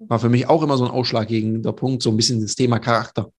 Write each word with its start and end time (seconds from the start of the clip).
war 0.00 0.18
für 0.18 0.30
mich 0.30 0.48
auch 0.48 0.62
immer 0.62 0.78
so 0.78 0.84
ein 0.84 0.90
ausschlaggebender 0.90 1.72
Punkt, 1.72 2.02
so 2.02 2.10
ein 2.10 2.16
bisschen 2.16 2.40
das 2.40 2.54
Thema 2.54 2.78
Charakter. 2.78 3.30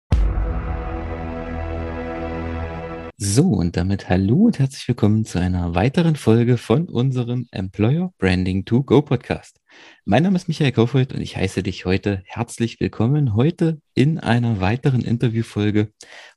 So, 3.17 3.49
und 3.49 3.77
damit 3.77 4.09
hallo 4.09 4.47
und 4.47 4.59
herzlich 4.59 4.89
willkommen 4.89 5.25
zu 5.25 5.39
einer 5.39 5.75
weiteren 5.75 6.17
Folge 6.17 6.57
von 6.57 6.89
unserem 6.89 7.47
Employer 7.51 8.13
Branding 8.19 8.65
to 8.65 8.83
Go 8.83 9.03
Podcast. 9.03 9.61
Mein 10.05 10.23
Name 10.23 10.37
ist 10.37 10.49
Michael 10.49 10.73
Kaufhold 10.73 11.13
und 11.13 11.21
ich 11.21 11.37
heiße 11.37 11.63
dich 11.63 11.85
heute 11.85 12.23
herzlich 12.25 12.81
willkommen. 12.81 13.35
Heute 13.35 13.81
in 13.95 14.19
einer 14.19 14.61
weiteren 14.61 15.03
Interviewfolge. 15.03 15.93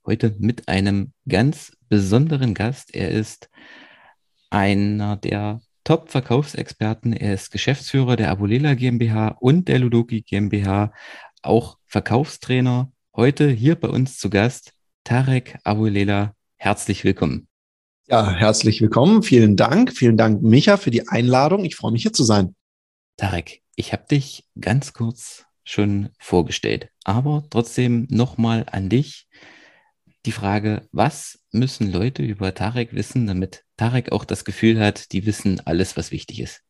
Heute 0.05 0.36
mit 0.40 0.68
einem 0.68 1.14
ganz 1.28 1.71
besonderen 1.88 2.54
Gast. 2.54 2.94
Er 2.94 3.12
ist 3.12 3.50
einer 4.50 5.16
der 5.16 5.62
Top-Verkaufsexperten. 5.84 7.13
Er 7.13 7.34
ist 7.34 7.52
Geschäftsführer 7.52 8.16
der 8.16 8.31
Abulela 8.31 8.73
GmbH 8.73 9.38
und 9.39 9.68
der 9.68 9.79
Ludoki 9.79 10.21
GmbH, 10.21 10.93
auch 11.41 11.77
Verkaufstrainer. 11.86 12.91
Heute 13.16 13.49
hier 13.49 13.75
bei 13.75 13.89
uns 13.89 14.17
zu 14.17 14.30
Gast 14.30 14.73
Tarek 15.03 15.58
Abulela 15.63 16.34
herzlich 16.55 17.03
willkommen. 17.03 17.48
Ja, 18.08 18.31
herzlich 18.31 18.81
willkommen. 18.81 19.23
Vielen 19.23 19.55
Dank. 19.55 19.94
Vielen 19.94 20.17
Dank, 20.17 20.41
Micha, 20.41 20.77
für 20.77 20.91
die 20.91 21.08
Einladung. 21.08 21.66
Ich 21.66 21.75
freue 21.75 21.91
mich 21.91 22.03
hier 22.03 22.13
zu 22.13 22.23
sein. 22.23 22.55
Tarek, 23.17 23.61
ich 23.75 23.94
habe 23.94 24.05
dich 24.09 24.45
ganz 24.59 24.94
kurz 24.94 25.45
schon 25.63 26.09
vorgestellt, 26.20 26.89
aber 27.03 27.44
trotzdem 27.50 28.08
nochmal 28.09 28.66
an 28.72 28.89
dich 28.89 29.27
die 30.26 30.32
Frage, 30.32 30.88
was 30.91 31.40
müssen 31.52 31.91
Leute 31.91 32.23
über 32.23 32.54
Tarek 32.54 32.94
wissen, 32.94 33.27
damit 33.27 33.64
Tarek 33.77 34.12
auch 34.12 34.26
das 34.26 34.45
Gefühl 34.45 34.80
hat, 34.80 35.12
die 35.12 35.26
wissen 35.26 35.62
alles, 35.66 35.98
was 35.98 36.12
wichtig 36.12 36.40
ist? 36.40 36.62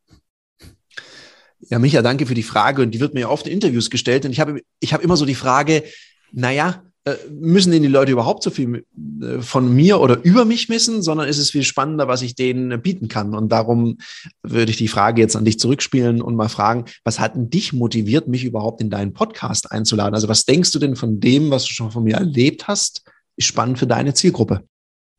Ja, 1.69 1.79
Micha, 1.79 2.01
danke 2.01 2.25
für 2.25 2.33
die 2.33 2.43
Frage. 2.43 2.81
Und 2.81 2.91
die 2.91 2.99
wird 2.99 3.13
mir 3.13 3.29
oft 3.29 3.47
in 3.47 3.53
Interviews 3.53 3.89
gestellt. 3.89 4.25
Und 4.25 4.31
ich 4.31 4.39
habe, 4.39 4.61
ich 4.79 4.93
habe 4.93 5.03
immer 5.03 5.15
so 5.15 5.25
die 5.25 5.35
Frage, 5.35 5.83
naja, 6.31 6.83
äh, 7.05 7.15
müssen 7.29 7.71
denn 7.71 7.81
die 7.81 7.89
Leute 7.89 8.11
überhaupt 8.11 8.43
so 8.43 8.49
viel 8.49 8.85
äh, 9.21 9.39
von 9.39 9.73
mir 9.73 9.99
oder 9.99 10.23
über 10.23 10.45
mich 10.45 10.69
wissen, 10.69 11.01
sondern 11.01 11.27
ist 11.27 11.37
es 11.37 11.51
viel 11.51 11.63
spannender, 11.63 12.07
was 12.07 12.21
ich 12.21 12.35
denen 12.35 12.81
bieten 12.81 13.07
kann. 13.07 13.35
Und 13.35 13.49
darum 13.51 13.97
würde 14.41 14.71
ich 14.71 14.77
die 14.77 14.87
Frage 14.87 15.21
jetzt 15.21 15.35
an 15.35 15.45
dich 15.45 15.59
zurückspielen 15.59 16.21
und 16.21 16.35
mal 16.35 16.49
fragen, 16.49 16.85
was 17.03 17.19
hat 17.19 17.35
denn 17.35 17.49
dich 17.49 17.73
motiviert, 17.73 18.27
mich 18.27 18.45
überhaupt 18.45 18.81
in 18.81 18.89
deinen 18.89 19.13
Podcast 19.13 19.71
einzuladen? 19.71 20.15
Also 20.15 20.27
was 20.27 20.45
denkst 20.45 20.71
du 20.71 20.79
denn 20.79 20.95
von 20.95 21.19
dem, 21.19 21.49
was 21.51 21.65
du 21.65 21.73
schon 21.73 21.91
von 21.91 22.03
mir 22.03 22.15
erlebt 22.15 22.67
hast, 22.67 23.03
ist 23.35 23.47
spannend 23.47 23.79
für 23.79 23.87
deine 23.87 24.13
Zielgruppe? 24.13 24.67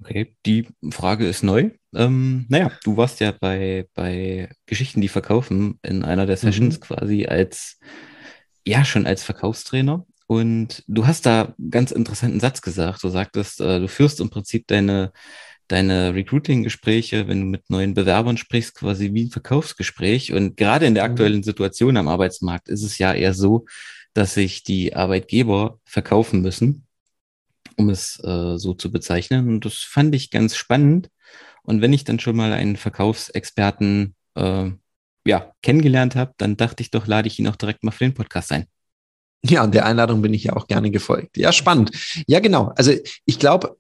Okay, 0.01 0.35
die 0.45 0.69
Frage 0.91 1.27
ist 1.27 1.43
neu. 1.43 1.71
Ähm, 1.95 2.47
naja, 2.49 2.71
du 2.83 2.97
warst 2.97 3.21
ja 3.21 3.33
bei, 3.33 3.87
bei 3.95 4.51
Geschichten, 4.67 5.01
die 5.01 5.09
verkaufen, 5.09 5.79
in 5.83 6.05
einer 6.05 6.27
der 6.27 6.37
Sessions 6.37 6.79
mhm. 6.79 6.83
quasi 6.83 7.27
als, 7.27 7.79
ja, 8.67 8.85
schon 8.85 9.07
als 9.07 9.23
Verkaufstrainer. 9.23 10.05
Und 10.27 10.83
du 10.89 11.07
hast 11.07 11.27
da 11.27 11.55
einen 11.59 11.71
ganz 11.71 11.91
interessanten 11.91 12.41
Satz 12.41 12.61
gesagt. 12.61 13.05
Du 13.05 13.09
sagtest, 13.09 13.61
äh, 13.61 13.81
du 13.81 13.89
führst 13.89 14.21
im 14.21 14.31
Prinzip 14.31 14.67
deine, 14.67 15.13
deine 15.69 16.15
Recruiting-Gespräche, 16.15 17.29
wenn 17.29 17.41
du 17.41 17.47
mit 17.47 17.71
neuen 17.71 17.95
Bewerbern 17.95 18.37
sprichst, 18.37 18.75
quasi 18.75 19.13
wie 19.15 19.25
ein 19.25 19.31
Verkaufsgespräch. 19.31 20.33
Und 20.33 20.57
gerade 20.57 20.87
in 20.87 20.95
der 20.95 21.05
mhm. 21.05 21.11
aktuellen 21.11 21.43
Situation 21.43 21.97
am 21.97 22.09
Arbeitsmarkt 22.09 22.69
ist 22.69 22.83
es 22.83 22.99
ja 22.99 23.13
eher 23.15 23.35
so, 23.35 23.67
dass 24.13 24.35
sich 24.35 24.63
die 24.63 24.95
Arbeitgeber 24.95 25.79
verkaufen 25.85 26.41
müssen, 26.41 26.87
um 27.77 27.91
es 27.91 28.23
äh, 28.25 28.57
so 28.59 28.75
zu 28.75 28.91
bezeichnen. 28.91 29.49
Und 29.49 29.65
das 29.65 29.75
fand 29.75 30.15
ich 30.15 30.31
ganz 30.31 30.57
spannend. 30.57 31.09
Und 31.63 31.81
wenn 31.81 31.93
ich 31.93 32.05
dann 32.05 32.21
schon 32.21 32.37
mal 32.37 32.53
einen 32.53 32.77
Verkaufsexperten 32.77 34.15
äh, 34.35 34.71
ja, 35.27 35.53
kennengelernt 35.63 36.17
habe, 36.17 36.33
dann 36.37 36.57
dachte 36.57 36.83
ich 36.83 36.91
doch, 36.91 37.07
lade 37.07 37.29
ich 37.29 37.39
ihn 37.39 37.49
auch 37.49 37.57
direkt 37.57 37.83
mal 37.83 37.91
für 37.91 38.05
den 38.05 38.15
Podcast 38.15 38.53
ein. 38.53 38.67
Ja, 39.47 39.63
und 39.63 39.75
der 39.75 39.87
Einladung 39.87 40.23
bin 40.23 40.33
ich 40.33 40.45
ja 40.45 40.55
auch 40.55 40.67
gerne 40.67 40.91
gefolgt. 40.91 41.37
Ja, 41.37 41.53
spannend. 41.53 41.91
Ja, 42.27 42.41
genau. 42.41 42.73
Also 42.77 42.93
ich 43.27 43.39
glaube, 43.39 43.77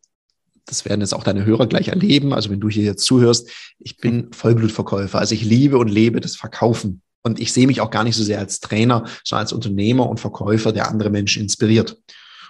das 0.66 0.84
werden 0.84 1.00
jetzt 1.00 1.14
auch 1.14 1.24
deine 1.24 1.44
Hörer 1.44 1.66
gleich 1.66 1.88
erleben. 1.88 2.32
Also 2.32 2.50
wenn 2.50 2.60
du 2.60 2.68
hier 2.68 2.84
jetzt 2.84 3.04
zuhörst, 3.04 3.50
ich 3.78 3.96
bin 3.96 4.32
Vollblutverkäufer. 4.32 5.18
Also 5.18 5.34
ich 5.34 5.42
liebe 5.42 5.78
und 5.78 5.88
lebe 5.88 6.20
das 6.20 6.36
Verkaufen. 6.36 7.02
Und 7.22 7.40
ich 7.40 7.52
sehe 7.52 7.66
mich 7.66 7.80
auch 7.80 7.90
gar 7.90 8.04
nicht 8.04 8.16
so 8.16 8.22
sehr 8.22 8.38
als 8.38 8.60
Trainer, 8.60 9.04
sondern 9.24 9.44
als 9.44 9.52
Unternehmer 9.52 10.08
und 10.08 10.20
Verkäufer, 10.20 10.72
der 10.72 10.88
andere 10.90 11.08
Menschen 11.08 11.42
inspiriert. 11.42 11.96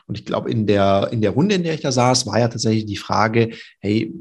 Und 0.06 0.18
ich 0.18 0.24
glaube, 0.24 0.50
in 0.50 0.66
der, 0.66 1.08
in 1.12 1.22
der 1.22 1.30
Runde, 1.30 1.54
in 1.54 1.62
der 1.62 1.74
ich 1.74 1.80
da 1.80 1.92
saß, 1.92 2.26
war 2.26 2.38
ja 2.38 2.48
tatsächlich 2.48 2.86
die 2.86 2.96
Frage, 2.96 3.50
hey, 3.80 4.12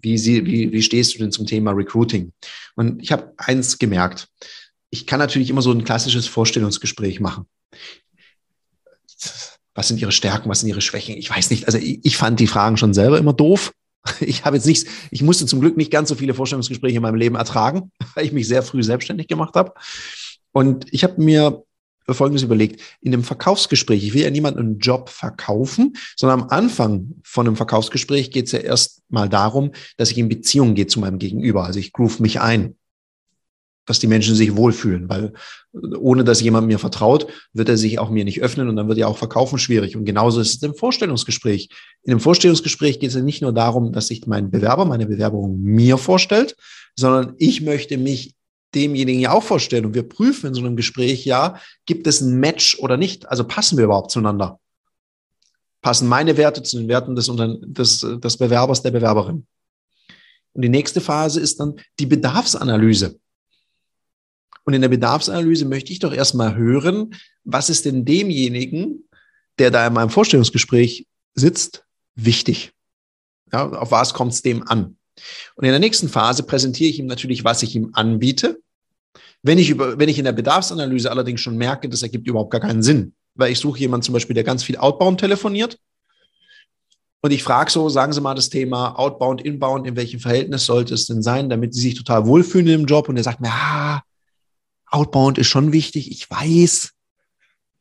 wie, 0.00 0.18
sie, 0.18 0.44
wie, 0.46 0.72
wie 0.72 0.82
stehst 0.82 1.14
du 1.14 1.18
denn 1.18 1.32
zum 1.32 1.46
Thema 1.46 1.70
Recruiting? 1.72 2.32
Und 2.74 3.02
ich 3.02 3.12
habe 3.12 3.32
eins 3.36 3.78
gemerkt. 3.78 4.28
Ich 4.90 5.06
kann 5.06 5.20
natürlich 5.20 5.50
immer 5.50 5.62
so 5.62 5.70
ein 5.70 5.84
klassisches 5.84 6.26
Vorstellungsgespräch 6.26 7.20
machen 7.20 7.46
was 9.74 9.88
sind 9.88 10.00
ihre 10.00 10.12
Stärken, 10.12 10.48
was 10.48 10.60
sind 10.60 10.68
ihre 10.68 10.80
Schwächen? 10.80 11.16
Ich 11.16 11.30
weiß 11.30 11.50
nicht. 11.50 11.66
Also 11.66 11.78
ich, 11.78 12.00
ich 12.02 12.16
fand 12.16 12.40
die 12.40 12.46
Fragen 12.46 12.76
schon 12.76 12.94
selber 12.94 13.18
immer 13.18 13.32
doof. 13.32 13.72
Ich 14.20 14.46
habe 14.46 14.56
jetzt 14.56 14.64
nichts, 14.64 14.90
ich 15.10 15.22
musste 15.22 15.44
zum 15.44 15.60
Glück 15.60 15.76
nicht 15.76 15.90
ganz 15.90 16.08
so 16.08 16.14
viele 16.14 16.32
Vorstellungsgespräche 16.32 16.96
in 16.96 17.02
meinem 17.02 17.16
Leben 17.16 17.34
ertragen, 17.36 17.92
weil 18.14 18.24
ich 18.24 18.32
mich 18.32 18.48
sehr 18.48 18.62
früh 18.62 18.82
selbstständig 18.82 19.28
gemacht 19.28 19.54
habe. 19.54 19.74
Und 20.52 20.86
ich 20.90 21.04
habe 21.04 21.20
mir 21.22 21.62
Folgendes 22.08 22.42
überlegt. 22.42 22.80
In 23.00 23.12
einem 23.12 23.24
Verkaufsgespräch, 23.24 24.04
ich 24.04 24.14
will 24.14 24.22
ja 24.22 24.30
niemanden 24.30 24.60
einen 24.60 24.78
Job 24.78 25.08
verkaufen, 25.08 25.96
sondern 26.16 26.42
am 26.42 26.48
Anfang 26.48 27.14
von 27.22 27.46
einem 27.46 27.56
Verkaufsgespräch 27.56 28.30
geht 28.30 28.46
es 28.46 28.52
ja 28.52 28.60
erst 28.60 29.02
mal 29.08 29.28
darum, 29.28 29.72
dass 29.96 30.10
ich 30.10 30.18
in 30.18 30.28
Beziehung 30.28 30.74
gehe 30.74 30.86
zu 30.86 31.00
meinem 31.00 31.18
Gegenüber. 31.18 31.64
Also 31.64 31.78
ich 31.78 31.92
groove 31.92 32.20
mich 32.20 32.40
ein 32.40 32.74
dass 33.90 33.98
die 33.98 34.06
Menschen 34.06 34.36
sich 34.36 34.54
wohlfühlen, 34.54 35.08
weil 35.08 35.32
ohne 35.98 36.22
dass 36.22 36.40
jemand 36.40 36.68
mir 36.68 36.78
vertraut, 36.78 37.26
wird 37.52 37.68
er 37.68 37.76
sich 37.76 37.98
auch 37.98 38.08
mir 38.08 38.24
nicht 38.24 38.40
öffnen 38.40 38.68
und 38.68 38.76
dann 38.76 38.86
wird 38.86 38.98
ja 38.98 39.08
auch 39.08 39.18
Verkaufen 39.18 39.58
schwierig. 39.58 39.96
Und 39.96 40.04
genauso 40.04 40.40
ist 40.40 40.54
es 40.54 40.62
im 40.62 40.76
Vorstellungsgespräch. 40.76 41.68
In 42.04 42.10
dem 42.10 42.20
Vorstellungsgespräch 42.20 43.00
geht 43.00 43.08
es 43.08 43.16
ja 43.16 43.20
nicht 43.20 43.42
nur 43.42 43.52
darum, 43.52 43.92
dass 43.92 44.06
sich 44.06 44.26
mein 44.28 44.52
Bewerber, 44.52 44.84
meine 44.84 45.06
Bewerbung 45.06 45.60
mir 45.60 45.98
vorstellt, 45.98 46.54
sondern 46.96 47.34
ich 47.38 47.62
möchte 47.62 47.98
mich 47.98 48.36
demjenigen 48.74 49.20
ja 49.20 49.32
auch 49.32 49.42
vorstellen 49.42 49.86
und 49.86 49.94
wir 49.94 50.08
prüfen 50.08 50.48
in 50.48 50.54
so 50.54 50.60
einem 50.60 50.76
Gespräch, 50.76 51.24
ja, 51.24 51.60
gibt 51.86 52.06
es 52.06 52.20
ein 52.20 52.38
Match 52.38 52.78
oder 52.78 52.96
nicht? 52.96 53.28
Also 53.28 53.44
passen 53.44 53.76
wir 53.76 53.84
überhaupt 53.84 54.10
zueinander? 54.10 54.60
Passen 55.82 56.08
meine 56.08 56.36
Werte 56.36 56.62
zu 56.62 56.78
den 56.78 56.88
Werten 56.88 57.16
des, 57.16 57.30
des, 57.62 58.00
des 58.00 58.36
Bewerbers, 58.36 58.82
der 58.82 58.90
Bewerberin? 58.90 59.46
Und 60.52 60.62
die 60.62 60.68
nächste 60.68 61.00
Phase 61.00 61.40
ist 61.40 61.60
dann 61.60 61.80
die 61.98 62.06
Bedarfsanalyse. 62.06 63.18
Und 64.64 64.74
in 64.74 64.82
der 64.82 64.88
Bedarfsanalyse 64.88 65.64
möchte 65.64 65.92
ich 65.92 65.98
doch 66.00 66.12
erstmal 66.12 66.54
hören, 66.54 67.14
was 67.44 67.70
ist 67.70 67.86
denn 67.86 68.04
demjenigen, 68.04 69.08
der 69.58 69.70
da 69.70 69.86
in 69.86 69.94
meinem 69.94 70.10
Vorstellungsgespräch 70.10 71.06
sitzt, 71.34 71.84
wichtig? 72.14 72.72
Ja, 73.52 73.68
auf 73.68 73.90
was 73.90 74.14
kommt 74.14 74.32
es 74.32 74.42
dem 74.42 74.66
an? 74.68 74.96
Und 75.56 75.64
in 75.64 75.70
der 75.70 75.78
nächsten 75.78 76.08
Phase 76.08 76.42
präsentiere 76.42 76.90
ich 76.90 76.98
ihm 76.98 77.06
natürlich, 77.06 77.44
was 77.44 77.62
ich 77.62 77.74
ihm 77.74 77.90
anbiete. 77.92 78.60
Wenn 79.42 79.58
ich, 79.58 79.70
über, 79.70 79.98
wenn 79.98 80.08
ich 80.08 80.18
in 80.18 80.24
der 80.24 80.32
Bedarfsanalyse 80.32 81.10
allerdings 81.10 81.40
schon 81.40 81.56
merke, 81.56 81.88
das 81.88 82.02
ergibt 82.02 82.28
überhaupt 82.28 82.50
gar 82.50 82.60
keinen 82.60 82.82
Sinn, 82.82 83.14
weil 83.34 83.52
ich 83.52 83.58
suche 83.58 83.78
jemanden 83.78 84.04
zum 84.04 84.12
Beispiel, 84.12 84.34
der 84.34 84.44
ganz 84.44 84.62
viel 84.62 84.76
Outbound 84.76 85.20
telefoniert. 85.20 85.78
Und 87.22 87.32
ich 87.32 87.42
frage 87.42 87.70
so, 87.70 87.88
sagen 87.88 88.12
Sie 88.12 88.20
mal 88.20 88.34
das 88.34 88.48
Thema 88.48 88.98
Outbound, 88.98 89.42
Inbound, 89.42 89.86
in 89.86 89.96
welchem 89.96 90.20
Verhältnis 90.20 90.64
sollte 90.64 90.94
es 90.94 91.06
denn 91.06 91.22
sein, 91.22 91.50
damit 91.50 91.74
Sie 91.74 91.80
sich 91.80 91.94
total 91.94 92.26
wohlfühlen 92.26 92.68
im 92.68 92.86
Job? 92.86 93.08
Und 93.08 93.16
er 93.16 93.22
sagt 93.22 93.40
mir, 93.40 93.50
ah, 93.50 94.02
Outbound 94.86 95.38
ist 95.38 95.48
schon 95.48 95.72
wichtig, 95.72 96.10
ich 96.10 96.30
weiß. 96.30 96.92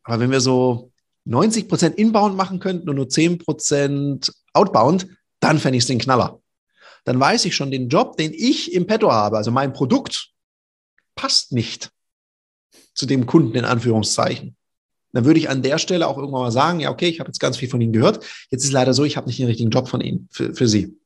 Aber 0.04 0.20
wenn 0.20 0.32
wir 0.32 0.42
so 0.42 0.92
90 1.26 1.68
Prozent 1.68 1.98
Inbound 1.98 2.36
machen 2.36 2.60
könnten 2.60 2.90
und 2.90 2.96
nur 2.96 3.08
10 3.10 3.38
Prozent 3.38 4.34
Outbound, 4.54 5.08
dann 5.40 5.60
fände 5.60 5.78
ich 5.78 5.84
es 5.84 5.88
den 5.88 6.00
Knaller. 6.00 6.42
Dann 7.06 7.20
weiß 7.20 7.46
ich 7.46 7.56
schon, 7.56 7.72
den 7.72 7.90
Job, 7.90 8.18
den 8.18 8.34
ich 8.34 8.74
im 8.74 8.88
Petto 8.88 9.12
habe, 9.12 9.38
also 9.38 9.52
mein 9.52 9.74
Produkt, 9.74 10.30
passt 11.16 11.52
nicht 11.52 11.92
zu 12.94 13.06
dem 13.06 13.26
Kunden 13.26 13.56
in 13.56 13.66
Anführungszeichen. 13.66 14.56
Dann 15.12 15.26
würde 15.26 15.40
ich 15.40 15.50
an 15.50 15.64
der 15.64 15.80
Stelle 15.80 16.08
auch 16.08 16.18
irgendwann 16.18 16.44
mal 16.44 16.52
sagen, 16.52 16.80
ja, 16.80 16.92
okay, 16.92 17.08
ich 17.08 17.20
habe 17.20 17.30
jetzt 17.30 17.40
ganz 17.40 17.58
viel 17.58 17.70
von 17.70 17.82
Ihnen 17.82 17.94
gehört. 17.94 18.24
Jetzt 18.52 18.64
ist 18.64 18.72
leider 18.72 18.94
so, 18.94 19.04
ich 19.04 19.18
habe 19.18 19.28
nicht 19.28 19.40
den 19.40 19.48
richtigen 19.48 19.72
Job 19.72 19.88
von 19.88 20.02
Ihnen 20.02 20.28
für, 20.32 20.54
für 20.54 20.68
Sie. 20.68 20.98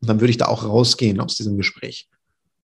Und 0.00 0.08
dann 0.08 0.20
würde 0.20 0.30
ich 0.30 0.36
da 0.36 0.46
auch 0.46 0.64
rausgehen 0.64 1.20
aus 1.20 1.34
diesem 1.34 1.56
Gespräch 1.56 2.08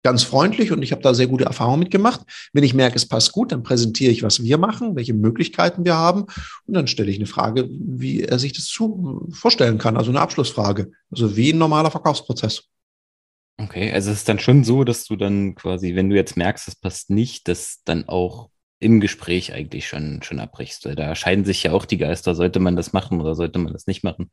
ganz 0.05 0.23
freundlich 0.23 0.71
und 0.71 0.83
ich 0.83 0.93
habe 0.93 1.03
da 1.03 1.15
sehr 1.15 1.27
gute 1.27 1.47
Erfahrungen 1.47 1.81
mitgemacht. 1.81 2.21
Wenn 2.53 2.63
ich 2.63 2.75
merke, 2.75 2.97
es 2.97 3.09
passt 3.09 3.33
gut, 3.33 3.51
dann 3.51 3.63
präsentiere 3.63 4.13
ich, 4.13 4.23
was 4.23 4.43
wir 4.43 4.59
machen, 4.59 4.95
welche 4.95 5.15
Möglichkeiten 5.15 5.85
wir 5.85 5.97
haben 5.97 6.27
und 6.67 6.75
dann 6.75 6.87
stelle 6.87 7.11
ich 7.11 7.17
eine 7.17 7.27
Frage, 7.27 7.69
wie 7.71 8.23
er 8.23 8.39
sich 8.39 8.53
das 8.53 8.67
zu 8.67 9.27
vorstellen 9.33 9.79
kann, 9.79 9.97
also 9.97 10.11
eine 10.11 10.21
Abschlussfrage, 10.21 10.93
also 11.11 11.37
wie 11.37 11.53
ein 11.53 11.59
normaler 11.59 11.91
Verkaufsprozess. 11.91 12.65
Okay, 13.57 13.93
also 13.93 14.11
es 14.11 14.19
ist 14.19 14.29
dann 14.29 14.39
schon 14.39 14.63
so, 14.63 14.85
dass 14.85 15.05
du 15.05 15.17
dann 15.17 15.55
quasi, 15.55 15.95
wenn 15.95 16.11
du 16.11 16.17
jetzt 16.17 16.37
merkst, 16.37 16.69
es 16.69 16.77
passt 16.77 17.11
nicht, 17.11 17.49
das 17.49 17.81
dann 17.85 18.09
auch 18.09 18.51
im 18.81 19.01
Gespräch 19.01 19.55
eigentlich 19.55 19.89
schon, 19.89 20.23
schon 20.23 20.41
abbrichst. 20.41 20.87
Da 20.97 21.15
scheiden 21.15 21.45
sich 21.45 21.63
ja 21.63 21.73
auch 21.73 21.87
die 21.87 21.97
Geister, 21.97 22.35
sollte 22.35 22.61
man 22.61 22.77
das 22.77 22.93
machen 22.93 23.21
oder 23.21 23.35
sollte 23.35 23.59
man 23.59 23.73
das 23.73 23.87
nicht 23.87 24.03
machen. 24.03 24.31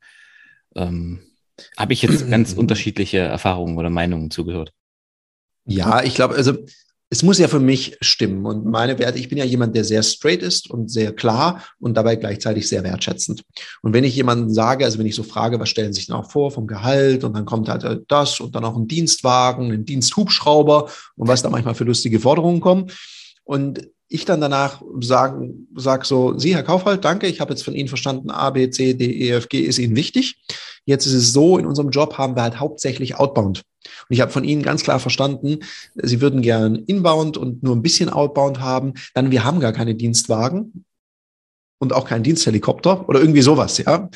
Ähm, 0.76 1.22
Habe 1.78 1.94
ich 1.94 2.02
jetzt 2.02 2.30
ganz 2.30 2.54
unterschiedliche 2.58 3.20
Erfahrungen 3.20 3.78
oder 3.78 3.90
Meinungen 3.90 4.32
zugehört. 4.32 4.74
Ja, 5.66 6.04
ich 6.04 6.16
glaube, 6.16 6.36
also 6.36 6.58
es 7.13 7.24
muss 7.24 7.40
ja 7.40 7.50
für 7.50 7.60
mich 7.60 7.98
stimmen. 8.00 8.46
Und 8.46 8.66
meine 8.66 8.98
Werte, 8.98 9.19
ich 9.19 9.28
bin 9.28 9.38
ja 9.38 9.44
jemand, 9.44 9.75
der 9.75 9.84
sehr 9.84 10.02
straight 10.02 10.42
ist 10.42 10.69
und 10.69 10.90
sehr 10.90 11.13
klar 11.13 11.62
und 11.78 11.96
dabei 11.96 12.16
gleichzeitig 12.16 12.69
sehr 12.69 12.86
wertschätzend. 12.86 13.44
Und 13.81 13.94
wenn 13.94 14.06
ich 14.06 14.16
jemanden 14.16 14.54
sage, 14.54 14.86
also 14.86 14.98
wenn 14.98 15.06
ich 15.06 15.16
so 15.16 15.24
frage, 15.24 15.60
was 15.60 15.68
stellen 15.68 15.92
Sie 15.92 16.00
sich 16.00 16.08
denn 16.08 16.16
auch 16.16 16.31
vor 16.31 16.52
vom 16.52 16.68
Gehalt 16.68 17.25
und 17.25 17.34
dann 17.34 17.46
kommt 17.46 17.68
halt 17.68 17.84
äh, 17.84 18.00
das 18.08 18.40
und 18.40 18.56
dann 18.56 18.63
auch 18.63 18.78
ein 18.78 18.88
Dienstwagen, 18.88 19.74
ein 19.74 19.84
Diensthubschrauber 19.84 20.90
und 21.18 21.28
was 21.28 21.42
da 21.42 21.50
manchmal 21.50 21.75
für 21.75 21.84
lustige 21.84 22.22
Forderungen 22.22 22.62
kommen. 22.62 22.90
Und 23.44 23.90
ich 24.12 24.25
dann 24.25 24.42
danach 24.42 24.81
sagen, 25.00 25.68
sag 25.75 26.06
so, 26.06 26.38
Sie, 26.38 26.54
Herr 26.54 26.63
Kaufhold, 26.63 27.06
danke, 27.06 27.28
ich 27.28 27.40
habe 27.40 27.54
jetzt 27.54 27.63
von 27.63 27.74
Ihnen 27.74 27.88
verstanden, 27.88 28.30
A, 28.30 28.50
B, 28.50 28.69
C, 28.69 28.94
D, 28.94 29.06
E, 29.06 29.31
F, 29.31 29.48
G 29.48 29.62
ist 29.62 29.80
Ihnen 29.80 29.96
wichtig. 29.96 30.42
Jetzt 30.86 31.06
ist 31.06 31.13
es 31.13 31.31
so, 31.31 31.58
in 31.58 31.66
unserem 31.66 31.90
Job 31.92 32.18
haben 32.18 32.36
wir 32.36 32.44
halt 32.44 32.60
hauptsächlich 32.60 33.16
Outbound. 33.16 33.60
Und 34.10 34.13
ich 34.13 34.19
habe 34.19 34.31
von 34.31 34.44
Ihnen 34.44 34.63
ganz 34.63 34.84
klar 34.84 35.00
verstanden, 35.00 35.60
Sie 35.96 36.19
würden 36.19 36.42
gern 36.42 36.75
Inbound 36.75 37.38
und 37.38 37.63
nur 37.63 37.75
ein 37.75 37.81
bisschen 37.81 38.10
Outbound 38.10 38.60
haben. 38.60 38.94
Dann, 39.13 39.31
wir 39.31 39.44
haben 39.44 39.60
gar 39.60 39.74
keine 39.74 39.96
Dienstwagen 39.96 40.86
und 41.80 41.94
auch 41.94 42.06
keinen 42.06 42.24
Diensthelikopter 42.24 43.08
oder 43.08 43.22
irgendwie 43.22 43.42
sowas, 43.42 43.78
ja. 43.78 44.10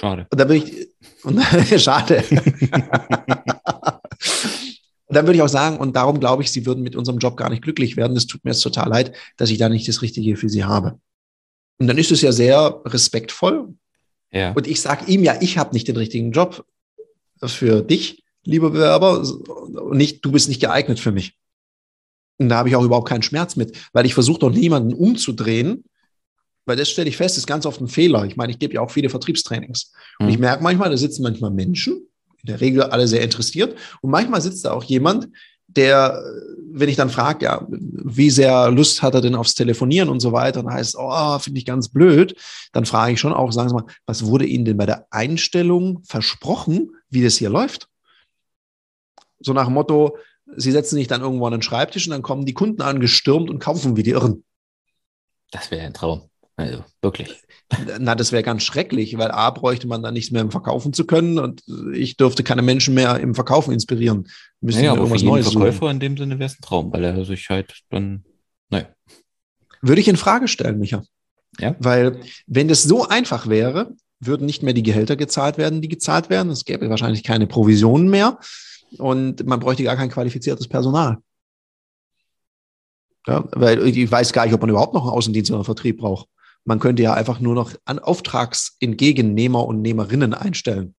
Schade. 0.00 0.26
Und 0.30 0.40
da 0.40 0.44
bin 0.44 0.62
ich, 0.62 0.88
und, 1.24 1.40
schade. 1.78 2.22
Und 5.14 5.18
dann 5.18 5.26
würde 5.26 5.36
ich 5.36 5.42
auch 5.42 5.48
sagen, 5.48 5.76
und 5.76 5.94
darum 5.94 6.18
glaube 6.18 6.42
ich, 6.42 6.50
Sie 6.50 6.66
würden 6.66 6.82
mit 6.82 6.96
unserem 6.96 7.18
Job 7.18 7.36
gar 7.36 7.48
nicht 7.48 7.62
glücklich 7.62 7.96
werden. 7.96 8.16
Es 8.16 8.26
tut 8.26 8.44
mir 8.44 8.50
jetzt 8.50 8.62
total 8.62 8.88
leid, 8.88 9.12
dass 9.36 9.48
ich 9.48 9.58
da 9.58 9.68
nicht 9.68 9.86
das 9.86 10.02
Richtige 10.02 10.36
für 10.36 10.48
Sie 10.48 10.64
habe. 10.64 10.98
Und 11.78 11.86
dann 11.86 11.98
ist 11.98 12.10
es 12.10 12.20
ja 12.20 12.32
sehr 12.32 12.82
respektvoll. 12.84 13.76
Ja. 14.32 14.50
Und 14.54 14.66
ich 14.66 14.80
sage 14.80 15.04
ihm 15.06 15.22
ja, 15.22 15.36
ich 15.40 15.56
habe 15.56 15.72
nicht 15.72 15.86
den 15.86 15.96
richtigen 15.96 16.32
Job 16.32 16.66
für 17.44 17.80
dich, 17.82 18.24
lieber 18.42 18.70
Bewerber, 18.70 19.20
und 19.20 19.96
nicht, 19.96 20.24
du 20.24 20.32
bist 20.32 20.48
nicht 20.48 20.60
geeignet 20.60 20.98
für 20.98 21.12
mich. 21.12 21.38
Und 22.38 22.48
da 22.48 22.56
habe 22.56 22.68
ich 22.68 22.74
auch 22.74 22.82
überhaupt 22.82 23.08
keinen 23.08 23.22
Schmerz 23.22 23.54
mit, 23.54 23.88
weil 23.92 24.06
ich 24.06 24.14
versuche 24.14 24.40
doch 24.40 24.50
niemanden 24.50 24.94
umzudrehen, 24.94 25.84
weil 26.64 26.74
das 26.74 26.90
stelle 26.90 27.08
ich 27.08 27.16
fest, 27.16 27.38
ist 27.38 27.46
ganz 27.46 27.66
oft 27.66 27.80
ein 27.80 27.86
Fehler. 27.86 28.24
Ich 28.24 28.34
meine, 28.34 28.50
ich 28.50 28.58
gebe 28.58 28.74
ja 28.74 28.80
auch 28.80 28.90
viele 28.90 29.10
Vertriebstrainings. 29.10 29.92
Und 30.18 30.26
mhm. 30.26 30.32
ich 30.32 30.38
merke 30.40 30.64
manchmal, 30.64 30.90
da 30.90 30.96
sitzen 30.96 31.22
manchmal 31.22 31.52
Menschen, 31.52 32.08
in 32.44 32.48
der 32.48 32.60
Regel 32.60 32.82
alle 32.82 33.08
sehr 33.08 33.22
interessiert. 33.22 33.76
Und 34.02 34.10
manchmal 34.10 34.42
sitzt 34.42 34.64
da 34.66 34.72
auch 34.72 34.84
jemand, 34.84 35.28
der, 35.66 36.22
wenn 36.70 36.90
ich 36.90 36.96
dann 36.96 37.08
frage, 37.08 37.46
ja, 37.46 37.66
wie 37.68 38.30
sehr 38.30 38.70
Lust 38.70 39.02
hat 39.02 39.14
er 39.14 39.22
denn 39.22 39.34
aufs 39.34 39.54
Telefonieren 39.54 40.10
und 40.10 40.20
so 40.20 40.32
weiter, 40.32 40.62
dann 40.62 40.72
heißt, 40.72 40.96
oh, 40.98 41.38
finde 41.38 41.58
ich 41.58 41.64
ganz 41.64 41.88
blöd, 41.88 42.36
dann 42.72 42.84
frage 42.84 43.14
ich 43.14 43.20
schon 43.20 43.32
auch, 43.32 43.50
sagen 43.50 43.70
Sie 43.70 43.74
mal, 43.74 43.86
was 44.06 44.26
wurde 44.26 44.44
Ihnen 44.44 44.66
denn 44.66 44.76
bei 44.76 44.86
der 44.86 45.06
Einstellung 45.10 46.02
versprochen, 46.04 46.90
wie 47.08 47.22
das 47.22 47.36
hier 47.36 47.48
läuft? 47.48 47.88
So 49.40 49.52
nach 49.54 49.64
dem 49.64 49.74
Motto, 49.74 50.18
Sie 50.56 50.70
setzen 50.70 50.96
sich 50.96 51.08
dann 51.08 51.22
irgendwo 51.22 51.46
an 51.46 51.52
den 51.52 51.62
Schreibtisch 51.62 52.06
und 52.06 52.12
dann 52.12 52.22
kommen 52.22 52.44
die 52.44 52.54
Kunden 52.54 52.82
angestürmt 52.82 53.48
und 53.48 53.58
kaufen 53.58 53.96
wie 53.96 54.02
die 54.02 54.10
Irren. 54.10 54.44
Das 55.50 55.70
wäre 55.70 55.86
ein 55.86 55.94
Traum. 55.94 56.28
Also 56.56 56.84
wirklich. 57.02 57.42
Na, 57.98 58.14
das 58.14 58.30
wäre 58.30 58.44
ganz 58.44 58.62
schrecklich, 58.62 59.18
weil 59.18 59.30
A 59.30 59.50
bräuchte 59.50 59.88
man 59.88 60.02
dann 60.02 60.14
nichts 60.14 60.30
mehr 60.30 60.42
im 60.42 60.52
Verkaufen 60.52 60.92
zu 60.92 61.04
können 61.04 61.38
und 61.38 61.64
ich 61.92 62.16
dürfte 62.16 62.44
keine 62.44 62.62
Menschen 62.62 62.94
mehr 62.94 63.18
im 63.18 63.34
Verkaufen 63.34 63.72
inspirieren. 63.72 64.28
Müssen 64.60 64.78
naja, 64.78 64.92
aber 64.92 65.00
irgendwas 65.00 65.22
für 65.22 65.26
Neues 65.26 65.50
Verkäufer 65.50 65.78
suchen. 65.78 65.90
in 65.90 66.00
dem 66.00 66.16
Sinne 66.16 66.38
wäre 66.38 66.46
es 66.46 66.58
ein 66.58 66.62
Traum, 66.62 66.92
weil 66.92 67.02
er 67.02 67.24
sich 67.24 67.48
halt 67.48 67.82
dann, 67.90 68.24
naja. 68.70 68.86
Würde 69.82 70.00
ich 70.00 70.08
in 70.08 70.16
Frage 70.16 70.46
stellen, 70.46 70.78
Micha. 70.78 71.02
Ja. 71.58 71.74
Weil, 71.78 72.20
wenn 72.46 72.68
das 72.68 72.84
so 72.84 73.06
einfach 73.08 73.48
wäre, 73.48 73.92
würden 74.20 74.46
nicht 74.46 74.62
mehr 74.62 74.74
die 74.74 74.82
Gehälter 74.82 75.16
gezahlt 75.16 75.58
werden, 75.58 75.82
die 75.82 75.88
gezahlt 75.88 76.30
werden. 76.30 76.50
Es 76.50 76.64
gäbe 76.64 76.88
wahrscheinlich 76.88 77.24
keine 77.24 77.46
Provisionen 77.46 78.08
mehr 78.08 78.38
und 78.98 79.44
man 79.46 79.60
bräuchte 79.60 79.82
gar 79.82 79.96
kein 79.96 80.10
qualifiziertes 80.10 80.68
Personal. 80.68 81.18
Ja, 83.26 83.44
weil 83.52 83.86
ich 83.86 84.10
weiß 84.10 84.32
gar 84.32 84.44
nicht, 84.44 84.54
ob 84.54 84.60
man 84.60 84.70
überhaupt 84.70 84.94
noch 84.94 85.02
einen 85.02 85.12
Außendienst 85.12 85.50
oder 85.50 85.58
einen 85.58 85.64
Vertrieb 85.64 85.98
braucht. 85.98 86.28
Man 86.64 86.78
könnte 86.80 87.02
ja 87.02 87.14
einfach 87.14 87.40
nur 87.40 87.54
noch 87.54 87.72
an 87.84 87.98
Auftragsentgegennehmer 87.98 89.66
und 89.66 89.82
Nehmerinnen 89.82 90.34
einstellen. 90.34 90.94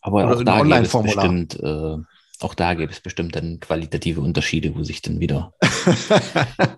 Aber 0.00 0.24
Oder 0.24 0.36
auch 0.36 0.42
da 0.42 0.62
gäbe 0.62 0.82
es 0.82 0.92
bestimmt, 0.92 1.60
äh, 1.60 1.96
auch 2.40 2.54
da 2.54 2.74
gäbe 2.74 2.92
es 2.92 3.00
bestimmt 3.00 3.34
dann 3.34 3.60
qualitative 3.60 4.20
Unterschiede, 4.20 4.74
wo 4.76 4.82
sich 4.82 5.02
dann 5.02 5.20
wieder 5.20 5.54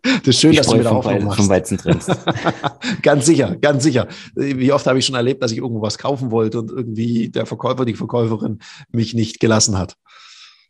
das 0.02 0.26
ist 0.26 0.40
schön, 0.40 0.54
dass 0.54 0.68
du 0.68 0.78
wieder 0.78 1.02
vom, 1.02 1.30
vom 1.30 1.48
Weizen 1.48 1.78
trennst. 1.78 2.10
ganz 3.02 3.26
sicher, 3.26 3.56
ganz 3.56 3.82
sicher. 3.82 4.08
Wie 4.34 4.72
oft 4.72 4.86
habe 4.86 4.98
ich 4.98 5.06
schon 5.06 5.14
erlebt, 5.14 5.42
dass 5.42 5.52
ich 5.52 5.58
irgendwo 5.58 5.82
was 5.82 5.98
kaufen 5.98 6.30
wollte 6.30 6.60
und 6.60 6.70
irgendwie 6.70 7.28
der 7.28 7.46
Verkäufer, 7.46 7.84
die 7.84 7.94
Verkäuferin 7.94 8.60
mich 8.90 9.14
nicht 9.14 9.40
gelassen 9.40 9.78
hat. 9.78 9.96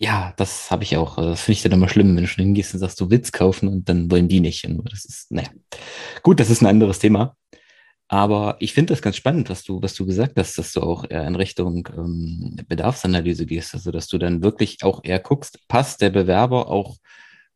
Ja, 0.00 0.32
das 0.36 0.70
habe 0.70 0.84
ich 0.84 0.96
auch. 0.96 1.16
Das 1.16 1.40
finde 1.40 1.56
ich 1.56 1.62
dann 1.62 1.72
immer 1.72 1.88
schlimm, 1.88 2.14
wenn 2.16 2.22
du 2.22 2.28
schon 2.28 2.44
hingehst 2.44 2.72
und 2.72 2.80
sagst, 2.80 3.00
du 3.00 3.10
willst 3.10 3.32
kaufen 3.32 3.68
und 3.68 3.88
dann 3.88 4.10
wollen 4.10 4.28
die 4.28 4.40
nicht. 4.40 4.64
Und 4.64 4.90
das 4.92 5.04
ist, 5.04 5.32
naja. 5.32 5.48
Gut, 6.22 6.38
das 6.38 6.50
ist 6.50 6.62
ein 6.62 6.66
anderes 6.66 7.00
Thema. 7.00 7.34
Aber 8.08 8.56
ich 8.58 8.72
finde 8.72 8.94
das 8.94 9.02
ganz 9.02 9.16
spannend, 9.16 9.50
was 9.50 9.62
du, 9.64 9.82
was 9.82 9.94
du 9.94 10.06
gesagt 10.06 10.38
hast, 10.38 10.56
dass 10.56 10.72
du 10.72 10.80
auch 10.80 11.04
eher 11.08 11.26
in 11.26 11.36
Richtung 11.36 11.86
ähm, 11.94 12.56
Bedarfsanalyse 12.66 13.44
gehst, 13.44 13.74
also 13.74 13.90
dass 13.90 14.06
du 14.08 14.16
dann 14.16 14.42
wirklich 14.42 14.82
auch 14.82 15.04
eher 15.04 15.18
guckst, 15.18 15.68
passt 15.68 16.00
der 16.00 16.08
Bewerber 16.08 16.68
auch 16.68 16.96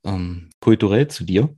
ähm, 0.04 0.50
kulturell 0.60 1.08
zu 1.08 1.24
dir? 1.24 1.54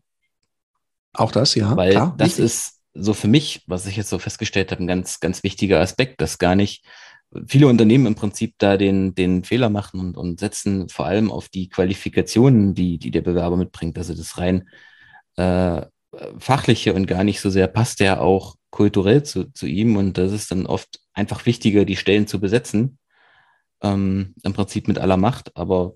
Auch 1.13 1.33
das, 1.33 1.57
ja. 1.57 1.77
Weil 1.77 1.91
klar, 1.91 2.15
das 2.17 2.29
richtig. 2.29 2.45
ist 2.45 2.81
so 2.95 3.15
für 3.15 3.27
mich, 3.27 3.65
was 3.67 3.87
ich 3.87 3.97
jetzt 3.97 4.11
so 4.11 4.21
festgestellt 4.21 4.71
habe, 4.71 4.85
ein 4.85 4.87
ganz, 4.87 5.19
ganz 5.19 5.43
wichtiger 5.43 5.81
Aspekt, 5.81 6.21
dass 6.21 6.39
gar 6.39 6.55
nicht 6.55 6.85
viele 7.49 7.67
Unternehmen 7.67 8.07
im 8.07 8.15
Prinzip 8.15 8.55
da 8.59 8.77
den, 8.77 9.17
den 9.17 9.43
Fehler 9.43 9.71
machen 9.71 9.99
und, 9.99 10.17
und 10.17 10.39
setzen 10.39 10.89
vor 10.89 11.07
allem 11.07 11.33
auf 11.33 11.49
die 11.49 11.69
Qualifikationen, 11.69 12.75
die, 12.75 12.99
die 12.99 13.11
der 13.11 13.23
Bewerber 13.23 13.57
mitbringt, 13.57 13.99
also 13.99 14.15
das 14.15 14.39
rein 14.39 14.69
äh, 15.35 15.83
fachliche 16.39 16.95
und 16.95 17.07
gar 17.07 17.25
nicht 17.25 17.41
so 17.41 17.51
sehr 17.51 17.67
passt 17.67 17.99
der 17.99 18.21
auch 18.21 18.55
kulturell 18.75 19.23
zu, 19.23 19.53
zu 19.53 19.67
ihm 19.67 19.97
und 19.97 20.19
das 20.19 20.33
ist 20.33 20.51
dann 20.51 20.67
oft 20.67 20.99
einfach 21.13 21.47
wichtiger, 21.47 21.85
die 21.85 21.95
Stellen 21.95 22.27
zu 22.27 22.41
besetzen, 22.41 22.99
ähm, 23.85 24.35
im 24.43 24.53
Prinzip 24.53 24.89
mit 24.89 24.99
aller 24.99 25.17
Macht. 25.17 25.57
Aber 25.57 25.95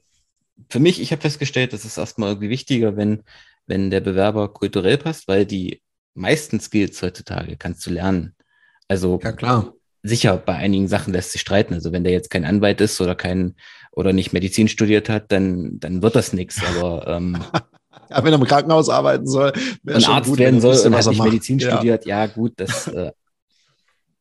für 0.70 0.78
mich, 0.78 1.00
ich 1.00 1.10
habe 1.10 1.20
festgestellt, 1.20 1.72
das 1.72 1.84
ist 1.84 1.98
erstmal 1.98 2.28
irgendwie 2.28 2.50
wichtiger, 2.50 2.96
wenn, 2.96 3.24
wenn 3.66 3.90
der 3.90 4.00
Bewerber 4.00 4.52
kulturell 4.52 4.96
passt, 4.96 5.26
weil 5.26 5.44
die 5.44 5.82
meisten 6.14 6.60
Skills 6.60 7.02
heutzutage 7.02 7.56
kannst 7.56 7.84
du 7.84 7.90
lernen. 7.90 8.36
Also 8.86 9.18
ja, 9.24 9.32
klar. 9.32 9.74
sicher, 10.04 10.36
bei 10.36 10.54
einigen 10.54 10.86
Sachen 10.86 11.12
lässt 11.12 11.32
sich 11.32 11.40
streiten. 11.40 11.74
Also 11.74 11.90
wenn 11.90 12.04
der 12.04 12.12
jetzt 12.12 12.30
kein 12.30 12.44
Anwalt 12.44 12.80
ist 12.80 13.00
oder 13.00 13.16
kein 13.16 13.56
oder 13.90 14.12
nicht 14.12 14.32
Medizin 14.32 14.68
studiert 14.68 15.08
hat, 15.08 15.32
dann, 15.32 15.80
dann 15.80 16.00
wird 16.00 16.14
das 16.14 16.32
nichts. 16.32 16.62
Aber 16.64 17.08
ähm, 17.08 17.42
Ja, 18.10 18.24
wenn 18.24 18.32
er 18.32 18.38
im 18.38 18.44
Krankenhaus 18.44 18.88
arbeiten 18.88 19.26
soll, 19.26 19.52
ein 19.86 20.04
Arzt 20.04 20.30
gut, 20.30 20.38
werden 20.38 20.60
soll 20.60 20.76
und 20.76 20.94
hat 20.94 21.06
nicht 21.06 21.22
Medizin 21.22 21.58
ja. 21.58 21.72
studiert, 21.72 22.06
ja 22.06 22.26
gut, 22.26 22.54
das, 22.56 22.86
äh, 22.88 23.12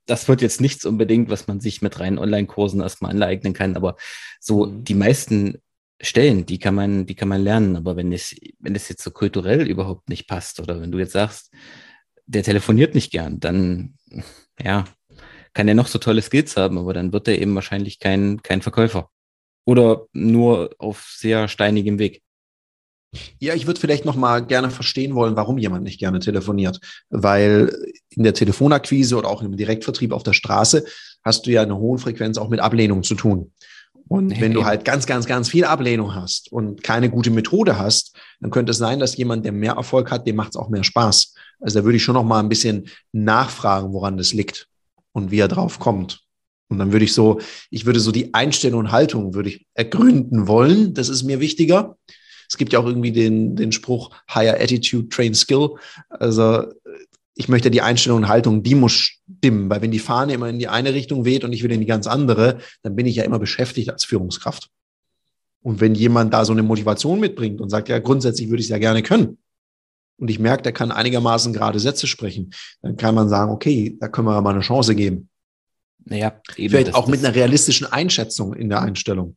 das 0.05 0.27
wird 0.27 0.41
jetzt 0.41 0.61
nichts 0.61 0.85
unbedingt, 0.85 1.29
was 1.29 1.47
man 1.47 1.59
sich 1.59 1.81
mit 1.81 1.99
reinen 1.99 2.17
Online-Kursen 2.17 2.81
erstmal 2.81 3.11
aneignen 3.11 3.53
kann, 3.53 3.75
aber 3.75 3.95
so 4.39 4.65
mhm. 4.65 4.83
die 4.83 4.95
meisten 4.95 5.61
Stellen, 5.99 6.45
die 6.45 6.59
kann 6.59 6.75
man, 6.75 7.05
die 7.05 7.15
kann 7.15 7.27
man 7.27 7.41
lernen, 7.41 7.75
aber 7.75 7.95
wenn 7.95 8.11
es, 8.11 8.35
wenn 8.59 8.75
es 8.75 8.87
jetzt 8.89 9.03
so 9.03 9.11
kulturell 9.11 9.67
überhaupt 9.67 10.09
nicht 10.09 10.27
passt 10.27 10.59
oder 10.59 10.79
wenn 10.79 10.91
du 10.91 10.99
jetzt 10.99 11.13
sagst, 11.13 11.51
der 12.27 12.43
telefoniert 12.43 12.93
nicht 12.93 13.11
gern, 13.11 13.39
dann, 13.39 13.95
ja, 14.61 14.85
kann 15.53 15.67
er 15.67 15.73
noch 15.73 15.87
so 15.87 15.97
tolle 15.97 16.21
Skills 16.21 16.55
haben, 16.55 16.77
aber 16.77 16.93
dann 16.93 17.13
wird 17.13 17.27
er 17.27 17.39
eben 17.39 17.55
wahrscheinlich 17.55 17.99
kein, 17.99 18.43
kein 18.43 18.61
Verkäufer. 18.61 19.09
Oder 19.65 20.05
nur 20.13 20.69
auf 20.77 21.11
sehr 21.17 21.47
steinigem 21.47 21.97
Weg. 21.97 22.21
Ja, 23.39 23.53
ich 23.53 23.67
würde 23.67 23.79
vielleicht 23.79 24.05
noch 24.05 24.15
mal 24.15 24.45
gerne 24.45 24.69
verstehen 24.69 25.15
wollen, 25.15 25.35
warum 25.35 25.57
jemand 25.57 25.83
nicht 25.83 25.99
gerne 25.99 26.19
telefoniert. 26.19 26.79
Weil 27.09 27.75
in 28.09 28.23
der 28.23 28.33
Telefonakquise 28.33 29.15
oder 29.15 29.29
auch 29.29 29.41
im 29.41 29.55
Direktvertrieb 29.55 30.11
auf 30.11 30.23
der 30.23 30.33
Straße 30.33 30.85
hast 31.23 31.45
du 31.45 31.51
ja 31.51 31.61
eine 31.61 31.77
hohe 31.77 31.97
Frequenz 31.97 32.37
auch 32.37 32.49
mit 32.49 32.59
Ablehnung 32.59 33.03
zu 33.03 33.15
tun. 33.15 33.51
Und 34.07 34.27
nee, 34.27 34.41
wenn 34.41 34.53
du 34.53 34.63
halt 34.63 34.85
ganz, 34.85 35.05
ganz, 35.05 35.25
ganz 35.25 35.49
viel 35.49 35.65
Ablehnung 35.65 36.15
hast 36.15 36.51
und 36.51 36.81
keine 36.83 37.09
gute 37.09 37.29
Methode 37.29 37.77
hast, 37.77 38.15
dann 38.39 38.51
könnte 38.51 38.71
es 38.71 38.77
sein, 38.77 38.99
dass 38.99 39.17
jemand, 39.17 39.45
der 39.45 39.51
mehr 39.51 39.73
Erfolg 39.73 40.11
hat, 40.11 40.25
dem 40.25 40.37
macht 40.37 40.51
es 40.51 40.55
auch 40.55 40.69
mehr 40.69 40.83
Spaß. 40.83 41.33
Also 41.59 41.79
da 41.79 41.85
würde 41.85 41.97
ich 41.97 42.03
schon 42.03 42.13
noch 42.13 42.23
mal 42.23 42.39
ein 42.39 42.49
bisschen 42.49 42.87
nachfragen, 43.11 43.91
woran 43.91 44.17
das 44.17 44.33
liegt 44.33 44.67
und 45.11 45.31
wie 45.31 45.39
er 45.39 45.47
drauf 45.47 45.79
kommt. 45.79 46.21
Und 46.69 46.79
dann 46.79 46.91
würde 46.91 47.05
ich 47.05 47.13
so, 47.13 47.39
ich 47.69 47.85
würde 47.85 47.99
so 47.99 48.11
die 48.11 48.33
Einstellung 48.33 48.81
und 48.81 48.91
Haltung 48.91 49.33
würde 49.33 49.49
ich 49.49 49.65
ergründen 49.73 50.47
wollen. 50.47 50.93
Das 50.93 51.09
ist 51.09 51.23
mir 51.23 51.39
wichtiger. 51.39 51.97
Es 52.49 52.57
gibt 52.57 52.73
ja 52.73 52.79
auch 52.79 52.85
irgendwie 52.85 53.11
den, 53.11 53.55
den 53.55 53.71
Spruch 53.71 54.11
Higher 54.33 54.61
Attitude, 54.61 55.09
Train 55.09 55.33
Skill. 55.33 55.71
Also 56.09 56.65
ich 57.35 57.47
möchte 57.49 57.69
die 57.69 57.81
Einstellung 57.81 58.19
und 58.19 58.27
Haltung, 58.27 58.63
die 58.63 58.75
muss 58.75 58.93
stimmen, 58.93 59.69
weil 59.69 59.81
wenn 59.81 59.91
die 59.91 59.99
Fahne 59.99 60.33
immer 60.33 60.49
in 60.49 60.59
die 60.59 60.67
eine 60.67 60.93
Richtung 60.93 61.25
weht 61.25 61.43
und 61.43 61.53
ich 61.53 61.63
will 61.63 61.71
in 61.71 61.81
die 61.81 61.85
ganz 61.85 62.07
andere, 62.07 62.59
dann 62.83 62.95
bin 62.95 63.05
ich 63.05 63.15
ja 63.15 63.23
immer 63.23 63.39
beschäftigt 63.39 63.89
als 63.91 64.05
Führungskraft. 64.05 64.69
Und 65.61 65.81
wenn 65.81 65.95
jemand 65.95 66.33
da 66.33 66.45
so 66.45 66.53
eine 66.53 66.63
Motivation 66.63 67.19
mitbringt 67.19 67.61
und 67.61 67.69
sagt, 67.69 67.89
ja, 67.89 67.99
grundsätzlich 67.99 68.49
würde 68.49 68.61
ich 68.61 68.67
es 68.67 68.71
ja 68.71 68.77
gerne 68.77 69.03
können, 69.03 69.37
und 70.19 70.29
ich 70.29 70.39
merke, 70.39 70.63
der 70.63 70.71
kann 70.71 70.91
einigermaßen 70.91 71.53
gerade 71.53 71.79
Sätze 71.79 72.07
sprechen, 72.07 72.51
dann 72.81 72.97
kann 72.97 73.13
man 73.15 73.29
sagen, 73.29 73.51
okay, 73.51 73.95
da 73.99 74.07
können 74.07 74.27
wir 74.27 74.41
mal 74.41 74.49
eine 74.49 74.61
Chance 74.61 74.95
geben. 74.95 75.29
Naja, 76.05 76.41
eben 76.55 76.71
Vielleicht 76.71 76.95
auch 76.95 77.07
mit 77.07 77.23
einer 77.23 77.35
realistischen 77.35 77.85
Einschätzung 77.85 78.53
in 78.53 78.69
der 78.69 78.81
Einstellung. 78.81 79.35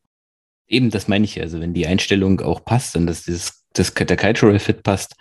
Eben, 0.71 0.89
das 0.89 1.09
meine 1.09 1.25
ich. 1.25 1.41
Also 1.41 1.59
wenn 1.59 1.73
die 1.73 1.85
Einstellung 1.85 2.39
auch 2.39 2.63
passt 2.63 2.95
und 2.95 3.05
dass 3.05 3.23
dieses 3.23 3.65
das, 3.73 3.93
der 3.93 4.17
Cultural 4.17 4.57
Fit 4.57 4.83
passt, 4.83 5.15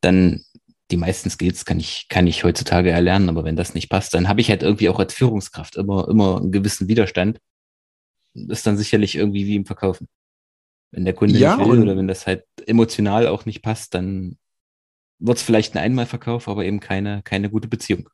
dann 0.00 0.44
die 0.90 0.96
meisten 0.96 1.28
Skills 1.28 1.64
kann 1.64 1.80
ich, 1.80 2.06
kann 2.08 2.26
ich 2.26 2.44
heutzutage 2.44 2.90
erlernen, 2.90 3.28
aber 3.28 3.44
wenn 3.44 3.56
das 3.56 3.74
nicht 3.74 3.88
passt, 3.88 4.14
dann 4.14 4.28
habe 4.28 4.40
ich 4.40 4.50
halt 4.50 4.62
irgendwie 4.62 4.88
auch 4.88 4.98
als 4.98 5.14
Führungskraft 5.14 5.76
immer, 5.76 6.08
immer 6.08 6.36
einen 6.36 6.52
gewissen 6.52 6.88
Widerstand. 6.88 7.38
Das 8.34 8.58
ist 8.58 8.66
dann 8.66 8.76
sicherlich 8.76 9.16
irgendwie 9.16 9.46
wie 9.46 9.56
im 9.56 9.66
Verkaufen. 9.66 10.08
Wenn 10.92 11.04
der 11.04 11.14
Kunde 11.14 11.38
Ja, 11.38 11.56
nicht 11.56 11.66
will 11.66 11.80
oder 11.80 11.96
wenn 11.96 12.08
das 12.08 12.26
halt 12.26 12.44
emotional 12.66 13.26
auch 13.26 13.44
nicht 13.44 13.62
passt, 13.62 13.94
dann 13.94 14.36
wird 15.18 15.38
es 15.38 15.42
vielleicht 15.42 15.74
ein 15.74 15.82
Einmalverkauf, 15.82 16.48
aber 16.48 16.64
eben 16.64 16.80
keine, 16.80 17.22
keine 17.22 17.50
gute 17.50 17.68
Beziehung. 17.68 18.08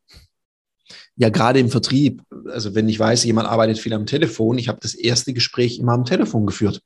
Ja, 1.18 1.30
gerade 1.30 1.58
im 1.58 1.68
Vertrieb. 1.68 2.22
Also 2.46 2.74
wenn 2.74 2.88
ich 2.88 2.98
weiß, 2.98 3.24
jemand 3.24 3.48
arbeitet 3.48 3.78
viel 3.78 3.92
am 3.92 4.06
Telefon, 4.06 4.56
ich 4.56 4.68
habe 4.68 4.78
das 4.80 4.94
erste 4.94 5.32
Gespräch 5.32 5.78
immer 5.78 5.92
am 5.92 6.04
Telefon 6.04 6.46
geführt. 6.46 6.80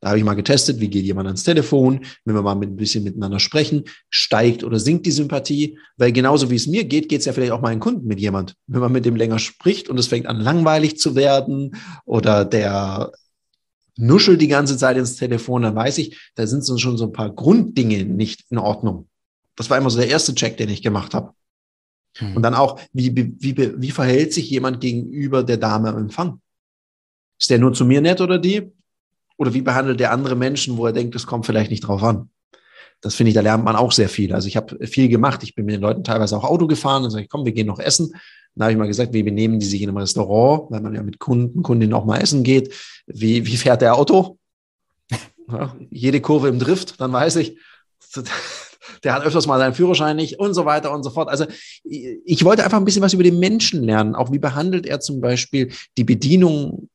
Da 0.00 0.08
habe 0.08 0.18
ich 0.18 0.24
mal 0.24 0.34
getestet, 0.34 0.80
wie 0.80 0.88
geht 0.88 1.04
jemand 1.04 1.26
ans 1.26 1.44
Telefon, 1.44 2.04
wenn 2.24 2.34
wir 2.34 2.42
mal 2.42 2.54
mit, 2.54 2.70
ein 2.70 2.76
bisschen 2.76 3.04
miteinander 3.04 3.40
sprechen, 3.40 3.84
steigt 4.10 4.62
oder 4.62 4.78
sinkt 4.78 5.06
die 5.06 5.12
Sympathie, 5.12 5.78
weil 5.96 6.12
genauso 6.12 6.50
wie 6.50 6.56
es 6.56 6.66
mir 6.66 6.84
geht, 6.84 7.08
geht 7.08 7.20
es 7.20 7.26
ja 7.26 7.32
vielleicht 7.32 7.52
auch 7.52 7.60
meinen 7.60 7.80
Kunden 7.80 8.06
mit 8.06 8.20
jemand. 8.20 8.54
Wenn 8.66 8.80
man 8.80 8.92
mit 8.92 9.04
dem 9.04 9.16
länger 9.16 9.38
spricht 9.38 9.88
und 9.88 9.98
es 9.98 10.08
fängt 10.08 10.26
an 10.26 10.40
langweilig 10.40 10.98
zu 10.98 11.14
werden 11.14 11.76
oder 12.04 12.44
der 12.44 13.12
nuschelt 13.96 14.40
die 14.40 14.48
ganze 14.48 14.76
Zeit 14.76 14.96
ins 14.96 15.16
Telefon, 15.16 15.62
dann 15.62 15.74
weiß 15.74 15.98
ich, 15.98 16.16
da 16.36 16.46
sind 16.46 16.64
schon 16.80 16.96
so 16.96 17.04
ein 17.04 17.12
paar 17.12 17.30
Grunddinge 17.30 18.04
nicht 18.04 18.44
in 18.50 18.58
Ordnung. 18.58 19.08
Das 19.56 19.70
war 19.70 19.78
immer 19.78 19.90
so 19.90 19.98
der 19.98 20.08
erste 20.08 20.34
Check, 20.34 20.56
den 20.56 20.68
ich 20.68 20.82
gemacht 20.82 21.14
habe. 21.14 21.32
Und 22.20 22.42
dann 22.42 22.54
auch, 22.54 22.80
wie, 22.92 23.14
wie, 23.16 23.72
wie, 23.80 23.90
verhält 23.90 24.32
sich 24.32 24.50
jemand 24.50 24.80
gegenüber 24.80 25.42
der 25.42 25.56
Dame 25.56 25.88
am 25.88 25.98
Empfang? 25.98 26.40
Ist 27.38 27.50
der 27.50 27.58
nur 27.58 27.72
zu 27.72 27.84
mir 27.84 28.00
nett 28.00 28.20
oder 28.20 28.38
die? 28.38 28.72
Oder 29.36 29.54
wie 29.54 29.62
behandelt 29.62 30.00
der 30.00 30.10
andere 30.10 30.34
Menschen, 30.34 30.76
wo 30.76 30.86
er 30.86 30.92
denkt, 30.92 31.14
es 31.14 31.26
kommt 31.26 31.46
vielleicht 31.46 31.70
nicht 31.70 31.82
drauf 31.82 32.02
an? 32.02 32.30
Das 33.00 33.14
finde 33.14 33.30
ich, 33.30 33.34
da 33.34 33.40
lernt 33.40 33.64
man 33.64 33.76
auch 33.76 33.92
sehr 33.92 34.08
viel. 34.08 34.34
Also 34.34 34.48
ich 34.48 34.56
habe 34.56 34.84
viel 34.86 35.08
gemacht. 35.08 35.44
Ich 35.44 35.54
bin 35.54 35.64
mit 35.64 35.76
den 35.76 35.80
Leuten 35.80 36.02
teilweise 36.02 36.36
auch 36.36 36.44
Auto 36.44 36.66
gefahren 36.66 37.04
und 37.04 37.10
sage, 37.10 37.24
ich, 37.24 37.30
komm, 37.30 37.44
wir 37.44 37.52
gehen 37.52 37.68
noch 37.68 37.78
essen. 37.78 38.12
Dann 38.56 38.64
habe 38.64 38.72
ich 38.72 38.78
mal 38.78 38.88
gesagt, 38.88 39.12
wie 39.12 39.22
benehmen 39.22 39.60
die 39.60 39.66
sich 39.66 39.82
in 39.82 39.88
einem 39.88 39.98
Restaurant, 39.98 40.68
weil 40.70 40.80
man 40.80 40.94
ja 40.94 41.02
mit 41.04 41.20
Kunden, 41.20 41.62
Kundinnen 41.62 41.94
auch 41.94 42.04
mal 42.04 42.18
essen 42.18 42.42
geht. 42.42 42.74
Wie, 43.06 43.46
wie 43.46 43.56
fährt 43.56 43.82
der 43.82 43.94
Auto? 43.94 44.38
Ja, 45.50 45.74
jede 45.88 46.20
Kurve 46.20 46.48
im 46.48 46.58
Drift, 46.58 47.00
dann 47.00 47.10
weiß 47.10 47.36
ich, 47.36 47.56
der 49.04 49.14
hat 49.14 49.24
öfters 49.24 49.46
mal 49.46 49.58
seinen 49.58 49.74
Führerschein 49.74 50.16
nicht 50.16 50.38
und 50.38 50.54
so 50.54 50.64
weiter 50.64 50.92
und 50.92 51.02
so 51.02 51.10
fort. 51.10 51.28
Also 51.28 51.46
ich 51.84 52.44
wollte 52.44 52.64
einfach 52.64 52.78
ein 52.78 52.84
bisschen 52.84 53.02
was 53.02 53.14
über 53.14 53.22
den 53.22 53.38
Menschen 53.38 53.82
lernen. 53.82 54.14
Auch 54.14 54.32
wie 54.32 54.38
behandelt 54.38 54.86
er 54.86 55.00
zum 55.00 55.20
Beispiel 55.20 55.70
die 55.96 56.04
Bedienung 56.04 56.88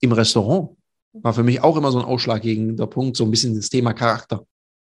im 0.00 0.12
Restaurant? 0.12 0.70
War 1.12 1.34
für 1.34 1.42
mich 1.42 1.62
auch 1.62 1.76
immer 1.76 1.90
so 1.90 1.98
ein 1.98 2.04
ausschlaggebender 2.04 2.86
Punkt, 2.86 3.16
so 3.16 3.24
ein 3.24 3.30
bisschen 3.30 3.54
das 3.56 3.70
Thema 3.70 3.92
Charakter. 3.92 4.44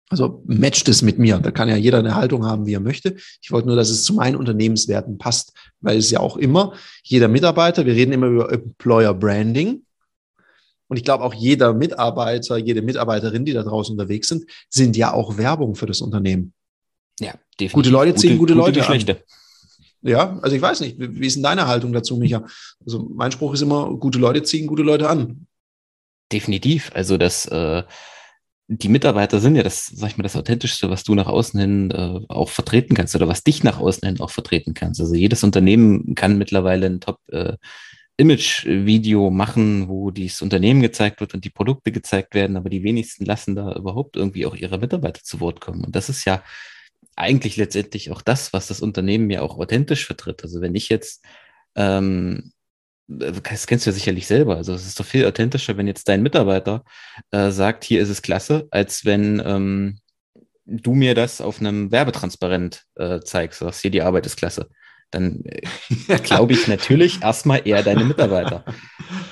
Also 0.09 0.43
matcht 0.45 0.87
es 0.87 1.01
mit 1.01 1.17
mir. 1.17 1.39
Da 1.39 1.51
kann 1.51 1.67
ja 1.67 1.75
jeder 1.75 1.99
eine 1.99 2.15
Haltung 2.15 2.45
haben, 2.45 2.65
wie 2.65 2.73
er 2.73 2.79
möchte. 2.79 3.15
Ich 3.41 3.51
wollte 3.51 3.67
nur, 3.67 3.75
dass 3.75 3.89
es 3.89 4.03
zu 4.03 4.13
meinen 4.13 4.35
Unternehmenswerten 4.35 5.17
passt, 5.17 5.53
weil 5.81 5.97
es 5.97 6.11
ja 6.11 6.19
auch 6.19 6.37
immer 6.37 6.73
jeder 7.03 7.27
Mitarbeiter, 7.27 7.85
wir 7.85 7.93
reden 7.93 8.11
immer 8.11 8.27
über 8.27 8.51
Employer 8.51 9.13
Branding. 9.13 9.81
Und 10.87 10.97
ich 10.97 11.03
glaube 11.03 11.23
auch 11.23 11.33
jeder 11.33 11.73
Mitarbeiter, 11.73 12.57
jede 12.57 12.81
Mitarbeiterin, 12.81 13.45
die 13.45 13.53
da 13.53 13.63
draußen 13.63 13.93
unterwegs 13.93 14.27
sind, 14.27 14.45
sind 14.69 14.95
ja 14.95 15.13
auch 15.13 15.37
Werbung 15.37 15.75
für 15.75 15.85
das 15.85 16.01
Unternehmen. 16.01 16.53
Ja, 17.19 17.33
definitiv. 17.59 17.73
Gute 17.73 17.89
Leute 17.89 18.15
ziehen 18.15 18.37
gute 18.37 18.53
Leute 18.53 18.81
wie 18.81 19.09
an. 19.09 19.17
Ja, 20.01 20.37
also 20.41 20.55
ich 20.55 20.61
weiß 20.61 20.81
nicht, 20.81 20.97
wie 20.99 21.25
ist 21.25 21.35
denn 21.35 21.43
deine 21.43 21.65
Haltung 21.65 21.91
dazu, 21.91 22.17
Micha? 22.17 22.45
Also 22.85 23.09
mein 23.15 23.31
Spruch 23.31 23.55
ist 23.55 23.61
immer, 23.61 23.89
gute 23.97 24.19
Leute 24.19 24.43
ziehen 24.43 24.67
gute 24.67 24.83
Leute 24.83 25.09
an. 25.09 25.47
Definitiv. 26.31 26.91
Also 26.93 27.17
das, 27.17 27.47
äh, 27.47 27.81
die 28.67 28.89
Mitarbeiter 28.89 29.39
sind 29.39 29.55
ja 29.55 29.63
das, 29.63 29.87
sag 29.87 30.09
ich 30.09 30.17
mal, 30.17 30.23
das 30.23 30.35
Authentischste, 30.35 30.91
was 30.91 31.03
du 31.03 31.15
nach 31.15 31.27
außen 31.27 31.59
hin 31.59 31.91
äh, 31.91 32.19
auch 32.29 32.49
vertreten 32.49 32.93
kannst 32.93 33.15
oder 33.15 33.27
was 33.27 33.43
dich 33.43 33.63
nach 33.63 33.79
außen 33.79 34.07
hin 34.07 34.19
auch 34.19 34.29
vertreten 34.29 34.75
kannst. 34.75 35.01
Also 35.01 35.15
jedes 35.15 35.43
Unternehmen 35.43 36.13
kann 36.13 36.37
mittlerweile 36.37 36.85
ein 36.85 36.99
Top 36.99 37.19
äh, 37.29 37.53
Image-Video 38.17 39.29
machen, 39.29 39.89
wo 39.89 40.11
dieses 40.11 40.41
Unternehmen 40.41 40.81
gezeigt 40.81 41.19
wird 41.19 41.33
und 41.33 41.43
die 41.43 41.49
Produkte 41.49 41.91
gezeigt 41.91 42.33
werden, 42.33 42.57
aber 42.57 42.69
die 42.69 42.83
wenigsten 42.83 43.25
lassen 43.25 43.55
da 43.55 43.73
überhaupt 43.75 44.15
irgendwie 44.15 44.45
auch 44.45 44.55
ihre 44.55 44.77
Mitarbeiter 44.77 45.21
zu 45.23 45.39
Wort 45.39 45.59
kommen. 45.61 45.83
Und 45.83 45.95
das 45.95 46.09
ist 46.09 46.25
ja 46.25 46.43
eigentlich 47.15 47.57
letztendlich 47.57 48.11
auch 48.11 48.21
das, 48.21 48.53
was 48.53 48.67
das 48.67 48.81
Unternehmen 48.81 49.29
ja 49.29 49.41
auch 49.41 49.57
authentisch 49.57 50.05
vertritt. 50.05 50.43
Also 50.43 50.61
wenn 50.61 50.75
ich 50.75 50.89
jetzt 50.89 51.25
ähm, 51.75 52.53
das 53.07 53.67
kennst 53.67 53.85
du 53.85 53.91
ja 53.91 53.93
sicherlich 53.93 54.27
selber. 54.27 54.57
Also 54.57 54.73
es 54.73 54.85
ist 54.85 54.99
doch 54.99 55.05
viel 55.05 55.25
authentischer, 55.25 55.77
wenn 55.77 55.87
jetzt 55.87 56.07
dein 56.07 56.23
Mitarbeiter 56.23 56.83
äh, 57.31 57.51
sagt, 57.51 57.83
hier 57.83 58.01
ist 58.01 58.09
es 58.09 58.21
klasse, 58.21 58.67
als 58.71 59.05
wenn 59.05 59.41
ähm, 59.45 59.99
du 60.65 60.93
mir 60.95 61.13
das 61.13 61.41
auf 61.41 61.59
einem 61.59 61.91
Werbetransparent 61.91 62.85
äh, 62.95 63.19
zeigst, 63.21 63.59
sagst, 63.59 63.81
hier 63.81 63.91
die 63.91 64.01
Arbeit 64.01 64.25
ist 64.25 64.37
klasse. 64.37 64.69
Dann 65.11 65.43
äh, 65.45 66.19
glaube 66.23 66.53
ich 66.53 66.67
natürlich 66.67 67.21
erstmal 67.21 67.61
eher 67.65 67.83
deine 67.83 68.05
Mitarbeiter. 68.05 68.65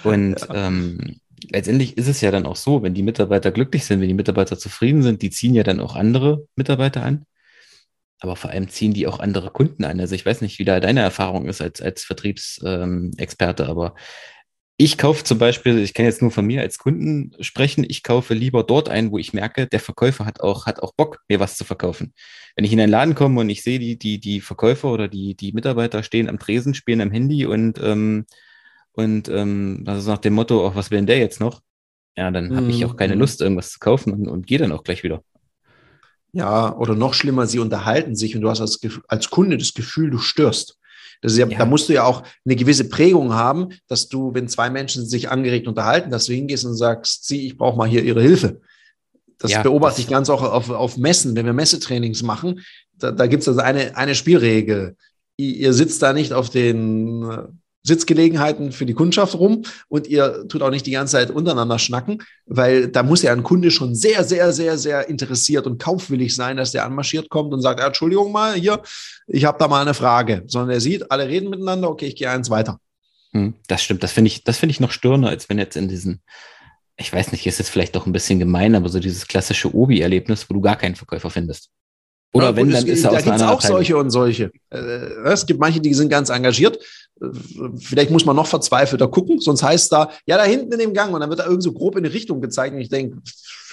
Und 0.04 0.36
ähm, 0.54 1.20
letztendlich 1.50 1.98
ist 1.98 2.08
es 2.08 2.22
ja 2.22 2.32
dann 2.32 2.46
auch 2.46 2.56
so, 2.56 2.84
wenn 2.84 2.94
die 2.94 3.04
Mitarbeiter 3.04 3.52
glücklich 3.52 3.86
sind, 3.86 4.02
wenn 4.02 4.08
die 4.08 4.14
Mitarbeiter 4.14 4.58
zufrieden 4.58 5.04
sind, 5.04 5.22
die 5.22 5.30
ziehen 5.30 5.54
ja 5.54 5.64
dann 5.64 5.80
auch 5.80 5.96
andere 5.96 6.48
Mitarbeiter 6.56 7.04
an. 7.04 7.26
Aber 8.20 8.38
vor 8.38 8.52
allem 8.52 8.70
ziehen 8.70 8.94
die 8.94 9.06
auch 9.06 9.20
andere 9.20 9.50
Kunden 9.52 9.84
an. 9.84 10.00
Also 10.00 10.16
ich 10.16 10.26
weiß 10.26 10.42
nicht, 10.42 10.58
wie 10.58 10.66
da 10.66 10.80
deine 10.80 11.02
Erfahrung 11.02 11.46
ist 11.46 11.62
als, 11.62 11.82
als 11.82 12.04
Vertriebsexperte, 12.04 13.68
aber 13.68 13.96
ich 14.78 14.98
kaufe 14.98 15.24
zum 15.24 15.38
Beispiel, 15.38 15.78
ich 15.80 15.94
kann 15.94 16.06
jetzt 16.06 16.22
nur 16.22 16.32
von 16.32 16.46
mir 16.46 16.62
als 16.62 16.78
Kunden 16.80 17.32
sprechen, 17.42 17.86
ich 17.88 18.04
kaufe 18.04 18.34
lieber 18.34 18.64
dort 18.64 18.90
ein, 18.90 19.12
wo 19.12 19.18
ich 19.20 19.34
merke, 19.34 19.68
der 19.68 19.80
Verkäufer 19.80 20.26
hat 20.26 20.42
auch, 20.42 20.66
hat 20.66 20.82
auch 20.82 20.94
Bock, 20.94 21.20
mir 21.30 21.40
was 21.40 21.58
zu 21.58 21.64
verkaufen. 21.64 22.14
Wenn 22.56 22.66
ich 22.66 22.74
in 22.74 22.80
einen 22.80 22.92
Laden 22.92 23.16
komme 23.16 23.40
und 23.42 23.50
ich 23.50 23.64
sehe, 23.64 23.80
die, 23.80 23.98
die, 23.98 24.20
die 24.20 24.42
Verkäufer 24.42 24.92
oder 24.92 25.08
die, 25.08 25.36
die 25.36 25.52
Mitarbeiter 25.54 26.02
stehen 26.04 26.28
am 26.28 26.40
Tresen, 26.40 26.74
spielen 26.74 27.02
am 27.02 27.12
Handy 27.12 27.46
und, 27.46 27.80
ähm, 27.82 28.26
und 28.94 29.30
ähm, 29.30 29.84
also 29.88 30.12
nach 30.12 30.20
dem 30.20 30.34
Motto, 30.34 30.66
auch 30.66 30.76
was 30.76 30.92
will 30.92 30.98
denn 30.98 31.08
der 31.08 31.20
jetzt 31.20 31.40
noch? 31.40 31.62
Ja, 32.18 32.30
dann 32.32 32.56
habe 32.56 32.70
ich 32.72 32.86
auch 32.86 32.96
keine 32.96 33.16
Mhm. 33.16 33.20
Lust, 33.20 33.42
irgendwas 33.42 33.72
zu 33.72 33.80
kaufen 33.80 34.12
und, 34.14 34.28
und 34.28 34.48
gehe 34.48 34.58
dann 34.60 34.72
auch 34.72 34.84
gleich 34.84 35.04
wieder. 35.04 35.24
Ja, 36.32 36.76
oder 36.76 36.96
noch 36.96 37.14
schlimmer, 37.14 37.46
sie 37.46 37.60
unterhalten 37.60 38.16
sich 38.16 38.36
und 38.36 38.42
du 38.42 38.50
hast 38.50 38.62
als, 38.62 38.80
als 39.08 39.30
Kunde 39.30 39.58
das 39.58 39.74
Gefühl, 39.74 40.10
du 40.10 40.18
störst. 40.18 40.80
Ja, 41.24 41.48
Ja. 41.48 41.58
Da 41.60 41.66
musst 41.66 41.90
du 41.90 41.94
ja 41.94 42.04
auch 42.04 42.24
eine 42.46 42.56
gewisse 42.56 42.90
Prägung 42.90 43.34
haben, 43.34 43.70
dass 43.88 44.10
du, 44.10 44.34
wenn 44.34 44.48
zwei 44.48 44.70
Menschen 44.70 45.06
sich 45.06 45.30
angeregt 45.30 45.68
unterhalten, 45.68 46.12
dass 46.12 46.26
du 46.26 46.34
hingehst 46.34 46.66
und 46.66 46.76
sagst, 46.76 47.28
sie, 47.28 47.46
ich 47.48 47.58
brauche 47.58 47.78
mal 47.78 47.88
hier 47.88 48.04
ihre 48.04 48.22
Hilfe. 48.22 48.62
Das 49.40 49.52
Ja, 49.52 49.62
beobachte 49.64 49.98
das- 49.98 50.06
ich 50.06 50.10
ganz 50.12 50.30
auch 50.30 50.42
auf, 50.44 50.70
auf 50.70 50.98
Messen, 50.98 51.36
wenn 51.36 51.46
wir 51.46 51.54
Messetrainings 51.54 52.24
machen. 52.24 52.62
Da, 52.98 53.12
da 53.12 53.28
gibt 53.28 53.42
es 53.42 53.48
also 53.48 53.60
eine, 53.62 53.98
eine 53.98 54.16
Spielregel. 54.16 54.96
Ihr, 55.38 55.74
sitzt 55.74 56.02
da 56.02 56.14
nicht 56.14 56.32
auf 56.32 56.50
den 56.50 57.60
Sitzgelegenheiten 57.86 58.72
für 58.72 58.86
die 58.86 58.94
Kundschaft 58.94 59.36
rum 59.36 59.64
und 59.90 60.08
ihr 60.08 60.48
tut 60.48 60.62
auch 60.62 60.70
nicht 60.70 60.86
die 60.86 60.92
ganze 60.92 61.14
Zeit 61.14 61.32
untereinander 61.32 61.80
schnacken, 61.80 62.24
weil 62.46 62.88
da 62.88 63.04
muss 63.04 63.22
ja 63.24 63.34
ein 63.34 63.44
Kunde 63.44 63.72
schon 63.72 63.94
sehr, 63.94 64.24
sehr, 64.24 64.54
sehr, 64.54 64.78
sehr 64.78 65.10
interessiert 65.10 65.68
und 65.68 65.82
kaufwillig 65.82 66.34
sein, 66.34 66.56
dass 66.58 66.72
der 66.72 66.86
anmarschiert 66.86 67.30
kommt 67.30 67.54
und 67.54 67.62
sagt, 67.62 67.82
ja, 67.82 67.88
Entschuldigung 67.88 68.32
mal, 68.32 68.54
hier, 68.54 68.82
ich 69.28 69.44
habe 69.46 69.58
da 69.60 69.68
mal 69.68 69.82
eine 69.82 69.94
Frage. 69.94 70.44
Sondern 70.48 70.70
er 70.72 70.82
sieht, 70.82 71.12
alle 71.12 71.28
reden 71.28 71.50
miteinander, 71.50 71.90
okay, 71.90 72.06
ich 72.06 72.16
gehe 72.16 72.30
eins 72.30 72.50
weiter. 72.50 72.80
Hm, 73.32 73.54
das 73.68 73.84
stimmt. 73.84 74.02
Das 74.04 74.14
finde 74.14 74.30
ich, 74.30 74.44
das 74.46 74.58
finde 74.58 74.72
ich 74.72 74.80
noch 74.80 74.92
störender, 74.92 75.28
als 75.30 75.50
wenn 75.50 75.60
jetzt 75.60 75.76
in 75.76 75.90
diesen, 75.90 76.22
ich 76.96 77.12
weiß 77.12 77.32
nicht, 77.34 77.46
ist 77.46 77.60
jetzt 77.60 77.70
vielleicht 77.70 77.96
doch 77.96 78.06
ein 78.06 78.14
bisschen 78.14 78.40
gemein, 78.40 78.76
aber 78.76 78.88
so 78.88 79.00
dieses 79.00 79.28
klassische 79.28 79.76
Obi-Erlebnis, 79.76 80.50
wo 80.50 80.54
du 80.54 80.62
gar 80.62 80.78
keinen 80.78 80.96
Verkäufer 80.96 81.30
findest. 81.30 81.70
Oder 82.36 82.48
Ja, 82.48 82.56
wenn, 82.56 82.70
dann 82.72 82.84
es, 82.84 83.00
ist 83.00 83.04
er 83.04 83.12
da 83.12 83.18
aus 83.18 83.24
einer 83.24 83.32
gibt 83.32 83.36
es 83.36 83.42
auch 83.42 83.52
Abteilung. 83.54 83.78
solche 83.78 83.98
und 83.98 84.10
solche. 84.10 84.52
Äh, 84.72 84.78
Es 85.26 85.46
gibt 85.46 85.60
manche, 85.60 85.80
die 85.82 85.94
sind 85.94 86.10
ganz 86.10 86.30
engagiert. 86.30 86.80
Vielleicht 87.80 88.12
muss 88.12 88.26
man 88.26 88.36
noch 88.36 88.48
verzweifelter 88.48 89.08
gucken, 89.08 89.40
sonst 89.40 89.64
heißt 89.64 89.92
da, 89.92 90.10
ja, 90.26 90.38
da 90.38 90.44
hinten 90.44 90.72
in 90.74 90.80
dem 90.80 90.94
Gang 90.94 91.14
und 91.14 91.22
dann 91.22 91.30
wird 91.30 91.40
da 91.40 91.46
irgend 91.46 91.64
so 91.64 91.72
grob 91.74 91.96
in 91.98 92.06
eine 92.06 92.14
Richtung 92.14 92.42
gezeigt 92.42 92.74
und 92.76 92.82
ich 92.82 92.90
denke, 92.90 93.18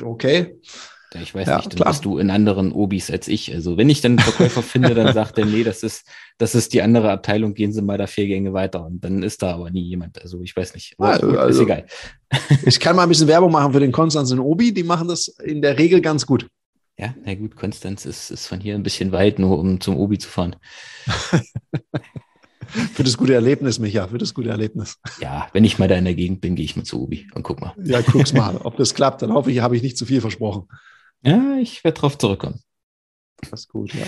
okay, 0.02 0.58
Ich 1.14 1.34
weiß 1.34 1.48
Ja, 1.48 1.56
nicht, 1.56 1.80
dann 1.80 1.88
bist 1.88 2.04
du 2.04 2.18
in 2.18 2.30
anderen 2.30 2.70
Obis 2.72 3.10
als 3.10 3.26
ich. 3.26 3.52
Also 3.52 3.76
wenn 3.76 3.90
ich 3.90 4.00
dann 4.00 4.12
einen 4.12 4.20
Verkäufer 4.20 4.62
finde, 4.62 4.94
dann 4.94 5.12
sagt 5.12 5.38
er, 5.38 5.44
nee, 5.46 5.64
das 5.64 5.82
ist, 5.82 6.06
das 6.38 6.54
ist 6.54 6.72
die 6.72 6.82
andere 6.82 7.10
Abteilung, 7.10 7.54
gehen 7.54 7.72
Sie 7.72 7.82
mal 7.82 7.98
da 7.98 8.06
vier 8.06 8.26
Gänge 8.28 8.52
weiter. 8.52 8.86
Und 8.86 9.02
dann 9.04 9.22
ist 9.24 9.42
da 9.42 9.54
aber 9.54 9.70
nie 9.70 9.82
jemand. 9.82 10.22
Also 10.22 10.40
ich 10.42 10.54
weiß 10.54 10.74
nicht. 10.74 10.94
Aber 10.98 11.14
Ah, 11.14 11.18
gut, 11.18 11.32
ist 11.32 11.38
also- 11.38 11.62
egal. 11.64 11.86
ich 12.64 12.78
kann 12.78 12.94
mal 12.94 13.02
ein 13.02 13.08
bisschen 13.08 13.26
Werbung 13.26 13.50
machen 13.50 13.72
für 13.72 13.80
den 13.80 13.90
Konstanz 13.90 14.30
und 14.30 14.38
Obi, 14.38 14.72
die 14.72 14.84
machen 14.84 15.08
das 15.08 15.26
in 15.42 15.60
der 15.62 15.78
Regel 15.78 16.00
ganz 16.00 16.24
gut. 16.26 16.46
Ja, 16.96 17.14
na 17.24 17.34
gut, 17.34 17.56
Konstanz 17.56 18.04
ist, 18.04 18.30
ist 18.30 18.46
von 18.46 18.60
hier 18.60 18.74
ein 18.74 18.82
bisschen 18.82 19.10
weit, 19.10 19.38
nur 19.38 19.58
um 19.58 19.80
zum 19.80 19.96
Obi 19.96 20.18
zu 20.18 20.28
fahren. 20.28 20.54
Für 22.70 23.04
das 23.04 23.16
gute 23.16 23.34
Erlebnis, 23.34 23.78
Micha, 23.78 24.08
für 24.08 24.18
das 24.18 24.34
gute 24.34 24.50
Erlebnis. 24.50 24.98
Ja, 25.20 25.48
wenn 25.52 25.64
ich 25.64 25.78
mal 25.78 25.88
da 25.88 25.96
in 25.96 26.04
der 26.04 26.14
Gegend 26.14 26.40
bin, 26.40 26.54
gehe 26.54 26.64
ich 26.64 26.76
mal 26.76 26.84
zu 26.84 27.02
Obi 27.02 27.28
und 27.34 27.42
guck 27.42 27.60
mal. 27.60 27.74
Ja, 27.82 28.00
guck's 28.00 28.32
mal, 28.32 28.56
ob 28.58 28.76
das 28.76 28.94
klappt. 28.94 29.22
Dann 29.22 29.32
hoffe 29.32 29.50
ich, 29.50 29.60
habe 29.60 29.76
ich 29.76 29.82
nicht 29.82 29.98
zu 29.98 30.06
viel 30.06 30.20
versprochen. 30.20 30.68
Ja, 31.22 31.56
ich 31.60 31.84
werde 31.84 31.98
drauf 31.98 32.16
zurückkommen. 32.16 32.60
Das 33.50 33.60
ist 33.60 33.68
gut, 33.68 33.92
ja. 33.94 34.06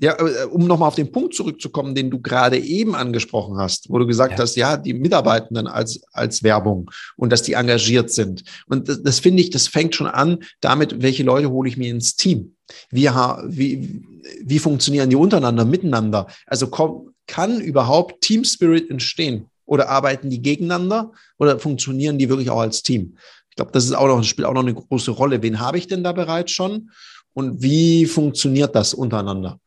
Ja, 0.00 0.26
äh, 0.26 0.44
um 0.46 0.66
nochmal 0.66 0.88
auf 0.88 0.94
den 0.94 1.12
Punkt 1.12 1.34
zurückzukommen, 1.34 1.94
den 1.94 2.10
du 2.10 2.20
gerade 2.20 2.58
eben 2.58 2.94
angesprochen 2.94 3.58
hast, 3.58 3.90
wo 3.90 3.98
du 3.98 4.06
gesagt 4.06 4.32
ja. 4.32 4.38
hast, 4.38 4.56
ja, 4.56 4.76
die 4.76 4.94
Mitarbeitenden 4.94 5.66
als, 5.66 6.02
als 6.12 6.42
Werbung 6.42 6.90
und 7.16 7.30
dass 7.30 7.42
die 7.42 7.54
engagiert 7.54 8.10
sind. 8.10 8.44
Und 8.66 8.88
das, 8.88 9.02
das 9.02 9.18
finde 9.20 9.42
ich, 9.42 9.50
das 9.50 9.68
fängt 9.68 9.94
schon 9.94 10.06
an 10.06 10.38
damit, 10.60 11.02
welche 11.02 11.22
Leute 11.22 11.50
hole 11.50 11.68
ich 11.68 11.76
mir 11.76 11.90
ins 11.90 12.16
Team? 12.16 12.56
Wie, 12.90 13.08
wie, 13.08 14.02
wie 14.42 14.58
funktionieren 14.58 15.10
die 15.10 15.16
untereinander, 15.16 15.64
miteinander? 15.64 16.26
Also 16.46 16.68
komm, 16.68 17.12
kann 17.26 17.60
überhaupt 17.60 18.22
Team 18.22 18.44
Spirit 18.44 18.90
entstehen? 18.90 19.48
Oder 19.64 19.88
arbeiten 19.88 20.28
die 20.28 20.42
gegeneinander 20.42 21.12
oder 21.38 21.58
funktionieren 21.58 22.18
die 22.18 22.28
wirklich 22.28 22.50
auch 22.50 22.60
als 22.60 22.82
Team? 22.82 23.16
Ich 23.48 23.56
glaube, 23.56 23.72
das 23.72 23.84
ist 23.84 23.92
auch 23.92 24.06
noch, 24.06 24.22
spielt 24.24 24.46
auch 24.46 24.54
noch 24.54 24.62
eine 24.62 24.74
große 24.74 25.10
Rolle. 25.10 25.42
Wen 25.42 25.60
habe 25.60 25.78
ich 25.78 25.86
denn 25.86 26.02
da 26.02 26.12
bereits 26.12 26.52
schon? 26.52 26.90
Und 27.34 27.62
wie 27.62 28.06
funktioniert 28.06 28.74
das 28.74 28.94
untereinander? 28.94 29.58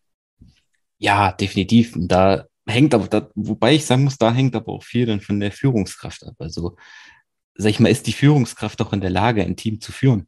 Ja, 0.98 1.32
definitiv. 1.32 1.96
Und 1.96 2.08
da 2.08 2.46
hängt 2.68 2.94
aber, 2.94 3.08
da, 3.08 3.30
wobei 3.36 3.76
ich 3.76 3.86
sagen 3.86 4.04
muss, 4.04 4.18
da 4.18 4.34
hängt 4.34 4.56
aber 4.56 4.74
auch 4.74 4.84
viel 4.84 5.06
dann 5.06 5.22
von 5.22 5.40
der 5.40 5.52
Führungskraft 5.52 6.26
ab. 6.26 6.36
Also, 6.40 6.76
sag 7.56 7.70
ich 7.70 7.80
mal, 7.80 7.90
ist 7.90 8.08
die 8.08 8.14
Führungskraft 8.14 8.82
auch 8.82 8.94
in 8.94 9.02
der 9.02 9.10
Lage, 9.10 9.44
ein 9.44 9.56
Team 9.56 9.82
zu 9.82 9.92
führen? 9.92 10.28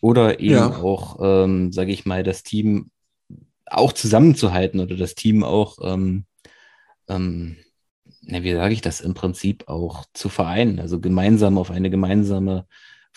Oder 0.00 0.40
eben 0.40 0.54
ja. 0.54 0.76
auch, 0.76 1.18
ähm, 1.22 1.72
sage 1.72 1.92
ich 1.92 2.06
mal, 2.06 2.22
das 2.22 2.42
Team 2.42 2.90
auch 3.66 3.92
zusammenzuhalten 3.92 4.80
oder 4.80 4.96
das 4.96 5.14
Team 5.14 5.44
auch, 5.44 5.78
ähm, 5.82 6.26
ähm, 7.08 7.56
na, 8.22 8.42
wie 8.42 8.52
sage 8.52 8.74
ich 8.74 8.80
das, 8.80 9.00
im 9.00 9.14
Prinzip 9.14 9.68
auch 9.68 10.04
zu 10.12 10.28
vereinen, 10.28 10.78
also 10.78 11.00
gemeinsam 11.00 11.58
auf 11.58 11.70
eine 11.70 11.90
gemeinsame 11.90 12.66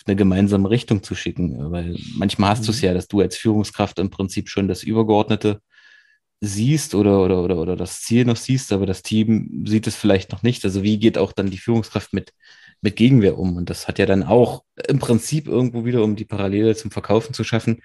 eine 0.06 0.16
gemeinsame 0.16 0.70
Richtung 0.70 1.04
zu 1.04 1.16
schicken. 1.16 1.72
Weil 1.72 1.98
manchmal 2.16 2.52
hast 2.52 2.62
mhm. 2.62 2.66
du 2.66 2.72
es 2.72 2.82
ja, 2.82 2.94
dass 2.94 3.08
du 3.08 3.22
als 3.22 3.38
Führungskraft 3.38 4.00
im 4.00 4.10
Prinzip 4.10 4.50
schon 4.50 4.68
das 4.68 4.84
Übergeordnete 4.84 5.62
siehst 6.42 6.96
oder, 6.96 7.22
oder, 7.24 7.44
oder, 7.44 7.58
oder 7.58 7.76
das 7.76 8.02
Ziel 8.02 8.26
noch 8.26 8.36
siehst, 8.36 8.72
aber 8.72 8.86
das 8.86 9.02
Team 9.02 9.64
sieht 9.66 9.88
es 9.88 9.96
vielleicht 9.96 10.32
noch 10.32 10.44
nicht. 10.44 10.64
Also 10.66 10.84
wie 10.84 11.00
geht 11.00 11.18
auch 11.18 11.32
dann 11.32 11.50
die 11.50 11.58
Führungskraft 11.58 12.14
mit, 12.14 12.34
mit 12.82 12.96
Gegenwehr 12.96 13.38
um? 13.38 13.56
Und 13.56 13.70
das 13.70 13.88
hat 13.88 14.00
ja 14.00 14.06
dann 14.06 14.24
auch 14.24 14.64
im 14.88 15.00
Prinzip 15.00 15.48
irgendwo 15.48 15.86
wieder, 15.86 16.04
um 16.04 16.16
die 16.16 16.26
Parallele 16.26 16.76
zum 16.76 16.92
Verkaufen 16.92 17.34
zu 17.34 17.44
schaffen, 17.44 17.82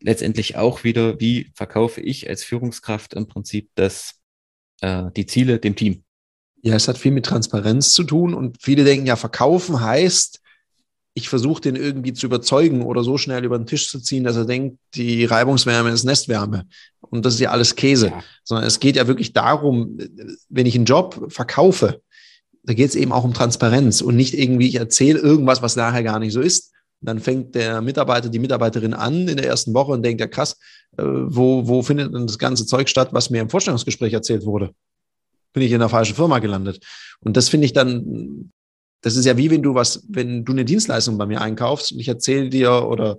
letztendlich 0.00 0.56
auch 0.56 0.84
wieder, 0.84 1.20
wie 1.20 1.50
verkaufe 1.54 2.00
ich 2.00 2.28
als 2.28 2.44
Führungskraft 2.44 3.14
im 3.14 3.26
Prinzip 3.26 3.70
das, 3.74 4.20
äh, 4.82 5.04
die 5.16 5.26
Ziele 5.26 5.58
dem 5.58 5.74
Team. 5.74 6.04
Ja, 6.62 6.74
es 6.74 6.88
hat 6.88 6.98
viel 6.98 7.12
mit 7.12 7.26
Transparenz 7.26 7.92
zu 7.94 8.04
tun 8.04 8.34
und 8.34 8.58
viele 8.60 8.84
denken 8.84 9.06
ja, 9.06 9.16
verkaufen 9.16 9.80
heißt, 9.80 10.40
ich 11.18 11.30
versuche 11.30 11.62
den 11.62 11.76
irgendwie 11.76 12.12
zu 12.12 12.26
überzeugen 12.26 12.82
oder 12.82 13.02
so 13.02 13.16
schnell 13.16 13.42
über 13.42 13.56
den 13.56 13.66
Tisch 13.66 13.88
zu 13.88 14.00
ziehen, 14.00 14.22
dass 14.22 14.36
er 14.36 14.44
denkt, 14.44 14.78
die 14.94 15.24
Reibungswärme 15.24 15.88
ist 15.88 16.04
Nestwärme. 16.04 16.66
Und 17.00 17.24
das 17.24 17.34
ist 17.34 17.40
ja 17.40 17.50
alles 17.50 17.74
Käse. 17.74 18.08
Ja. 18.08 18.22
Sondern 18.44 18.66
es 18.66 18.80
geht 18.80 18.96
ja 18.96 19.06
wirklich 19.06 19.32
darum, 19.32 19.96
wenn 20.50 20.66
ich 20.66 20.74
einen 20.74 20.84
Job 20.84 21.32
verkaufe, 21.32 22.02
da 22.64 22.74
geht 22.74 22.90
es 22.90 22.94
eben 22.94 23.12
auch 23.12 23.24
um 23.24 23.32
Transparenz 23.32 24.02
und 24.02 24.14
nicht 24.14 24.34
irgendwie, 24.34 24.68
ich 24.68 24.74
erzähle 24.74 25.18
irgendwas, 25.18 25.62
was 25.62 25.74
nachher 25.74 26.02
gar 26.02 26.18
nicht 26.18 26.34
so 26.34 26.42
ist. 26.42 26.72
Dann 27.00 27.18
fängt 27.18 27.54
der 27.54 27.80
Mitarbeiter, 27.80 28.28
die 28.28 28.38
Mitarbeiterin 28.38 28.92
an 28.92 29.26
in 29.26 29.38
der 29.38 29.46
ersten 29.46 29.72
Woche 29.72 29.92
und 29.92 30.02
denkt, 30.02 30.20
ja 30.20 30.26
krass, 30.26 30.58
äh, 30.98 31.02
wo, 31.02 31.66
wo 31.66 31.80
findet 31.80 32.12
denn 32.12 32.26
das 32.26 32.38
ganze 32.38 32.66
Zeug 32.66 32.90
statt, 32.90 33.08
was 33.12 33.30
mir 33.30 33.40
im 33.40 33.48
Vorstellungsgespräch 33.48 34.12
erzählt 34.12 34.44
wurde? 34.44 34.72
Bin 35.54 35.62
ich 35.62 35.72
in 35.72 35.80
der 35.80 35.88
falschen 35.88 36.14
Firma 36.14 36.40
gelandet. 36.40 36.84
Und 37.20 37.38
das 37.38 37.48
finde 37.48 37.64
ich 37.64 37.72
dann 37.72 38.52
das 39.06 39.14
ist 39.14 39.24
ja 39.24 39.36
wie 39.36 39.52
wenn 39.52 39.62
du 39.62 39.72
was, 39.72 40.04
wenn 40.08 40.44
du 40.44 40.50
eine 40.50 40.64
Dienstleistung 40.64 41.16
bei 41.16 41.26
mir 41.26 41.40
einkaufst 41.40 41.92
und 41.92 42.00
ich 42.00 42.08
erzähle 42.08 42.48
dir 42.48 42.88
oder 42.88 43.18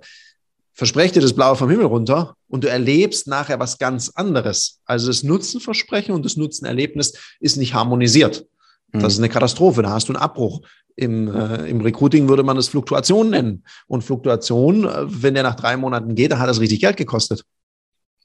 verspreche 0.74 1.14
dir 1.14 1.22
das 1.22 1.32
Blaue 1.32 1.56
vom 1.56 1.70
Himmel 1.70 1.86
runter 1.86 2.36
und 2.46 2.62
du 2.62 2.68
erlebst 2.68 3.26
nachher 3.26 3.58
was 3.58 3.78
ganz 3.78 4.10
anderes. 4.10 4.82
Also 4.84 5.06
das 5.06 5.22
Nutzenversprechen 5.22 6.14
und 6.14 6.26
das 6.26 6.36
Nutzenerlebnis 6.36 7.14
ist 7.40 7.56
nicht 7.56 7.72
harmonisiert. 7.72 8.44
Das 8.92 9.02
mhm. 9.02 9.08
ist 9.08 9.18
eine 9.18 9.28
Katastrophe, 9.30 9.80
da 9.80 9.88
hast 9.88 10.10
du 10.10 10.12
einen 10.12 10.22
Abbruch. 10.22 10.60
Im, 10.94 11.34
äh, 11.34 11.70
Im 11.70 11.80
Recruiting 11.80 12.28
würde 12.28 12.42
man 12.42 12.56
das 12.56 12.68
Fluktuation 12.68 13.30
nennen. 13.30 13.64
Und 13.86 14.04
Fluktuation, 14.04 14.84
äh, 14.84 15.04
wenn 15.06 15.32
der 15.32 15.42
nach 15.42 15.54
drei 15.54 15.78
Monaten 15.78 16.14
geht, 16.14 16.32
dann 16.32 16.38
hat 16.38 16.50
das 16.50 16.60
richtig 16.60 16.80
Geld 16.80 16.98
gekostet. 16.98 17.44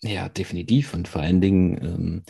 Ja, 0.02 0.28
definitiv. 0.28 0.94
Und 0.94 1.08
vor 1.08 1.22
allen 1.22 1.40
Dingen 1.40 1.78
ähm, 1.82 2.24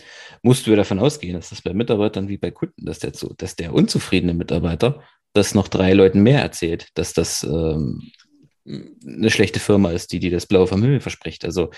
musst 0.43 0.67
du 0.67 0.75
davon 0.75 0.99
ausgehen, 0.99 1.33
dass 1.33 1.49
das 1.49 1.63
bei 1.63 1.73
Mitarbeitern 1.73 2.27
wie 2.27 2.37
bei 2.37 2.51
Kunden, 2.51 2.85
dass 2.85 2.99
der, 2.99 3.13
zu, 3.13 3.33
dass 3.35 3.55
der 3.55 3.73
unzufriedene 3.73 4.35
Mitarbeiter 4.35 5.01
das 5.33 5.55
noch 5.55 5.67
drei 5.67 5.93
Leuten 5.93 6.21
mehr 6.21 6.41
erzählt, 6.41 6.89
dass 6.93 7.13
das 7.13 7.43
ähm, 7.43 8.11
eine 8.65 9.29
schlechte 9.29 9.59
Firma 9.59 9.91
ist, 9.91 10.11
die 10.11 10.19
dir 10.19 10.31
das 10.31 10.45
Blaue 10.45 10.67
vom 10.67 10.81
Himmel 10.81 11.01
verspricht. 11.01 11.43
Also 11.43 11.71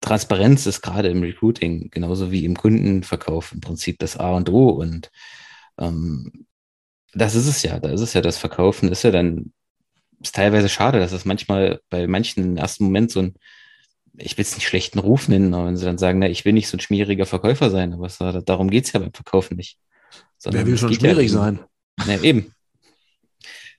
Transparenz 0.00 0.66
ist 0.66 0.82
gerade 0.82 1.08
im 1.08 1.22
Recruiting 1.22 1.90
genauso 1.90 2.30
wie 2.30 2.44
im 2.44 2.56
Kundenverkauf 2.56 3.52
im 3.52 3.60
Prinzip 3.60 3.98
das 3.98 4.16
A 4.16 4.32
und 4.32 4.48
O. 4.50 4.70
Und 4.70 5.10
ähm, 5.78 6.46
das 7.12 7.34
ist 7.34 7.46
es 7.46 7.62
ja. 7.62 7.78
Da 7.78 7.90
ist 7.90 8.00
es 8.00 8.12
ja, 8.12 8.20
das 8.20 8.38
Verkaufen 8.38 8.90
ist 8.90 9.02
ja 9.02 9.10
dann 9.10 9.52
ist 10.22 10.34
teilweise 10.34 10.68
schade, 10.68 10.98
dass 10.98 11.12
es 11.12 11.24
manchmal 11.24 11.80
bei 11.88 12.06
manchen 12.06 12.44
im 12.44 12.56
ersten 12.58 12.84
Moment 12.84 13.10
so 13.10 13.20
ein 13.20 13.34
ich 14.14 14.36
will 14.36 14.42
es 14.42 14.54
nicht 14.54 14.66
schlechten 14.66 14.98
Ruf 14.98 15.28
nennen, 15.28 15.54
aber 15.54 15.66
wenn 15.66 15.76
sie 15.76 15.84
dann 15.84 15.96
sagen, 15.96 16.18
na, 16.18 16.28
ich 16.28 16.44
will 16.44 16.52
nicht 16.52 16.68
so 16.68 16.76
ein 16.76 16.80
schmieriger 16.80 17.26
Verkäufer 17.26 17.70
sein, 17.70 17.94
aber 17.94 18.06
es, 18.06 18.18
darum 18.18 18.68
geht 18.68 18.84
es 18.84 18.92
ja 18.92 19.00
beim 19.00 19.12
Verkaufen 19.12 19.56
nicht. 19.56 19.78
Wer 20.44 20.66
will 20.66 20.76
schon 20.76 20.92
schmierig 20.92 21.30
ja 21.30 21.38
sein? 21.38 21.60
Na, 22.06 22.20
eben. 22.22 22.52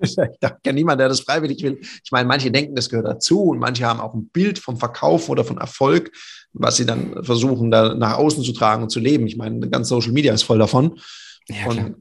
Ich 0.01 0.15
kenne 0.15 0.75
niemanden, 0.75 0.99
der 0.99 1.09
das 1.09 1.21
freiwillig 1.21 1.61
will. 1.63 1.79
Ich 1.81 2.11
meine, 2.11 2.27
manche 2.27 2.51
denken, 2.51 2.75
das 2.75 2.89
gehört 2.89 3.07
dazu 3.07 3.43
und 3.43 3.59
manche 3.59 3.85
haben 3.85 3.99
auch 3.99 4.13
ein 4.13 4.27
Bild 4.27 4.59
vom 4.59 4.77
Verkauf 4.77 5.29
oder 5.29 5.43
von 5.43 5.57
Erfolg, 5.57 6.11
was 6.53 6.77
sie 6.77 6.85
dann 6.85 7.23
versuchen, 7.23 7.71
da 7.71 7.93
nach 7.93 8.17
außen 8.17 8.43
zu 8.43 8.53
tragen 8.53 8.83
und 8.83 8.89
zu 8.89 8.99
leben. 8.99 9.27
Ich 9.27 9.37
meine, 9.37 9.69
ganz 9.69 9.89
Social 9.89 10.11
Media 10.11 10.33
ist 10.33 10.43
voll 10.43 10.59
davon. 10.59 10.99
Ja, 11.47 11.67
und 11.67 11.95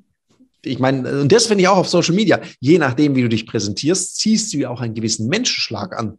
ich 0.65 0.79
meine, 0.79 1.23
und 1.23 1.33
das 1.33 1.47
finde 1.47 1.63
ich 1.63 1.69
auch 1.69 1.79
auf 1.79 1.89
Social 1.89 2.15
Media. 2.15 2.41
Je 2.61 2.79
nachdem, 2.79 3.15
wie 3.15 3.23
du 3.23 3.29
dich 3.29 3.47
präsentierst, 3.47 4.17
ziehst 4.17 4.53
du 4.53 4.59
ja 4.59 4.71
auch 4.71 4.81
einen 4.81 4.95
gewissen 4.95 5.29
Menschenschlag 5.29 5.99
an. 5.99 6.19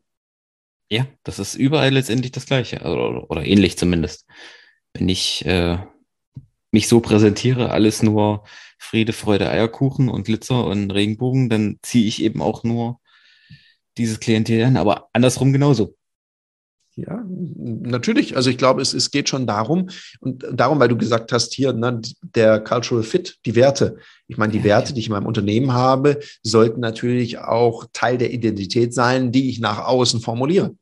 Ja, 0.90 1.08
das 1.24 1.40
ist 1.40 1.56
überall 1.56 1.92
letztendlich 1.92 2.32
das 2.32 2.46
Gleiche 2.48 2.82
oder, 2.82 3.30
oder 3.30 3.46
ähnlich 3.46 3.78
zumindest. 3.78 4.26
Wenn 4.94 5.08
ich 5.08 5.46
äh, 5.46 5.78
mich 6.72 6.88
so 6.88 7.00
präsentiere, 7.00 7.72
alles 7.72 8.04
nur 8.04 8.44
Friede, 8.82 9.14
Freude, 9.14 9.50
Eierkuchen 9.50 10.10
und 10.10 10.24
Glitzer 10.24 10.66
und 10.66 10.90
Regenbogen, 10.92 11.50
dann 11.50 11.78
ziehe 11.84 12.08
ich 12.08 12.22
eben 12.22 12.42
auch 12.42 12.64
nur 12.64 13.00
dieses 13.98 14.20
Klientel 14.20 14.64
an, 14.64 14.76
aber 14.76 15.08
andersrum 15.14 15.54
genauso. 15.54 15.96
Ja, 16.96 17.24
natürlich. 17.28 18.36
Also 18.36 18.50
ich 18.50 18.58
glaube, 18.58 18.82
es, 18.82 18.94
es 18.94 19.12
geht 19.12 19.30
schon 19.30 19.48
darum, 19.48 19.90
und 20.20 20.46
darum, 20.52 20.80
weil 20.80 20.90
du 20.90 20.98
gesagt 20.98 21.32
hast, 21.32 21.54
hier, 21.54 21.74
ne, 21.74 22.02
der 22.22 22.60
Cultural 22.60 23.04
Fit, 23.04 23.38
die 23.46 23.56
Werte. 23.56 23.98
Ich 24.28 24.38
meine, 24.38 24.52
die 24.52 24.58
ja, 24.58 24.66
Werte, 24.66 24.94
die 24.94 25.00
ich 25.00 25.08
in 25.08 25.14
meinem 25.14 25.28
Unternehmen 25.28 25.72
habe, 25.72 26.20
sollten 26.44 26.82
natürlich 26.82 27.38
auch 27.38 27.86
Teil 27.94 28.18
der 28.18 28.34
Identität 28.34 28.94
sein, 28.94 29.32
die 29.32 29.50
ich 29.50 29.60
nach 29.60 29.86
außen 29.86 30.20
formuliere. 30.20 30.76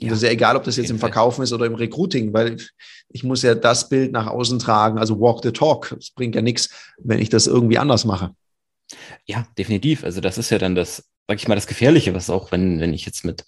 Ja. 0.00 0.10
Das 0.10 0.18
ist 0.18 0.24
ja 0.24 0.30
egal, 0.30 0.56
ob 0.56 0.64
das 0.64 0.76
jetzt 0.76 0.90
im 0.90 0.98
Verkaufen 0.98 1.42
ist 1.42 1.52
oder 1.52 1.66
im 1.66 1.74
Recruiting, 1.74 2.32
weil 2.32 2.56
ich 3.08 3.24
muss 3.24 3.42
ja 3.42 3.54
das 3.54 3.88
Bild 3.88 4.12
nach 4.12 4.28
außen 4.28 4.58
tragen, 4.58 4.98
also 4.98 5.18
walk 5.18 5.42
the 5.42 5.50
talk. 5.50 5.96
Es 5.98 6.10
bringt 6.10 6.34
ja 6.34 6.42
nichts, 6.42 6.70
wenn 6.98 7.18
ich 7.18 7.30
das 7.30 7.46
irgendwie 7.46 7.78
anders 7.78 8.04
mache. 8.04 8.34
Ja, 9.26 9.46
definitiv. 9.58 10.04
Also 10.04 10.20
das 10.20 10.38
ist 10.38 10.50
ja 10.50 10.58
dann 10.58 10.74
das, 10.74 11.08
sag 11.26 11.38
ich 11.38 11.48
mal, 11.48 11.56
das 11.56 11.66
Gefährliche, 11.66 12.14
was 12.14 12.30
auch, 12.30 12.52
wenn, 12.52 12.80
wenn 12.80 12.94
ich 12.94 13.06
jetzt 13.06 13.24
mit, 13.24 13.44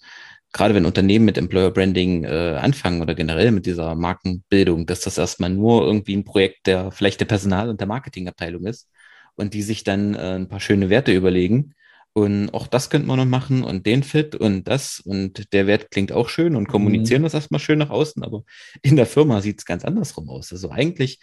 gerade 0.51 0.75
wenn 0.75 0.85
Unternehmen 0.85 1.25
mit 1.25 1.37
Employer 1.37 1.71
Branding 1.71 2.25
äh, 2.25 2.57
anfangen 2.61 3.01
oder 3.01 3.15
generell 3.15 3.51
mit 3.51 3.65
dieser 3.65 3.95
Markenbildung, 3.95 4.85
dass 4.85 5.01
das 5.01 5.17
erstmal 5.17 5.51
nur 5.51 5.85
irgendwie 5.85 6.17
ein 6.17 6.25
Projekt 6.25 6.67
der 6.67 6.91
vielleicht 6.91 7.21
der 7.21 7.25
Personal- 7.25 7.69
und 7.69 7.79
der 7.79 7.87
Marketingabteilung 7.87 8.65
ist 8.65 8.89
und 9.35 9.53
die 9.53 9.61
sich 9.61 9.83
dann 9.83 10.15
äh, 10.15 10.35
ein 10.35 10.49
paar 10.49 10.59
schöne 10.59 10.89
Werte 10.89 11.13
überlegen 11.13 11.75
und 12.13 12.53
auch 12.53 12.67
das 12.67 12.89
könnte 12.89 13.07
man 13.07 13.17
noch 13.17 13.25
machen 13.25 13.63
und 13.63 13.85
den 13.85 14.03
Fit 14.03 14.35
und 14.35 14.67
das 14.67 14.99
und 14.99 15.53
der 15.53 15.67
Wert 15.67 15.91
klingt 15.91 16.11
auch 16.11 16.27
schön 16.27 16.55
und 16.55 16.67
kommunizieren 16.67 17.21
mhm. 17.21 17.25
das 17.25 17.33
erstmal 17.33 17.59
schön 17.59 17.79
nach 17.79 17.89
außen, 17.89 18.23
aber 18.23 18.43
in 18.81 18.95
der 18.95 19.05
Firma 19.05 19.41
sieht 19.41 19.59
es 19.59 19.65
ganz 19.65 19.85
andersrum 19.85 20.29
aus. 20.29 20.51
Also 20.51 20.71
eigentlich 20.71 21.19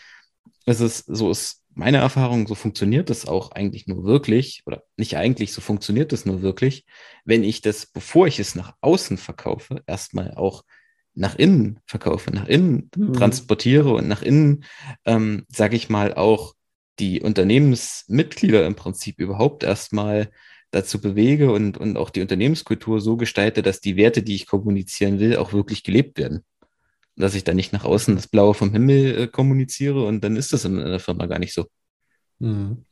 ist 0.65 0.81
es, 0.81 0.99
so 0.99 1.31
ist 1.31 1.63
meine 1.75 1.99
Erfahrung, 1.99 2.47
so 2.49 2.55
funktioniert 2.55 3.11
es 3.11 3.27
auch 3.27 3.53
eigentlich 3.53 3.87
nur 3.87 4.05
wirklich, 4.05 4.63
oder 4.67 4.83
nicht 4.97 5.17
eigentlich, 5.17 5.53
so 5.53 5.61
funktioniert 5.61 6.13
es 6.13 6.27
nur 6.27 6.43
wirklich, 6.43 6.85
wenn 7.25 7.45
ich 7.45 7.61
das, 7.61 7.87
bevor 7.87 8.27
ich 8.27 8.41
es 8.41 8.55
nach 8.55 8.75
außen 8.81 9.17
verkaufe, 9.17 9.83
erstmal 9.87 10.35
auch 10.35 10.65
nach 11.15 11.37
innen 11.37 11.81
verkaufe, 11.87 12.31
nach 12.31 12.47
innen 12.49 12.91
mhm. 12.97 13.13
transportiere 13.13 13.93
und 13.93 14.09
nach 14.09 14.23
innen, 14.23 14.65
ähm, 15.05 15.45
sage 15.49 15.77
ich 15.77 15.89
mal, 15.89 16.15
auch 16.15 16.55
die 16.99 17.21
Unternehmensmitglieder 17.21 18.67
im 18.67 18.75
Prinzip 18.75 19.21
überhaupt 19.21 19.63
erstmal 19.63 20.31
dazu 20.71 21.01
bewege 21.01 21.51
und, 21.53 21.79
und 21.79 21.97
auch 21.97 22.11
die 22.11 22.21
Unternehmenskultur 22.21 23.01
so 23.01 23.17
gestalte, 23.17 23.63
dass 23.63 23.81
die 23.81 23.97
Werte, 23.97 24.23
die 24.23 24.35
ich 24.35 24.47
kommunizieren 24.47 25.19
will, 25.19 25.37
auch 25.37 25.53
wirklich 25.53 25.83
gelebt 25.83 26.19
werden. 26.19 26.45
Dass 27.17 27.35
ich 27.35 27.45
dann 27.45 27.57
nicht 27.57 27.73
nach 27.73 27.85
außen 27.85 28.15
das 28.17 28.29
Blaue 28.29 28.55
vom 28.55 28.73
Himmel 28.73 29.19
äh, 29.19 29.27
kommuniziere 29.27 30.05
und 30.05 30.23
dann 30.23 30.37
ist 30.37 30.53
das 30.53 30.65
in 30.65 30.77
der 30.77 31.01
Firma 31.01 31.27
gar 31.27 31.39
nicht 31.39 31.55
so. 31.55 31.67
Mhm. 32.39 32.85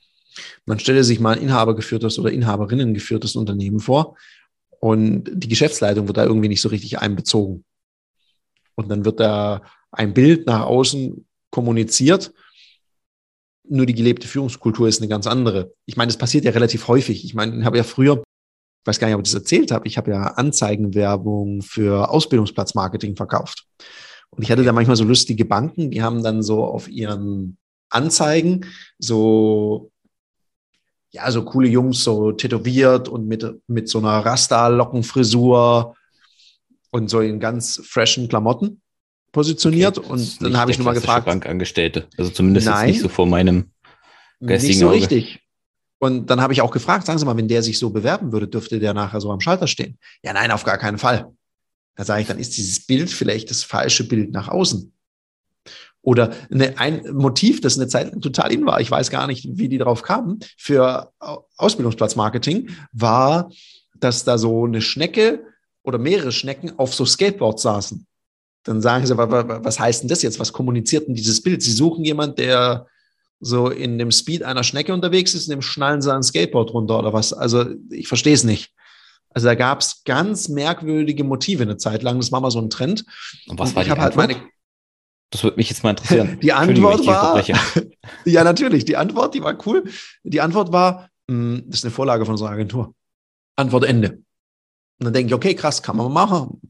Man 0.65 0.79
stelle 0.79 1.05
sich 1.05 1.21
mal 1.21 1.37
ein 1.37 1.43
inhabergeführtes 1.43 2.19
oder 2.19 2.31
Inhaberinnen 2.31 2.95
geführtes 2.95 3.37
Unternehmen 3.37 3.81
vor 3.81 4.17
und 4.81 5.31
die 5.33 5.49
Geschäftsleitung 5.49 6.07
wird 6.07 6.19
da 6.19 6.25
irgendwie 6.25 6.49
nicht 6.49 6.61
so 6.61 6.69
richtig 6.69 6.99
einbezogen. 6.99 7.65
und 8.75 8.89
dann 8.89 9.05
wird 9.05 9.21
da 9.21 9.63
ein 9.91 10.15
Bild 10.15 10.47
nach 10.47 10.63
außen 10.67 11.27
kommuniziert. 11.51 12.33
Nur 13.69 13.87
die 13.87 13.95
gelebte 13.95 14.29
Führungskultur 14.29 14.89
ist 14.89 15.01
eine 15.01 15.09
ganz 15.09 15.27
andere. 15.27 15.73
Ich 15.87 15.97
meine, 15.97 16.09
das 16.09 16.19
passiert 16.19 16.45
ja 16.45 16.53
relativ 16.53 16.89
häufig. 16.89 17.25
Ich 17.25 17.35
meine, 17.35 17.59
ich 17.59 17.65
habe 17.65 17.77
ja 17.77 17.83
früher, 17.83 18.19
ich 18.19 18.87
weiß 18.87 18.99
gar 18.99 19.09
nicht, 19.09 19.17
ob 19.17 19.27
ich 19.27 19.33
das 19.33 19.41
erzählt 19.43 19.71
habe, 19.71 19.87
ich 19.89 19.97
habe 19.97 20.11
ja 20.11 20.23
Anzeigenwerbung 20.23 21.63
für 21.63 22.11
Ausbildungsplatzmarketing 22.11 23.17
verkauft. 23.17 23.67
Und 24.31 24.43
ich 24.43 24.51
hatte 24.51 24.65
da 24.65 24.73
manchmal 24.73 24.97
so 24.97 25.05
lustige 25.05 25.45
Banken, 25.45 25.91
die 25.91 26.03
haben 26.03 26.23
dann 26.23 26.43
so 26.43 26.65
auf 26.65 26.89
ihren 26.89 27.59
Anzeigen 27.89 28.67
so 28.99 29.91
ja, 31.17 31.31
so 31.31 31.45
coole 31.45 31.69
Jungs, 31.69 32.05
so 32.05 32.33
tätowiert 32.33 33.09
und 33.09 33.27
mit, 33.27 33.45
mit 33.69 33.89
so 33.89 33.99
einer 33.99 34.19
Rasta-Lockenfrisur 34.19 35.95
und 36.91 37.09
so 37.09 37.21
in 37.21 37.41
ganz 37.41 37.81
freshen 37.87 38.29
Klamotten 38.29 38.83
positioniert. 39.37 39.99
Okay, 39.99 40.09
und 40.09 40.43
dann 40.43 40.57
habe 40.57 40.71
ich 40.71 40.79
nur 40.79 40.87
mal 40.87 40.95
gefragt. 40.95 41.27
Bankangestellte. 41.27 42.09
Also 42.17 42.31
zumindest 42.31 42.67
nein, 42.67 42.89
nicht 42.89 43.03
so 43.03 43.11
vor 43.11 43.27
meinem 43.27 43.71
geistigen 44.41 44.69
Nicht 44.71 44.79
so 44.79 44.87
Auge. 44.89 44.97
richtig. 44.97 45.41
Und 45.99 46.31
dann 46.31 46.41
habe 46.41 46.55
ich 46.55 46.63
auch 46.63 46.71
gefragt, 46.71 47.05
sagen 47.05 47.19
Sie 47.19 47.27
mal, 47.27 47.37
wenn 47.37 47.47
der 47.47 47.63
sich 47.63 47.79
so 47.79 47.91
bewerben 47.91 48.33
würde, 48.33 48.49
dürfte 48.49 48.81
der 48.81 48.95
nachher 48.95 49.21
so 49.21 49.31
am 49.31 49.41
Schalter 49.41 49.67
stehen? 49.67 49.99
Ja, 50.23 50.33
nein, 50.33 50.51
auf 50.51 50.65
gar 50.65 50.79
keinen 50.79 50.97
Fall. 50.97 51.27
Da 51.97 52.05
sage 52.05 52.23
ich, 52.23 52.29
dann 52.29 52.39
ist 52.39 52.57
dieses 52.57 52.87
Bild 52.87 53.11
vielleicht 53.11 53.51
das 53.51 53.63
falsche 53.63 54.09
Bild 54.09 54.33
nach 54.33 54.49
außen. 54.49 54.91
Oder 56.01 56.33
eine, 56.51 56.79
ein 56.79 57.03
Motiv, 57.13 57.61
das 57.61 57.79
eine 57.79 57.89
Zeit 57.89 58.11
lang 58.11 58.23
total 58.23 58.53
in 58.53 58.65
war, 58.65 58.81
ich 58.81 58.91
weiß 58.91 59.11
gar 59.11 59.27
nicht, 59.27 59.47
wie 59.51 59.69
die 59.69 59.79
darauf 59.79 60.03
kamen, 60.03 60.39
für 60.57 61.13
Ausbildungsplatzmarketing, 61.57 62.71
war, 62.93 63.51
dass 63.99 64.25
da 64.25 64.39
so 64.39 64.65
eine 64.65 64.81
Schnecke 64.81 65.45
oder 65.83 65.99
mehrere 65.99 66.33
Schnecken 66.33 66.79
auf 66.79 66.95
so 66.95 67.05
Skateboards 67.05 67.63
saßen. 67.63 68.06
Dann 68.67 68.83
sagen 68.83 69.07
sie, 69.07 69.17
was 69.17 69.79
heißt 69.79 70.03
denn 70.03 70.09
das 70.09 70.23
jetzt? 70.23 70.41
Was 70.41 70.53
kommuniziert 70.53 71.07
denn 71.07 71.15
dieses 71.15 71.43
Bild? 71.43 71.63
Sie 71.63 71.73
suchen 71.73 72.05
jemand, 72.05 72.39
der 72.39 72.87
so 73.39 73.69
in 73.69 73.99
dem 73.99 74.11
Speed 74.11 74.43
einer 74.43 74.65
Schnecke 74.65 74.93
unterwegs 74.93 75.35
ist, 75.35 75.47
in 75.47 75.51
dem 75.51 75.63
schnallen 75.63 76.03
sie 76.03 76.13
ein 76.13 76.23
Skateboard 76.23 76.73
runter 76.73 76.99
oder 76.99 77.13
was? 77.13 77.33
Also 77.33 77.67
ich 77.91 78.09
verstehe 78.09 78.35
es 78.35 78.45
nicht. 78.45 78.73
Also 79.31 79.47
da 79.47 79.55
gab 79.55 79.81
es 79.81 80.03
ganz 80.05 80.49
merkwürdige 80.49 81.23
Motive 81.23 81.63
eine 81.63 81.77
Zeit 81.77 82.03
lang. 82.03 82.19
Das 82.19 82.33
war 82.33 82.41
mal 82.41 82.51
so 82.51 82.61
ein 82.61 82.71
Trend. 82.71 83.05
Und 83.47 83.59
was 83.59 83.75
war 83.75 83.83
ich 83.83 83.93
die 83.93 83.99
halt 83.99 84.17
meine 84.17 84.37
das 85.31 85.43
würde 85.43 85.57
mich 85.57 85.69
jetzt 85.69 85.83
mal 85.83 85.91
interessieren. 85.91 86.39
Die 86.43 86.53
Antwort 86.53 87.05
war, 87.05 87.43
ja 88.25 88.45
natürlich, 88.45 88.85
die 88.85 88.97
Antwort, 88.97 89.35
die 89.35 89.43
war 89.43 89.59
cool. 89.67 89.85
Die 90.23 90.41
Antwort 90.41 90.73
war, 90.73 91.11
mh, 91.27 91.35
hm, 91.35 91.65
das 91.67 91.81
ist 91.81 91.85
eine 91.85 91.91
Vorlage 91.91 92.25
von 92.25 92.35
unserer 92.35 92.51
Agentur. 92.51 92.95
Antwort 93.57 93.85
Ende. 93.85 94.23
Und 94.99 95.05
dann 95.05 95.13
denke 95.13 95.29
ich, 95.29 95.35
okay, 95.35 95.55
krass, 95.55 95.83
kann 95.83 95.97
man 95.97 96.13
machen. 96.13 96.61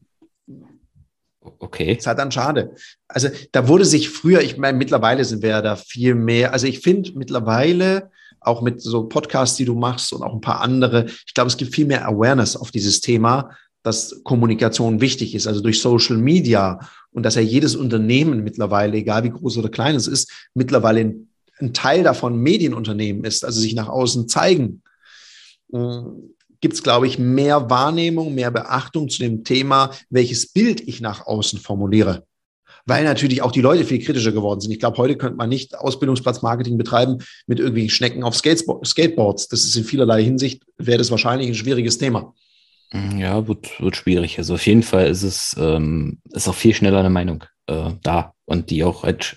Okay. 1.59 1.93
Ist 1.93 2.07
halt 2.07 2.19
dann 2.19 2.31
schade. 2.31 2.75
Also 3.07 3.29
da 3.51 3.67
wurde 3.67 3.85
sich 3.85 4.09
früher, 4.09 4.41
ich 4.41 4.57
meine, 4.57 4.77
mittlerweile 4.77 5.23
sind 5.25 5.41
wir 5.41 5.49
ja 5.49 5.61
da 5.61 5.75
viel 5.75 6.15
mehr. 6.15 6.53
Also 6.53 6.67
ich 6.67 6.79
finde 6.79 7.11
mittlerweile 7.15 8.11
auch 8.39 8.61
mit 8.61 8.81
so 8.81 9.03
Podcasts, 9.03 9.57
die 9.57 9.65
du 9.65 9.75
machst 9.75 10.13
und 10.13 10.23
auch 10.23 10.33
ein 10.33 10.41
paar 10.41 10.61
andere, 10.61 11.05
ich 11.25 11.33
glaube, 11.33 11.47
es 11.47 11.57
gibt 11.57 11.73
viel 11.73 11.85
mehr 11.85 12.07
Awareness 12.07 12.55
auf 12.55 12.71
dieses 12.71 13.01
Thema, 13.01 13.51
dass 13.83 14.21
Kommunikation 14.23 15.01
wichtig 15.01 15.33
ist, 15.35 15.47
also 15.47 15.61
durch 15.61 15.81
Social 15.81 16.17
Media 16.17 16.79
und 17.11 17.23
dass 17.23 17.35
ja 17.35 17.41
jedes 17.41 17.75
Unternehmen 17.75 18.43
mittlerweile, 18.43 18.97
egal 18.97 19.23
wie 19.23 19.29
groß 19.29 19.57
oder 19.57 19.69
klein 19.69 19.95
es 19.95 20.07
ist, 20.07 20.31
mittlerweile 20.53 21.01
ein, 21.01 21.29
ein 21.59 21.73
Teil 21.73 22.03
davon 22.03 22.37
Medienunternehmen 22.37 23.23
ist, 23.23 23.45
also 23.45 23.59
sich 23.59 23.75
nach 23.75 23.87
außen 23.87 24.27
zeigen. 24.27 24.81
Äh, 25.73 26.01
Gibt 26.61 26.73
es, 26.73 26.83
glaube 26.83 27.07
ich, 27.07 27.19
mehr 27.19 27.69
Wahrnehmung, 27.69 28.33
mehr 28.35 28.51
Beachtung 28.51 29.09
zu 29.09 29.19
dem 29.19 29.43
Thema, 29.43 29.91
welches 30.09 30.51
Bild 30.51 30.81
ich 30.81 31.01
nach 31.01 31.25
außen 31.25 31.59
formuliere 31.59 32.27
weil 32.87 33.03
natürlich 33.03 33.41
auch 33.41 33.51
die 33.51 33.61
Leute 33.61 33.83
viel 33.83 33.99
kritischer 33.99 34.31
geworden 34.31 34.61
sind. 34.61 34.71
Ich 34.71 34.79
glaube, 34.79 34.97
heute 34.97 35.17
könnte 35.17 35.35
man 35.35 35.49
nicht 35.49 35.77
Ausbildungsplatzmarketing 35.77 36.77
betreiben 36.77 37.19
mit 37.45 37.59
irgendwie 37.59 37.89
Schnecken 37.89 38.23
auf 38.23 38.35
Skateboards. 38.35 39.49
Das 39.49 39.65
ist 39.65 39.75
in 39.75 39.83
vielerlei 39.83 40.23
Hinsicht, 40.23 40.63
wäre 40.77 40.97
das 40.97 41.11
wahrscheinlich 41.11 41.49
ein 41.49 41.55
schwieriges 41.55 41.97
Thema. 41.97 42.33
Mm, 42.91 43.17
ja, 43.17 43.45
wird, 43.47 43.79
wird 43.81 43.97
schwierig. 43.97 44.37
Also 44.37 44.53
auf 44.53 44.65
jeden 44.65 44.83
Fall 44.83 45.07
ist 45.07 45.23
es 45.23 45.55
ähm, 45.59 46.19
ist 46.31 46.47
auch 46.47 46.55
viel 46.55 46.73
schneller 46.73 46.99
eine 46.99 47.09
Meinung 47.09 47.43
äh, 47.67 47.91
da 48.03 48.33
und 48.45 48.69
die 48.69 48.85
auch 48.85 49.03
als, 49.03 49.35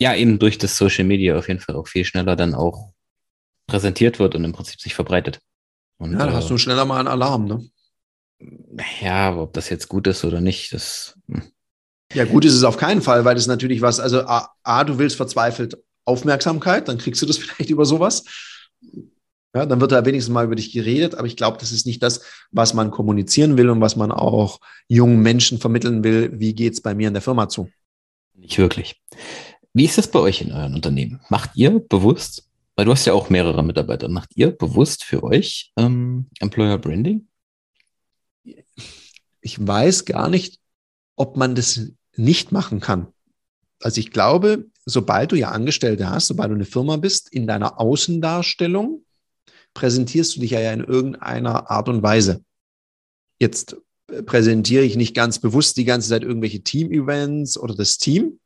ja 0.00 0.14
eben 0.14 0.40
durch 0.40 0.58
das 0.58 0.76
Social 0.76 1.04
Media 1.04 1.38
auf 1.38 1.46
jeden 1.46 1.60
Fall 1.60 1.76
auch 1.76 1.86
viel 1.86 2.04
schneller 2.04 2.34
dann 2.34 2.54
auch 2.54 2.90
präsentiert 3.68 4.18
wird 4.18 4.34
und 4.34 4.42
im 4.42 4.52
Prinzip 4.52 4.80
sich 4.80 4.94
verbreitet. 4.94 5.40
Und, 6.00 6.12
ja, 6.12 6.18
dann 6.18 6.32
hast 6.32 6.48
du 6.48 6.54
äh, 6.54 6.58
schneller 6.58 6.86
mal 6.86 6.98
einen 6.98 7.08
Alarm, 7.08 7.44
ne? 7.44 7.68
Ja, 9.02 9.28
aber 9.28 9.42
ob 9.42 9.52
das 9.52 9.68
jetzt 9.68 9.88
gut 9.88 10.06
ist 10.06 10.24
oder 10.24 10.40
nicht, 10.40 10.72
das. 10.72 11.18
Hm. 11.28 11.42
Ja, 12.14 12.24
gut 12.24 12.44
ist 12.44 12.54
es 12.54 12.64
auf 12.64 12.78
keinen 12.78 13.02
Fall, 13.02 13.24
weil 13.24 13.36
das 13.36 13.46
natürlich 13.46 13.82
was, 13.82 14.00
also 14.00 14.22
A, 14.22 14.48
A, 14.64 14.82
du 14.82 14.98
willst 14.98 15.16
verzweifelt 15.16 15.76
Aufmerksamkeit, 16.06 16.88
dann 16.88 16.98
kriegst 16.98 17.20
du 17.22 17.26
das 17.26 17.38
vielleicht 17.38 17.70
über 17.70 17.84
sowas. 17.84 18.24
Ja, 19.54 19.66
dann 19.66 19.80
wird 19.80 19.92
da 19.92 20.04
wenigstens 20.04 20.32
mal 20.32 20.46
über 20.46 20.54
dich 20.54 20.72
geredet, 20.72 21.16
aber 21.16 21.26
ich 21.26 21.36
glaube, 21.36 21.58
das 21.58 21.70
ist 21.70 21.84
nicht 21.84 22.02
das, 22.02 22.22
was 22.50 22.72
man 22.72 22.90
kommunizieren 22.90 23.58
will 23.58 23.68
und 23.68 23.80
was 23.80 23.96
man 23.96 24.10
auch 24.10 24.60
jungen 24.88 25.20
Menschen 25.20 25.58
vermitteln 25.58 26.02
will. 26.02 26.30
Wie 26.40 26.54
geht 26.54 26.72
es 26.72 26.80
bei 26.80 26.94
mir 26.94 27.08
in 27.08 27.14
der 27.14 27.22
Firma 27.22 27.48
zu? 27.48 27.68
Nicht 28.34 28.58
wirklich. 28.58 29.02
Wie 29.74 29.84
ist 29.84 29.98
das 29.98 30.10
bei 30.10 30.20
euch 30.20 30.40
in 30.40 30.52
euren 30.52 30.74
Unternehmen? 30.74 31.20
Macht 31.28 31.50
ihr 31.56 31.78
bewusst, 31.78 32.49
weil 32.80 32.86
du 32.86 32.92
hast 32.92 33.04
ja 33.04 33.12
auch 33.12 33.28
mehrere 33.28 33.62
Mitarbeiter, 33.62 34.08
macht 34.08 34.30
ihr 34.36 34.52
bewusst 34.52 35.04
für 35.04 35.22
euch 35.22 35.70
ähm, 35.76 36.30
Employer 36.38 36.78
Branding? 36.78 37.28
Ich 39.42 39.66
weiß 39.66 40.06
gar 40.06 40.30
nicht, 40.30 40.58
ob 41.14 41.36
man 41.36 41.54
das 41.54 41.90
nicht 42.16 42.52
machen 42.52 42.80
kann. 42.80 43.08
Also 43.82 44.00
ich 44.00 44.12
glaube, 44.12 44.64
sobald 44.86 45.30
du 45.30 45.36
ja 45.36 45.50
Angestellte 45.50 46.08
hast, 46.08 46.28
sobald 46.28 46.52
du 46.52 46.54
eine 46.54 46.64
Firma 46.64 46.96
bist, 46.96 47.30
in 47.30 47.46
deiner 47.46 47.78
Außendarstellung 47.78 49.04
präsentierst 49.74 50.36
du 50.36 50.40
dich 50.40 50.52
ja 50.52 50.72
in 50.72 50.82
irgendeiner 50.82 51.70
Art 51.70 51.90
und 51.90 52.02
Weise. 52.02 52.42
Jetzt 53.38 53.76
äh, 54.10 54.22
präsentiere 54.22 54.84
ich 54.84 54.96
nicht 54.96 55.14
ganz 55.14 55.38
bewusst 55.38 55.76
die 55.76 55.84
ganze 55.84 56.08
Zeit 56.08 56.22
irgendwelche 56.22 56.62
Team-Events 56.62 57.58
oder 57.58 57.74
das 57.74 57.98
Team. 57.98 58.39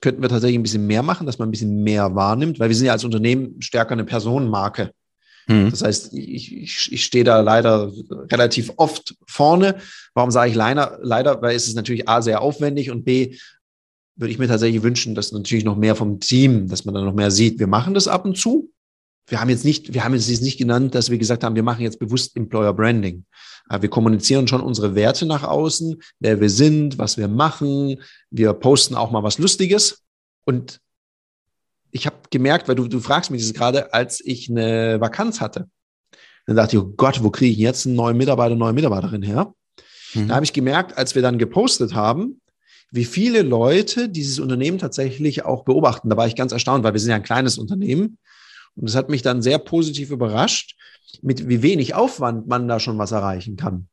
Könnten 0.00 0.22
wir 0.22 0.28
tatsächlich 0.28 0.58
ein 0.58 0.62
bisschen 0.62 0.86
mehr 0.86 1.02
machen, 1.02 1.26
dass 1.26 1.38
man 1.38 1.48
ein 1.48 1.50
bisschen 1.50 1.82
mehr 1.82 2.14
wahrnimmt, 2.14 2.58
weil 2.58 2.68
wir 2.68 2.76
sind 2.76 2.86
ja 2.86 2.92
als 2.92 3.04
Unternehmen 3.04 3.60
stärker 3.60 3.92
eine 3.92 4.04
Personenmarke. 4.04 4.92
Mhm. 5.46 5.70
Das 5.70 5.82
heißt, 5.82 6.14
ich, 6.14 6.56
ich, 6.56 6.92
ich 6.92 7.04
stehe 7.04 7.24
da 7.24 7.40
leider 7.40 7.92
relativ 8.30 8.72
oft 8.76 9.14
vorne. 9.26 9.76
Warum 10.14 10.30
sage 10.30 10.50
ich 10.50 10.56
leider? 10.56 10.98
Leider, 11.02 11.42
weil 11.42 11.56
es 11.56 11.68
ist 11.68 11.76
natürlich 11.76 12.08
A, 12.08 12.22
sehr 12.22 12.40
aufwendig 12.40 12.90
und 12.90 13.04
B, 13.04 13.36
würde 14.16 14.32
ich 14.32 14.38
mir 14.38 14.48
tatsächlich 14.48 14.82
wünschen, 14.82 15.14
dass 15.14 15.32
natürlich 15.32 15.64
noch 15.64 15.76
mehr 15.76 15.96
vom 15.96 16.20
Team, 16.20 16.68
dass 16.68 16.84
man 16.84 16.94
da 16.94 17.02
noch 17.02 17.14
mehr 17.14 17.30
sieht. 17.30 17.58
Wir 17.58 17.66
machen 17.66 17.94
das 17.94 18.06
ab 18.06 18.24
und 18.24 18.36
zu, 18.36 18.70
wir 19.30 19.40
haben 19.40 19.48
jetzt 19.48 19.64
nicht, 19.64 19.94
wir 19.94 20.04
haben 20.04 20.14
jetzt 20.14 20.42
nicht 20.42 20.58
genannt, 20.58 20.94
dass 20.94 21.10
wir 21.10 21.18
gesagt 21.18 21.44
haben, 21.44 21.54
wir 21.54 21.62
machen 21.62 21.82
jetzt 21.82 21.98
bewusst 21.98 22.36
Employer 22.36 22.74
Branding. 22.74 23.24
Wir 23.78 23.88
kommunizieren 23.88 24.48
schon 24.48 24.62
unsere 24.62 24.96
Werte 24.96 25.26
nach 25.26 25.44
außen, 25.44 26.02
wer 26.18 26.40
wir 26.40 26.50
sind, 26.50 26.98
was 26.98 27.16
wir 27.16 27.28
machen. 27.28 28.02
Wir 28.30 28.52
posten 28.52 28.96
auch 28.96 29.12
mal 29.12 29.22
was 29.22 29.38
Lustiges. 29.38 30.02
Und 30.44 30.80
ich 31.92 32.06
habe 32.06 32.16
gemerkt, 32.30 32.66
weil 32.66 32.74
du, 32.74 32.88
du 32.88 32.98
fragst 32.98 33.30
mich 33.30 33.42
das 33.42 33.54
gerade, 33.54 33.94
als 33.94 34.20
ich 34.24 34.50
eine 34.50 35.00
Vakanz 35.00 35.40
hatte. 35.40 35.68
Dann 36.46 36.56
dachte 36.56 36.76
ich, 36.76 36.82
oh 36.82 36.92
Gott, 36.96 37.22
wo 37.22 37.30
kriege 37.30 37.52
ich 37.52 37.58
jetzt 37.58 37.86
einen 37.86 37.94
neuen 37.94 38.16
Mitarbeiter, 38.16 38.56
neue 38.56 38.72
Mitarbeiterin 38.72 39.22
her? 39.22 39.54
Mhm. 40.14 40.28
Da 40.28 40.34
habe 40.34 40.44
ich 40.44 40.52
gemerkt, 40.52 40.98
als 40.98 41.14
wir 41.14 41.22
dann 41.22 41.38
gepostet 41.38 41.94
haben, 41.94 42.40
wie 42.90 43.04
viele 43.04 43.42
Leute 43.42 44.08
dieses 44.08 44.40
Unternehmen 44.40 44.78
tatsächlich 44.78 45.44
auch 45.44 45.64
beobachten. 45.64 46.10
Da 46.10 46.16
war 46.16 46.26
ich 46.26 46.34
ganz 46.34 46.50
erstaunt, 46.50 46.82
weil 46.82 46.92
wir 46.92 47.00
sind 47.00 47.10
ja 47.10 47.16
ein 47.16 47.22
kleines 47.22 47.56
Unternehmen. 47.56 48.18
Und 48.76 48.88
das 48.88 48.96
hat 48.96 49.08
mich 49.08 49.22
dann 49.22 49.42
sehr 49.42 49.58
positiv 49.58 50.10
überrascht, 50.10 50.76
mit 51.22 51.48
wie 51.48 51.62
wenig 51.62 51.94
Aufwand 51.94 52.46
man 52.46 52.68
da 52.68 52.80
schon 52.80 52.98
was 52.98 53.12
erreichen 53.12 53.56
kann. 53.56 53.88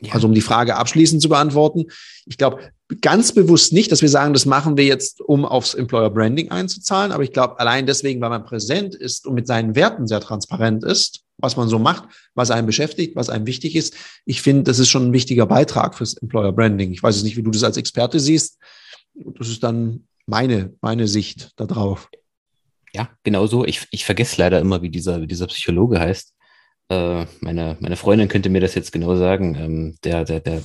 Ja. 0.00 0.12
Also 0.14 0.28
um 0.28 0.34
die 0.34 0.40
Frage 0.40 0.76
abschließend 0.76 1.22
zu 1.22 1.28
beantworten, 1.28 1.86
ich 2.26 2.36
glaube 2.36 2.60
ganz 3.00 3.32
bewusst 3.32 3.72
nicht, 3.72 3.90
dass 3.90 4.02
wir 4.02 4.08
sagen, 4.08 4.32
das 4.32 4.46
machen 4.46 4.76
wir 4.76 4.84
jetzt, 4.84 5.20
um 5.20 5.44
aufs 5.44 5.74
Employer 5.74 6.10
Branding 6.10 6.50
einzuzahlen, 6.50 7.12
aber 7.12 7.24
ich 7.24 7.32
glaube 7.32 7.58
allein 7.58 7.86
deswegen, 7.86 8.20
weil 8.20 8.30
man 8.30 8.44
präsent 8.44 8.94
ist 8.94 9.26
und 9.26 9.34
mit 9.34 9.46
seinen 9.46 9.74
Werten 9.74 10.06
sehr 10.06 10.20
transparent 10.20 10.84
ist, 10.84 11.22
was 11.38 11.56
man 11.56 11.68
so 11.68 11.78
macht, 11.78 12.04
was 12.34 12.50
einem 12.50 12.66
beschäftigt, 12.66 13.16
was 13.16 13.28
einem 13.28 13.46
wichtig 13.46 13.74
ist. 13.74 13.94
Ich 14.24 14.42
finde, 14.42 14.64
das 14.64 14.78
ist 14.78 14.88
schon 14.88 15.08
ein 15.08 15.12
wichtiger 15.12 15.46
Beitrag 15.46 15.94
fürs 15.94 16.14
Employer 16.14 16.52
Branding. 16.52 16.92
Ich 16.92 17.02
weiß 17.02 17.16
es 17.16 17.22
nicht, 17.24 17.36
wie 17.36 17.42
du 17.42 17.50
das 17.50 17.64
als 17.64 17.76
Experte 17.76 18.20
siehst. 18.20 18.58
Das 19.14 19.48
ist 19.48 19.62
dann 19.62 20.06
meine, 20.26 20.74
meine 20.80 21.08
Sicht 21.08 21.52
darauf. 21.56 22.08
Ja, 22.96 23.10
genau 23.24 23.46
so. 23.46 23.66
Ich, 23.66 23.86
ich 23.90 24.06
vergesse 24.06 24.40
leider 24.40 24.58
immer, 24.58 24.80
wie 24.80 24.88
dieser, 24.88 25.20
wie 25.20 25.26
dieser 25.26 25.48
Psychologe 25.48 26.00
heißt. 26.00 26.34
Äh, 26.88 27.26
meine, 27.40 27.76
meine 27.78 27.96
Freundin 27.96 28.28
könnte 28.28 28.48
mir 28.48 28.62
das 28.62 28.74
jetzt 28.74 28.90
genau 28.90 29.16
sagen. 29.16 29.54
Ähm, 29.54 29.98
der, 30.02 30.24
der, 30.24 30.40
der, 30.40 30.64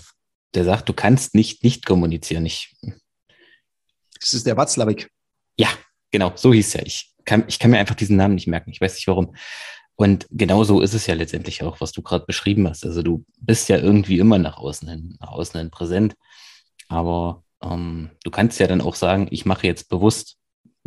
der 0.53 0.63
sagt, 0.63 0.87
du 0.87 0.93
kannst 0.93 1.35
nicht 1.35 1.61
nicht 1.65 1.85
kommunizieren. 1.85 2.45
Ich, 2.45 2.73
das 4.21 4.33
ist 4.33 4.47
der 4.47 4.55
Watzlawick. 4.55 5.11
Ja, 5.57 5.67
genau, 6.09 6.31
so 6.35 6.53
hieß 6.53 6.75
er. 6.75 6.85
Ich 6.85 7.13
kann, 7.25 7.43
ich 7.49 7.59
kann 7.59 7.69
mir 7.69 7.79
einfach 7.79 7.95
diesen 7.95 8.15
Namen 8.15 8.35
nicht 8.35 8.47
merken. 8.47 8.69
Ich 8.69 8.79
weiß 8.79 8.95
nicht 8.95 9.07
warum. 9.07 9.35
Und 9.95 10.25
genau 10.31 10.63
so 10.63 10.79
ist 10.79 10.93
es 10.93 11.07
ja 11.07 11.15
letztendlich 11.15 11.63
auch, 11.63 11.81
was 11.81 11.91
du 11.91 12.01
gerade 12.01 12.25
beschrieben 12.25 12.65
hast. 12.65 12.85
Also 12.85 13.03
du 13.03 13.25
bist 13.41 13.67
ja 13.67 13.77
irgendwie 13.77 14.19
immer 14.19 14.37
nach 14.37 14.55
außen 14.57 14.87
hin, 14.87 15.17
nach 15.19 15.31
außen 15.31 15.59
hin 15.59 15.69
präsent. 15.69 16.15
aber 16.87 17.43
ähm, 17.61 18.11
du 18.23 18.31
kannst 18.31 18.59
ja 18.59 18.67
dann 18.67 18.81
auch 18.81 18.95
sagen, 18.95 19.27
ich 19.31 19.45
mache 19.45 19.67
jetzt 19.67 19.89
bewusst 19.89 20.37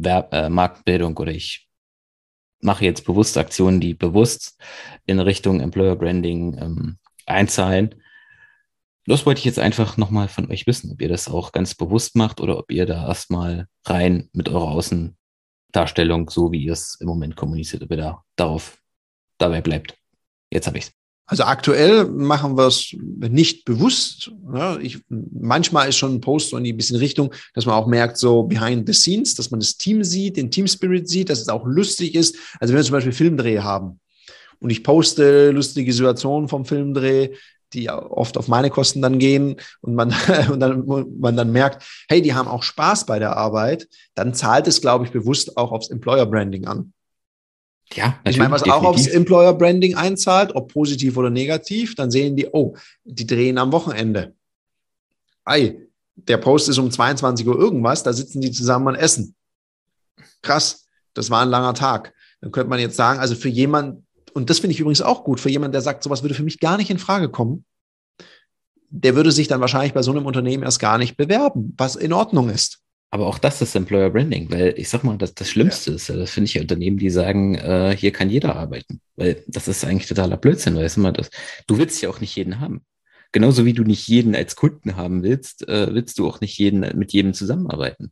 Ver 0.00 0.28
äh, 0.32 0.48
Marktbildung 0.48 1.16
oder 1.16 1.32
ich 1.32 1.68
mache 2.60 2.84
jetzt 2.84 3.04
bewusst 3.04 3.36
Aktionen, 3.36 3.80
die 3.80 3.94
bewusst 3.94 4.58
in 5.06 5.20
Richtung 5.20 5.60
Employer 5.60 5.96
Branding 5.96 6.56
ähm, 6.58 6.98
einzahlen. 7.26 7.94
Das 9.06 9.26
wollte 9.26 9.40
ich 9.40 9.44
jetzt 9.44 9.58
einfach 9.58 9.98
nochmal 9.98 10.28
von 10.28 10.50
euch 10.50 10.66
wissen, 10.66 10.90
ob 10.92 11.02
ihr 11.02 11.08
das 11.08 11.28
auch 11.28 11.52
ganz 11.52 11.74
bewusst 11.74 12.16
macht 12.16 12.40
oder 12.40 12.58
ob 12.58 12.72
ihr 12.72 12.86
da 12.86 13.06
erstmal 13.06 13.68
rein 13.84 14.30
mit 14.32 14.48
eurer 14.48 14.70
Außendarstellung, 14.70 16.30
so 16.30 16.52
wie 16.52 16.64
ihr 16.64 16.72
es 16.72 16.96
im 17.00 17.08
Moment 17.08 17.36
kommuniziert, 17.36 17.82
ob 17.82 17.90
ihr 17.90 17.98
da 17.98 18.24
darauf 18.36 18.78
dabei 19.36 19.60
bleibt. 19.60 19.98
Jetzt 20.50 20.66
habe 20.66 20.78
ich 20.78 20.84
es. 20.84 21.03
Also 21.26 21.44
aktuell 21.44 22.04
machen 22.04 22.56
wir 22.58 22.66
es 22.66 22.94
nicht 22.98 23.64
bewusst. 23.64 24.30
Ja, 24.52 24.76
ich, 24.78 25.02
manchmal 25.08 25.88
ist 25.88 25.96
schon 25.96 26.14
ein 26.14 26.20
Post 26.20 26.50
so 26.50 26.58
in 26.58 26.64
die 26.64 26.74
bisschen 26.74 26.98
Richtung, 26.98 27.32
dass 27.54 27.64
man 27.64 27.76
auch 27.76 27.86
merkt, 27.86 28.18
so 28.18 28.42
behind 28.42 28.86
the 28.86 28.92
scenes, 28.92 29.34
dass 29.34 29.50
man 29.50 29.60
das 29.60 29.76
Team 29.78 30.04
sieht, 30.04 30.36
den 30.36 30.50
Team 30.50 30.66
Spirit 30.66 31.08
sieht, 31.08 31.30
dass 31.30 31.40
es 31.40 31.48
auch 31.48 31.64
lustig 31.64 32.14
ist. 32.14 32.36
Also 32.60 32.72
wenn 32.72 32.80
wir 32.80 32.84
zum 32.84 32.92
Beispiel 32.92 33.12
Filmdreh 33.12 33.60
haben 33.60 34.00
und 34.60 34.68
ich 34.68 34.84
poste 34.84 35.50
lustige 35.50 35.92
Situationen 35.94 36.48
vom 36.48 36.66
Filmdreh, 36.66 37.30
die 37.72 37.88
oft 37.90 38.36
auf 38.36 38.48
meine 38.48 38.70
Kosten 38.70 39.00
dann 39.00 39.18
gehen 39.18 39.56
und 39.80 39.94
man, 39.94 40.14
und 40.50 40.60
dann, 40.60 40.84
man 41.18 41.36
dann 41.36 41.52
merkt, 41.52 41.84
hey, 42.08 42.20
die 42.20 42.34
haben 42.34 42.48
auch 42.48 42.62
Spaß 42.62 43.06
bei 43.06 43.18
der 43.18 43.36
Arbeit, 43.36 43.88
dann 44.14 44.34
zahlt 44.34 44.68
es, 44.68 44.82
glaube 44.82 45.06
ich, 45.06 45.10
bewusst 45.10 45.56
auch 45.56 45.72
aufs 45.72 45.90
Employer 45.90 46.26
Branding 46.26 46.66
an. 46.66 46.92
Ja, 47.92 48.18
ich 48.24 48.38
meine, 48.38 48.50
was 48.50 48.62
definitiv. 48.62 48.86
auch 48.86 48.90
aufs 48.90 49.06
Employer 49.06 49.54
Branding 49.54 49.94
einzahlt, 49.94 50.54
ob 50.54 50.72
positiv 50.72 51.16
oder 51.16 51.30
negativ, 51.30 51.94
dann 51.94 52.10
sehen 52.10 52.34
die, 52.34 52.48
oh, 52.50 52.74
die 53.04 53.26
drehen 53.26 53.58
am 53.58 53.72
Wochenende. 53.72 54.34
Ei, 55.44 55.76
der 56.16 56.38
Post 56.38 56.68
ist 56.68 56.78
um 56.78 56.90
22 56.90 57.46
Uhr 57.46 57.58
irgendwas, 57.58 58.02
da 58.02 58.12
sitzen 58.12 58.40
die 58.40 58.50
zusammen 58.50 58.88
und 58.88 58.94
essen. 58.94 59.34
Krass, 60.42 60.86
das 61.12 61.30
war 61.30 61.42
ein 61.42 61.50
langer 61.50 61.74
Tag. 61.74 62.14
Dann 62.40 62.52
könnte 62.52 62.70
man 62.70 62.80
jetzt 62.80 62.96
sagen, 62.96 63.20
also 63.20 63.34
für 63.34 63.48
jemanden, 63.48 64.06
und 64.32 64.50
das 64.50 64.58
finde 64.58 64.72
ich 64.72 64.80
übrigens 64.80 65.02
auch 65.02 65.24
gut, 65.24 65.40
für 65.40 65.50
jemanden, 65.50 65.72
der 65.72 65.82
sagt, 65.82 66.02
sowas 66.02 66.22
würde 66.22 66.34
für 66.34 66.42
mich 66.42 66.60
gar 66.60 66.76
nicht 66.76 66.90
in 66.90 66.98
Frage 66.98 67.28
kommen, 67.28 67.64
der 68.88 69.16
würde 69.16 69.32
sich 69.32 69.48
dann 69.48 69.60
wahrscheinlich 69.60 69.92
bei 69.92 70.02
so 70.02 70.12
einem 70.12 70.26
Unternehmen 70.26 70.62
erst 70.62 70.78
gar 70.78 70.98
nicht 70.98 71.16
bewerben, 71.16 71.74
was 71.76 71.96
in 71.96 72.12
Ordnung 72.12 72.48
ist. 72.48 72.83
Aber 73.14 73.28
auch 73.28 73.38
das 73.38 73.62
ist 73.62 73.76
Employer 73.76 74.10
Branding, 74.10 74.50
weil 74.50 74.74
ich 74.76 74.88
sag 74.88 75.04
mal, 75.04 75.16
das, 75.16 75.36
das 75.36 75.48
Schlimmste 75.48 75.90
ja. 75.90 75.96
ist, 75.96 76.08
das 76.08 76.32
finde 76.32 76.46
ich 76.46 76.54
ja 76.54 76.62
Unternehmen, 76.62 76.98
die 76.98 77.10
sagen, 77.10 77.54
äh, 77.54 77.94
hier 77.96 78.10
kann 78.10 78.28
jeder 78.28 78.56
arbeiten. 78.56 79.00
Weil 79.14 79.44
das 79.46 79.68
ist 79.68 79.84
eigentlich 79.84 80.08
totaler 80.08 80.36
Blödsinn, 80.36 80.74
weil 80.74 80.90
immer 80.96 81.12
das, 81.12 81.30
du 81.68 81.78
willst 81.78 82.02
ja 82.02 82.08
auch 82.08 82.20
nicht 82.20 82.34
jeden 82.34 82.58
haben. 82.58 82.84
Genauso 83.30 83.64
wie 83.64 83.72
du 83.72 83.84
nicht 83.84 84.08
jeden 84.08 84.34
als 84.34 84.56
Kunden 84.56 84.96
haben 84.96 85.22
willst, 85.22 85.68
äh, 85.68 85.94
willst 85.94 86.18
du 86.18 86.26
auch 86.26 86.40
nicht 86.40 86.58
jeden 86.58 86.80
mit 86.98 87.12
jedem 87.12 87.34
zusammenarbeiten. 87.34 88.10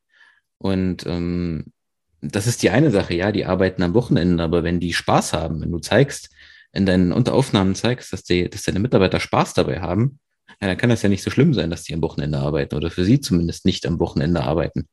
Und 0.59 1.05
ähm, 1.05 1.73
das 2.21 2.47
ist 2.47 2.63
die 2.63 2.71
eine 2.71 2.93
Sache, 2.93 3.15
ja, 3.15 3.33
die 3.33 3.45
arbeiten 3.45 3.83
am 3.83 3.95
Wochenende, 3.95 4.41
aber 4.41 4.63
wenn 4.63 4.79
die 4.79 4.93
Spaß 4.93 5.33
haben, 5.33 5.63
wenn 5.63 5.73
du 5.73 5.81
zeigst, 5.81 6.31
in 6.73 6.87
deinen 6.87 7.11
Unteraufnahmen 7.11 7.75
zeigst, 7.75 8.13
dass, 8.13 8.23
die, 8.23 8.49
dass 8.49 8.63
deine 8.63 8.79
Mitarbeiter 8.79 9.19
Spaß 9.19 9.55
dabei 9.55 9.81
haben, 9.81 10.21
ja, 10.61 10.69
dann 10.69 10.77
kann 10.77 10.91
das 10.91 11.03
ja 11.03 11.09
nicht 11.09 11.23
so 11.23 11.31
schlimm 11.31 11.55
sein, 11.55 11.71
dass 11.71 11.85
die 11.85 11.95
am 11.95 12.03
Wochenende 12.03 12.39
arbeiten 12.39 12.75
oder 12.75 12.91
für 12.91 13.05
sie 13.05 13.21
zumindest 13.21 13.65
nicht 13.65 13.87
am 13.87 13.99
Wochenende 13.99 14.43
arbeiten. 14.43 14.87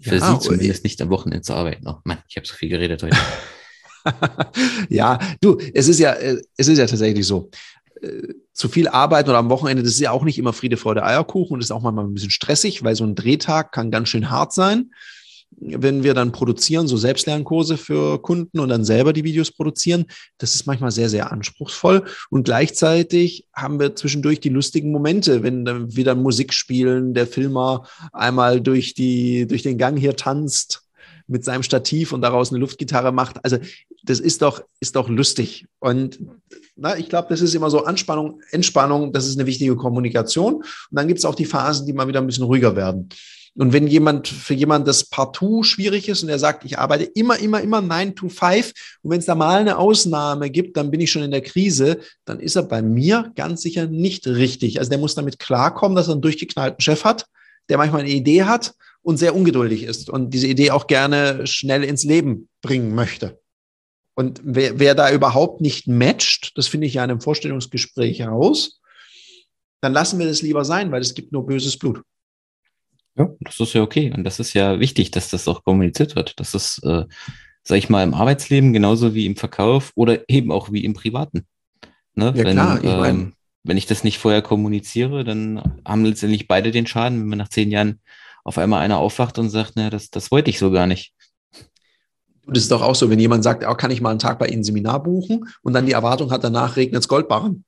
Für 0.00 0.16
ja, 0.16 0.32
sie 0.32 0.40
zumindest 0.40 0.84
nicht 0.84 1.00
am 1.02 1.10
Wochenende 1.10 1.42
zu 1.42 1.54
arbeiten. 1.54 1.86
Oh 1.86 1.96
Mann, 2.04 2.18
ich 2.28 2.36
habe 2.36 2.46
so 2.46 2.54
viel 2.54 2.68
geredet 2.68 3.02
heute. 3.02 3.16
ja, 4.88 5.18
du, 5.40 5.58
es 5.74 5.88
ist 5.88 6.00
ja, 6.00 6.12
äh, 6.12 6.40
es 6.56 6.68
ist 6.68 6.78
ja 6.78 6.86
tatsächlich 6.86 7.26
so. 7.26 7.50
Äh, 8.00 8.34
zu 8.52 8.68
viel 8.68 8.88
arbeiten 8.88 9.30
oder 9.30 9.38
am 9.38 9.50
Wochenende, 9.50 9.82
das 9.82 9.92
ist 9.92 10.00
ja 10.00 10.10
auch 10.10 10.24
nicht 10.24 10.38
immer 10.38 10.52
Friede, 10.52 10.76
Freude, 10.76 11.04
Eierkuchen 11.04 11.54
und 11.54 11.60
ist 11.60 11.70
auch 11.70 11.82
manchmal 11.82 12.04
ein 12.04 12.14
bisschen 12.14 12.30
stressig, 12.30 12.84
weil 12.84 12.94
so 12.94 13.04
ein 13.04 13.14
Drehtag 13.14 13.72
kann 13.72 13.90
ganz 13.90 14.08
schön 14.08 14.30
hart 14.30 14.52
sein 14.52 14.90
wenn 15.60 16.02
wir 16.02 16.14
dann 16.14 16.32
produzieren, 16.32 16.88
so 16.88 16.96
Selbstlernkurse 16.96 17.76
für 17.76 18.20
Kunden 18.20 18.58
und 18.58 18.68
dann 18.68 18.84
selber 18.84 19.12
die 19.12 19.24
Videos 19.24 19.50
produzieren, 19.50 20.06
das 20.38 20.54
ist 20.54 20.66
manchmal 20.66 20.90
sehr, 20.90 21.08
sehr 21.08 21.30
anspruchsvoll. 21.32 22.04
Und 22.30 22.44
gleichzeitig 22.44 23.46
haben 23.54 23.78
wir 23.78 23.94
zwischendurch 23.94 24.40
die 24.40 24.48
lustigen 24.48 24.90
Momente, 24.90 25.42
wenn 25.42 25.64
dann 25.64 25.94
wieder 25.94 26.14
Musik 26.14 26.52
spielen, 26.52 27.14
der 27.14 27.26
Filmer 27.26 27.86
einmal 28.12 28.60
durch, 28.60 28.94
die, 28.94 29.46
durch 29.46 29.62
den 29.62 29.78
Gang 29.78 29.98
hier 29.98 30.16
tanzt 30.16 30.82
mit 31.26 31.44
seinem 31.44 31.62
Stativ 31.62 32.12
und 32.12 32.20
daraus 32.20 32.50
eine 32.50 32.58
Luftgitarre 32.58 33.12
macht. 33.12 33.44
Also 33.44 33.58
das 34.04 34.20
ist 34.20 34.42
doch, 34.42 34.62
ist 34.80 34.96
doch 34.96 35.08
lustig. 35.08 35.66
Und 35.78 36.18
na, 36.76 36.96
ich 36.98 37.08
glaube, 37.08 37.28
das 37.30 37.40
ist 37.40 37.54
immer 37.54 37.70
so 37.70 37.84
Anspannung, 37.84 38.40
Entspannung, 38.50 39.12
das 39.12 39.26
ist 39.26 39.38
eine 39.38 39.46
wichtige 39.46 39.76
Kommunikation. 39.76 40.54
Und 40.56 40.64
dann 40.90 41.08
gibt 41.08 41.18
es 41.18 41.24
auch 41.24 41.34
die 41.34 41.44
Phasen, 41.44 41.86
die 41.86 41.92
mal 41.92 42.08
wieder 42.08 42.20
ein 42.20 42.26
bisschen 42.26 42.44
ruhiger 42.44 42.76
werden. 42.76 43.08
Und 43.54 43.74
wenn 43.74 43.86
jemand, 43.86 44.28
für 44.28 44.54
jemand 44.54 44.88
das 44.88 45.04
partout 45.04 45.64
schwierig 45.64 46.08
ist 46.08 46.22
und 46.22 46.30
er 46.30 46.38
sagt, 46.38 46.64
ich 46.64 46.78
arbeite 46.78 47.04
immer, 47.04 47.38
immer, 47.38 47.60
immer 47.60 47.82
9 47.82 48.14
to 48.14 48.28
5 48.30 48.72
und 49.02 49.10
wenn 49.10 49.18
es 49.18 49.26
da 49.26 49.34
mal 49.34 49.60
eine 49.60 49.76
Ausnahme 49.76 50.48
gibt, 50.48 50.76
dann 50.76 50.90
bin 50.90 51.00
ich 51.00 51.12
schon 51.12 51.22
in 51.22 51.30
der 51.30 51.42
Krise, 51.42 51.98
dann 52.24 52.40
ist 52.40 52.56
er 52.56 52.62
bei 52.62 52.80
mir 52.80 53.30
ganz 53.34 53.60
sicher 53.60 53.86
nicht 53.86 54.26
richtig. 54.26 54.78
Also 54.78 54.88
der 54.88 54.98
muss 54.98 55.14
damit 55.14 55.38
klarkommen, 55.38 55.96
dass 55.96 56.08
er 56.08 56.12
einen 56.12 56.22
durchgeknallten 56.22 56.80
Chef 56.80 57.04
hat, 57.04 57.26
der 57.68 57.76
manchmal 57.76 58.02
eine 58.02 58.10
Idee 58.10 58.44
hat 58.44 58.74
und 59.02 59.18
sehr 59.18 59.34
ungeduldig 59.34 59.82
ist 59.82 60.08
und 60.08 60.30
diese 60.30 60.46
Idee 60.46 60.70
auch 60.70 60.86
gerne 60.86 61.46
schnell 61.46 61.84
ins 61.84 62.04
Leben 62.04 62.48
bringen 62.62 62.94
möchte. 62.94 63.38
Und 64.14 64.40
wer, 64.44 64.78
wer 64.78 64.94
da 64.94 65.12
überhaupt 65.12 65.60
nicht 65.60 65.88
matcht, 65.88 66.56
das 66.56 66.68
finde 66.68 66.86
ich 66.86 66.94
ja 66.94 67.04
in 67.04 67.10
einem 67.10 67.20
Vorstellungsgespräch 67.20 68.20
heraus, 68.20 68.80
dann 69.82 69.92
lassen 69.92 70.18
wir 70.18 70.26
das 70.26 70.42
lieber 70.42 70.64
sein, 70.64 70.92
weil 70.92 71.02
es 71.02 71.14
gibt 71.14 71.32
nur 71.32 71.44
böses 71.44 71.76
Blut. 71.76 72.02
Ja, 73.16 73.28
das 73.40 73.60
ist 73.60 73.74
ja 73.74 73.82
okay. 73.82 74.12
Und 74.14 74.24
das 74.24 74.40
ist 74.40 74.54
ja 74.54 74.80
wichtig, 74.80 75.10
dass 75.10 75.28
das 75.28 75.46
auch 75.48 75.64
kommuniziert 75.64 76.16
wird. 76.16 76.38
Das 76.40 76.54
ist, 76.54 76.82
äh, 76.84 77.04
sag 77.62 77.78
ich 77.78 77.90
mal, 77.90 78.02
im 78.02 78.14
Arbeitsleben 78.14 78.72
genauso 78.72 79.14
wie 79.14 79.26
im 79.26 79.36
Verkauf 79.36 79.92
oder 79.94 80.28
eben 80.28 80.50
auch 80.50 80.72
wie 80.72 80.84
im 80.84 80.94
Privaten. 80.94 81.46
Ne? 82.14 82.32
Ja, 82.34 82.44
wenn, 82.44 82.56
klar, 82.56 82.78
ich 82.78 82.84
mein, 82.84 83.14
ähm, 83.14 83.32
wenn 83.64 83.76
ich 83.76 83.86
das 83.86 84.04
nicht 84.04 84.18
vorher 84.18 84.42
kommuniziere, 84.42 85.24
dann 85.24 85.80
haben 85.86 86.04
letztendlich 86.04 86.48
beide 86.48 86.70
den 86.70 86.86
Schaden, 86.86 87.20
wenn 87.20 87.28
man 87.28 87.38
nach 87.38 87.48
zehn 87.48 87.70
Jahren 87.70 88.00
auf 88.44 88.58
einmal 88.58 88.80
einer 88.80 88.98
aufwacht 88.98 89.38
und 89.38 89.50
sagt, 89.50 89.76
naja, 89.76 89.90
das, 89.90 90.10
das 90.10 90.30
wollte 90.30 90.50
ich 90.50 90.58
so 90.58 90.70
gar 90.70 90.86
nicht. 90.86 91.14
Es 92.52 92.62
ist 92.62 92.72
doch 92.72 92.82
auch 92.82 92.96
so, 92.96 93.08
wenn 93.08 93.20
jemand 93.20 93.44
sagt, 93.44 93.64
oh, 93.68 93.74
kann 93.74 93.92
ich 93.92 94.00
mal 94.00 94.10
einen 94.10 94.18
Tag 94.18 94.38
bei 94.38 94.48
Ihnen 94.48 94.64
Seminar 94.64 95.02
buchen 95.02 95.46
und 95.62 95.74
dann 95.74 95.86
die 95.86 95.92
Erwartung 95.92 96.32
hat, 96.32 96.42
danach 96.42 96.76
regnet 96.76 97.02
es 97.02 97.08
Goldbarren 97.08 97.64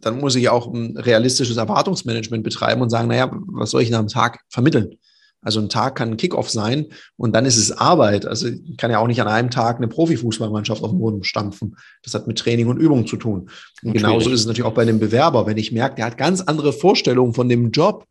dann 0.00 0.20
muss 0.20 0.36
ich 0.36 0.48
auch 0.48 0.72
ein 0.72 0.96
realistisches 0.96 1.56
Erwartungsmanagement 1.56 2.44
betreiben 2.44 2.82
und 2.82 2.90
sagen, 2.90 3.08
naja, 3.08 3.30
was 3.32 3.70
soll 3.70 3.82
ich 3.82 3.90
nach 3.90 3.98
einem 3.98 4.08
Tag 4.08 4.40
vermitteln? 4.48 4.96
Also 5.40 5.60
ein 5.60 5.68
Tag 5.68 5.94
kann 5.94 6.10
ein 6.10 6.16
Kickoff 6.16 6.50
sein 6.50 6.86
und 7.16 7.32
dann 7.32 7.46
ist 7.46 7.56
es 7.56 7.70
Arbeit. 7.70 8.26
Also 8.26 8.48
ich 8.48 8.76
kann 8.76 8.90
ja 8.90 8.98
auch 8.98 9.06
nicht 9.06 9.20
an 9.20 9.28
einem 9.28 9.50
Tag 9.50 9.76
eine 9.76 9.86
Profifußballmannschaft 9.86 10.82
auf 10.82 10.90
den 10.90 10.98
Boden 10.98 11.22
stampfen. 11.22 11.76
Das 12.02 12.14
hat 12.14 12.26
mit 12.26 12.38
Training 12.38 12.66
und 12.66 12.78
Übung 12.78 13.06
zu 13.06 13.16
tun. 13.16 13.48
Und 13.82 13.92
genauso 13.92 14.30
ist 14.30 14.40
es 14.40 14.46
natürlich 14.46 14.68
auch 14.68 14.74
bei 14.74 14.84
dem 14.84 14.98
Bewerber. 14.98 15.46
Wenn 15.46 15.56
ich 15.56 15.70
merke, 15.70 15.94
der 15.94 16.06
hat 16.06 16.18
ganz 16.18 16.40
andere 16.40 16.72
Vorstellungen 16.72 17.34
von 17.34 17.48
dem 17.48 17.70
Job, 17.70 18.04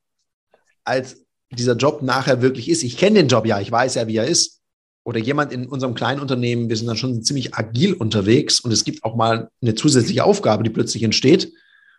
als 0.85 1.25
dieser 1.51 1.75
Job 1.75 2.01
nachher 2.01 2.41
wirklich 2.41 2.69
ist. 2.69 2.83
Ich 2.83 2.97
kenne 2.97 3.19
den 3.19 3.27
Job 3.27 3.45
ja, 3.45 3.59
ich 3.59 3.71
weiß 3.71 3.95
ja, 3.95 4.07
wie 4.07 4.17
er 4.17 4.25
ist. 4.25 4.61
Oder 5.03 5.19
jemand 5.19 5.51
in 5.53 5.67
unserem 5.67 5.95
kleinen 5.95 6.21
Unternehmen, 6.21 6.69
wir 6.69 6.75
sind 6.75 6.87
dann 6.87 6.97
schon 6.97 7.23
ziemlich 7.23 7.55
agil 7.55 7.93
unterwegs 7.93 8.59
und 8.59 8.71
es 8.71 8.83
gibt 8.83 9.03
auch 9.03 9.15
mal 9.15 9.49
eine 9.61 9.75
zusätzliche 9.75 10.23
Aufgabe, 10.23 10.63
die 10.63 10.69
plötzlich 10.69 11.03
entsteht 11.03 11.51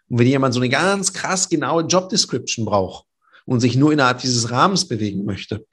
und 0.09 0.19
wenn 0.19 0.27
jemand 0.27 0.55
so 0.55 0.61
eine 0.61 0.69
ganz 0.69 1.13
krass 1.13 1.49
genaue 1.49 1.85
Job 1.85 2.09
Description 2.09 2.65
braucht 2.65 3.05
und 3.45 3.61
sich 3.61 3.77
nur 3.77 3.93
innerhalb 3.93 4.21
dieses 4.21 4.51
Rahmens 4.51 4.87
bewegen 4.87 5.25
möchte, 5.25 5.67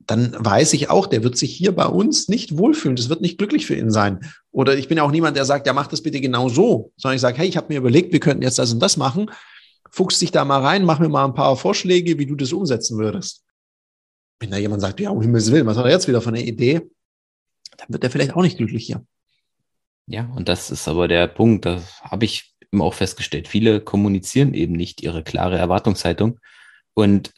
dann 0.00 0.34
weiß 0.38 0.72
ich 0.72 0.90
auch, 0.90 1.06
der 1.06 1.22
wird 1.22 1.36
sich 1.36 1.54
hier 1.54 1.74
bei 1.74 1.86
uns 1.86 2.28
nicht 2.28 2.56
wohlfühlen. 2.56 2.96
Das 2.96 3.08
wird 3.08 3.20
nicht 3.20 3.36
glücklich 3.36 3.66
für 3.66 3.74
ihn 3.74 3.90
sein. 3.90 4.20
Oder 4.50 4.76
ich 4.76 4.88
bin 4.88 4.96
ja 4.96 5.02
auch 5.02 5.10
niemand, 5.10 5.36
der 5.36 5.44
sagt, 5.44 5.66
ja, 5.66 5.72
mach 5.72 5.86
das 5.86 6.02
bitte 6.02 6.20
genau 6.20 6.48
so, 6.48 6.92
sondern 6.96 7.16
ich 7.16 7.20
sage, 7.20 7.38
hey, 7.38 7.48
ich 7.48 7.56
habe 7.56 7.72
mir 7.72 7.78
überlegt, 7.78 8.12
wir 8.12 8.20
könnten 8.20 8.42
jetzt 8.42 8.58
das 8.58 8.72
und 8.72 8.80
das 8.80 8.96
machen. 8.96 9.30
Fuchs 9.90 10.18
dich 10.18 10.30
da 10.30 10.44
mal 10.44 10.60
rein, 10.60 10.84
mach 10.84 10.98
mir 10.98 11.08
mal 11.08 11.24
ein 11.24 11.34
paar 11.34 11.56
Vorschläge, 11.56 12.18
wie 12.18 12.26
du 12.26 12.36
das 12.36 12.52
umsetzen 12.52 12.98
würdest. 12.98 13.44
Wenn 14.40 14.50
da 14.50 14.56
jemand 14.56 14.80
sagt, 14.80 15.00
ja, 15.00 15.10
um 15.10 15.20
Himmels 15.20 15.50
Willen, 15.50 15.66
was 15.66 15.76
hat 15.76 15.84
er 15.84 15.90
jetzt 15.90 16.08
wieder 16.08 16.20
für 16.20 16.28
eine 16.28 16.44
Idee? 16.44 16.82
Dann 17.76 17.88
wird 17.88 18.04
er 18.04 18.10
vielleicht 18.10 18.34
auch 18.34 18.42
nicht 18.42 18.56
glücklich 18.56 18.86
hier. 18.86 19.04
Ja, 20.06 20.30
und 20.34 20.48
das 20.48 20.70
ist 20.70 20.88
aber 20.88 21.06
der 21.06 21.26
Punkt, 21.26 21.66
da 21.66 21.82
habe 22.02 22.24
ich 22.24 22.54
eben 22.72 22.82
auch 22.82 22.94
festgestellt, 22.94 23.48
viele 23.48 23.80
kommunizieren 23.80 24.54
eben 24.54 24.74
nicht 24.74 25.02
ihre 25.02 25.22
klare 25.22 25.58
Erwartungshaltung 25.58 26.38
und 26.94 27.32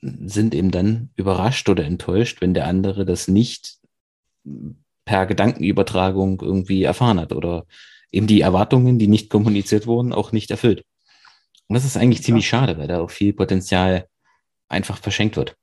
sind 0.00 0.54
eben 0.54 0.70
dann 0.70 1.10
überrascht 1.16 1.68
oder 1.68 1.84
enttäuscht, 1.84 2.40
wenn 2.40 2.54
der 2.54 2.66
andere 2.66 3.04
das 3.04 3.26
nicht 3.26 3.78
per 5.04 5.26
Gedankenübertragung 5.26 6.40
irgendwie 6.40 6.84
erfahren 6.84 7.18
hat 7.18 7.32
oder 7.32 7.66
eben 8.12 8.26
die 8.26 8.40
Erwartungen, 8.40 8.98
die 8.98 9.08
nicht 9.08 9.30
kommuniziert 9.30 9.86
wurden, 9.86 10.12
auch 10.12 10.32
nicht 10.32 10.50
erfüllt. 10.50 10.84
Und 11.66 11.74
das 11.74 11.84
ist 11.84 11.96
eigentlich 11.96 12.22
ziemlich 12.22 12.48
schade, 12.48 12.78
weil 12.78 12.88
da 12.88 13.00
auch 13.00 13.10
viel 13.10 13.32
Potenzial 13.32 14.06
einfach 14.68 14.98
verschenkt 14.98 15.36
wird. 15.36 15.56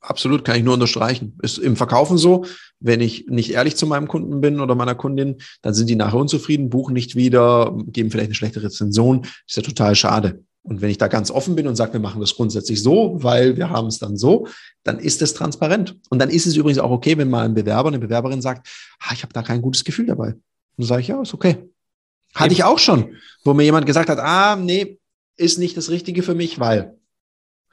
Absolut, 0.00 0.44
kann 0.44 0.56
ich 0.56 0.62
nur 0.62 0.74
unterstreichen. 0.74 1.36
Ist 1.42 1.58
im 1.58 1.76
Verkaufen 1.76 2.18
so, 2.18 2.44
wenn 2.78 3.00
ich 3.00 3.26
nicht 3.26 3.50
ehrlich 3.50 3.76
zu 3.76 3.86
meinem 3.86 4.06
Kunden 4.06 4.40
bin 4.40 4.60
oder 4.60 4.74
meiner 4.74 4.94
Kundin, 4.94 5.36
dann 5.62 5.74
sind 5.74 5.88
die 5.88 5.96
nachher 5.96 6.18
unzufrieden, 6.18 6.70
buchen 6.70 6.92
nicht 6.92 7.16
wieder, 7.16 7.76
geben 7.86 8.10
vielleicht 8.10 8.28
eine 8.28 8.34
schlechte 8.34 8.62
Rezension. 8.62 9.26
Ist 9.46 9.56
ja 9.56 9.62
total 9.62 9.96
schade. 9.96 10.44
Und 10.62 10.82
wenn 10.82 10.90
ich 10.90 10.98
da 10.98 11.08
ganz 11.08 11.30
offen 11.30 11.56
bin 11.56 11.66
und 11.66 11.76
sage, 11.76 11.94
wir 11.94 12.00
machen 12.00 12.20
das 12.20 12.34
grundsätzlich 12.34 12.82
so, 12.82 13.16
weil 13.22 13.56
wir 13.56 13.70
haben 13.70 13.88
es 13.88 13.98
dann 13.98 14.16
so, 14.16 14.46
dann 14.84 14.98
ist 14.98 15.22
es 15.22 15.34
transparent. 15.34 15.96
Und 16.10 16.18
dann 16.18 16.28
ist 16.28 16.46
es 16.46 16.56
übrigens 16.56 16.78
auch 16.78 16.90
okay, 16.90 17.16
wenn 17.16 17.30
mal 17.30 17.44
ein 17.44 17.54
Bewerber, 17.54 17.88
eine 17.88 17.98
Bewerberin 17.98 18.42
sagt, 18.42 18.68
ah, 19.00 19.14
ich 19.14 19.22
habe 19.22 19.32
da 19.32 19.42
kein 19.42 19.62
gutes 19.62 19.82
Gefühl 19.82 20.06
dabei. 20.06 20.28
Und 20.28 20.42
dann 20.76 20.86
sage 20.86 21.00
ich, 21.00 21.08
ja, 21.08 21.20
ist 21.22 21.34
okay. 21.34 21.56
Hatte 22.34 22.52
ich 22.52 22.64
auch 22.64 22.78
schon, 22.78 23.16
wo 23.44 23.54
mir 23.54 23.64
jemand 23.64 23.86
gesagt 23.86 24.10
hat, 24.10 24.18
ah, 24.18 24.56
nee, 24.56 24.98
ist 25.36 25.58
nicht 25.58 25.76
das 25.76 25.90
Richtige 25.90 26.22
für 26.22 26.34
mich, 26.34 26.60
weil. 26.60 26.98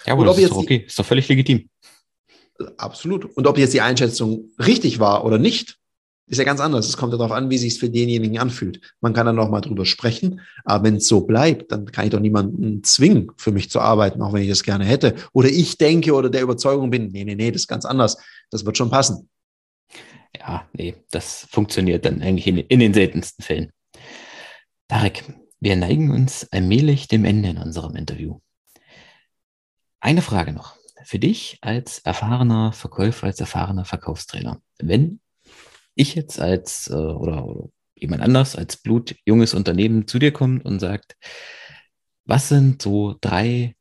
Ja, 0.06 0.14
aber 0.14 0.26
das 0.26 0.38
ist 0.38 0.52
okay, 0.52 0.86
ist 0.88 0.98
doch 0.98 1.06
völlig 1.06 1.28
legitim. 1.28 1.70
Absolut. 2.78 3.26
Und 3.36 3.48
ob 3.48 3.58
jetzt 3.58 3.74
die 3.74 3.82
Einschätzung 3.82 4.52
richtig 4.60 5.00
war 5.00 5.26
oder 5.26 5.38
nicht, 5.38 5.78
ist 6.28 6.38
ja 6.38 6.44
ganz 6.44 6.60
anders. 6.60 6.88
Es 6.88 6.98
kommt 6.98 7.14
ja 7.14 7.18
darauf 7.18 7.34
an, 7.34 7.50
wie 7.50 7.58
sich 7.58 7.74
es 7.74 7.80
für 7.80 7.90
denjenigen 7.90 8.40
anfühlt. 8.40 8.82
Man 9.00 9.14
kann 9.14 9.26
dann 9.28 9.36
noch 9.36 9.50
mal 9.50 9.62
drüber 9.62 9.86
sprechen, 9.86 10.42
aber 10.64 10.86
wenn 10.86 10.96
es 10.96 11.08
so 11.08 11.22
bleibt, 11.22 11.72
dann 11.72 11.92
kann 11.92 12.06
ich 12.06 12.12
doch 12.12 12.20
niemanden 12.20 12.84
zwingen, 12.84 13.32
für 13.38 13.52
mich 13.52 13.70
zu 13.70 13.80
arbeiten, 13.80 14.22
auch 14.22 14.34
wenn 14.34 14.42
ich 14.42 14.50
das 14.50 14.64
gerne 14.64 14.86
hätte. 14.86 15.16
Oder 15.34 15.50
ich 15.50 15.78
denke 15.78 16.14
oder 16.14 16.30
der 16.30 16.42
Überzeugung 16.42 16.90
bin, 16.90 17.10
nee, 17.10 17.24
nee, 17.24 17.36
nee, 17.36 17.52
das 17.52 17.64
ist 17.64 17.68
ganz 17.68 17.86
anders. 17.86 18.18
Das 18.50 18.66
wird 18.66 18.78
schon 18.78 18.90
passen. 18.90 19.30
Ja, 20.36 20.68
nee, 20.74 20.96
das 21.12 21.48
funktioniert 21.52 22.06
dann 22.06 22.22
eigentlich 22.22 22.48
in, 22.48 22.58
in 22.58 22.80
den 22.80 22.94
seltensten 22.94 23.44
Fällen. 23.44 23.72
Tarek, 24.88 25.24
wir 25.60 25.76
neigen 25.76 26.12
uns 26.12 26.48
allmählich 26.52 27.08
dem 27.08 27.26
Ende 27.26 27.50
in 27.50 27.58
unserem 27.58 27.96
Interview. 27.96 28.40
Eine 30.00 30.22
Frage 30.22 30.54
noch. 30.54 30.76
Für 31.06 31.20
dich 31.20 31.60
als 31.62 32.00
erfahrener 32.00 32.74
Verkäufer, 32.74 33.28
als 33.28 33.40
erfahrener 33.40 33.86
Verkaufstrainer. 33.86 34.60
Wenn 34.80 35.20
ich 35.94 36.16
jetzt 36.16 36.40
als 36.40 36.90
äh, 36.90 36.96
oder, 36.96 37.46
oder 37.46 37.70
jemand 37.94 38.24
anders 38.24 38.56
als 38.56 38.78
blutjunges 38.78 39.54
Unternehmen 39.54 40.08
zu 40.08 40.18
dir 40.18 40.32
kommt 40.32 40.66
und 40.66 40.80
sagt, 40.80 41.16
was 42.26 42.50
sind 42.50 42.82
so 42.82 43.16
drei 43.22 43.76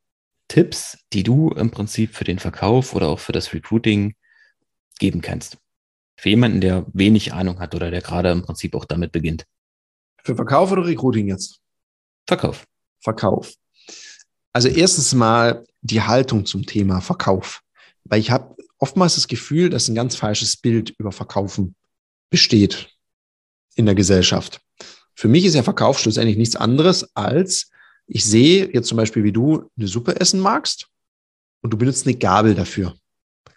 Tipps, 0.49 0.99
die 1.13 1.23
du 1.23 1.49
im 1.51 1.71
Prinzip 1.71 2.15
für 2.15 2.25
den 2.25 2.39
Verkauf 2.39 2.95
oder 2.95 3.09
auch 3.09 3.19
für 3.19 3.33
das 3.33 3.55
Recruiting 3.55 4.15
geben 4.99 5.23
kannst? 5.23 5.57
Für 6.17 6.29
jemanden, 6.29 6.61
der 6.61 6.87
wenig 6.93 7.33
Ahnung 7.33 7.59
hat 7.59 7.75
oder 7.75 7.91
der 7.91 8.03
gerade 8.03 8.31
im 8.31 8.43
Prinzip 8.43 8.75
auch 8.75 8.85
damit 8.85 9.13
beginnt. 9.13 9.47
Für 10.23 10.37
Verkauf 10.37 10.71
oder 10.71 10.85
Recruiting 10.85 11.29
jetzt? 11.29 11.61
Verkauf. 12.27 12.65
Verkauf. 13.01 13.55
Also 14.53 14.69
erstens 14.69 15.13
mal 15.15 15.65
die 15.85 16.03
Haltung 16.03 16.47
zum 16.47 16.67
Thema 16.67 17.01
Verkauf. 17.01 17.63
Weil 18.05 18.21
ich 18.21 18.31
habe 18.31 18.57
oftmals 18.79 19.15
das 19.15 19.29
Gefühl, 19.29 19.71
dass 19.71 19.89
ein 19.89 19.95
ganz 19.95 20.17
falsches 20.17 20.57
Bild 20.57 20.91
über 20.99 21.13
Verkaufen 21.13 21.77
besteht 22.31 22.89
in 23.77 23.87
der 23.87 23.95
Gesellschaft. 23.95 24.61
Für 25.15 25.29
mich 25.29 25.45
ist 25.45 25.55
ja 25.55 25.63
Verkauf 25.63 25.99
schlussendlich 25.99 26.37
nichts 26.37 26.57
anderes 26.57 27.15
als, 27.15 27.71
ich 28.07 28.25
sehe 28.25 28.71
jetzt 28.73 28.89
zum 28.89 28.97
Beispiel, 28.97 29.25
wie 29.25 29.33
du 29.33 29.71
eine 29.77 29.87
Suppe 29.87 30.21
essen 30.21 30.41
magst 30.41 30.89
und 31.63 31.73
du 31.73 31.77
benutzt 31.77 32.07
eine 32.07 32.17
Gabel 32.17 32.55
dafür. 32.55 32.95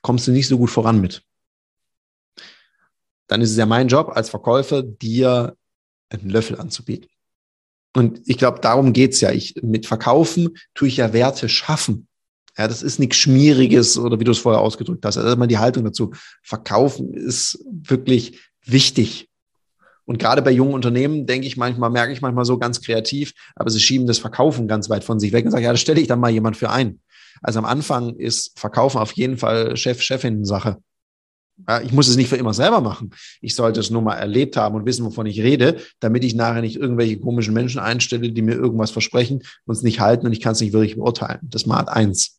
kommst 0.01 0.27
du 0.27 0.31
nicht 0.31 0.47
so 0.47 0.57
gut 0.57 0.69
voran 0.69 1.01
mit. 1.01 1.23
Dann 3.27 3.41
ist 3.41 3.51
es 3.51 3.57
ja 3.57 3.65
mein 3.65 3.89
Job 3.89 4.11
als 4.15 4.29
Verkäufer, 4.29 4.83
dir 4.83 5.57
einen 6.09 6.29
Löffel 6.29 6.57
anzubieten. 6.59 7.09
Und 7.93 8.21
ich 8.25 8.37
glaube, 8.37 8.59
darum 8.59 8.93
geht's 8.93 9.21
ja. 9.21 9.31
Ich, 9.31 9.55
mit 9.61 9.85
Verkaufen 9.85 10.57
tue 10.75 10.87
ich 10.87 10.97
ja 10.97 11.13
Werte 11.13 11.49
schaffen. 11.49 12.06
Ja, 12.57 12.67
das 12.67 12.81
ist 12.81 12.99
nichts 12.99 13.17
Schmieriges 13.17 13.97
oder 13.97 14.19
wie 14.19 14.23
du 14.23 14.31
es 14.31 14.39
vorher 14.39 14.61
ausgedrückt 14.61 15.05
hast. 15.05 15.17
Also 15.17 15.35
mal 15.37 15.47
die 15.47 15.59
Haltung 15.59 15.83
dazu. 15.83 16.11
Verkaufen 16.41 17.13
ist 17.13 17.63
wirklich 17.69 18.39
wichtig. 18.65 19.29
Und 20.05 20.19
gerade 20.19 20.41
bei 20.41 20.51
jungen 20.51 20.73
Unternehmen 20.73 21.25
denke 21.25 21.47
ich 21.47 21.57
manchmal, 21.57 21.89
merke 21.89 22.13
ich 22.13 22.21
manchmal 22.21 22.45
so 22.45 22.57
ganz 22.57 22.81
kreativ, 22.81 23.33
aber 23.55 23.69
sie 23.69 23.79
schieben 23.79 24.07
das 24.07 24.19
Verkaufen 24.19 24.67
ganz 24.67 24.89
weit 24.89 25.03
von 25.03 25.19
sich 25.19 25.33
weg 25.33 25.45
und 25.45 25.51
sagen, 25.51 25.65
ja, 25.65 25.71
da 25.71 25.77
stelle 25.77 25.99
ich 25.99 26.07
dann 26.07 26.19
mal 26.19 26.31
jemand 26.31 26.55
für 26.55 26.69
ein. 26.69 27.01
Also 27.41 27.59
am 27.59 27.65
Anfang 27.65 28.15
ist 28.15 28.57
Verkaufen 28.57 28.99
auf 28.99 29.11
jeden 29.11 29.37
Fall 29.37 29.75
Chef-Chefin-Sache. 29.75 30.77
Ja, 31.67 31.81
ich 31.81 31.91
muss 31.91 32.07
es 32.07 32.15
nicht 32.15 32.29
für 32.29 32.37
immer 32.37 32.53
selber 32.53 32.81
machen. 32.81 33.11
Ich 33.41 33.55
sollte 33.55 33.79
es 33.79 33.89
nur 33.89 34.01
mal 34.01 34.15
erlebt 34.15 34.57
haben 34.57 34.75
und 34.75 34.85
wissen, 34.85 35.05
wovon 35.05 35.25
ich 35.25 35.41
rede, 35.41 35.77
damit 35.99 36.23
ich 36.23 36.35
nachher 36.35 36.61
nicht 36.61 36.77
irgendwelche 36.77 37.19
komischen 37.19 37.53
Menschen 37.53 37.79
einstelle, 37.79 38.31
die 38.31 38.41
mir 38.41 38.53
irgendwas 38.55 38.91
versprechen 38.91 39.43
und 39.65 39.75
es 39.75 39.81
nicht 39.81 39.99
halten 39.99 40.27
und 40.27 40.33
ich 40.33 40.41
kann 40.41 40.53
es 40.53 40.61
nicht 40.61 40.73
wirklich 40.73 40.95
beurteilen. 40.95 41.39
Das 41.43 41.65
Mat 41.65 41.89
eins. 41.89 42.36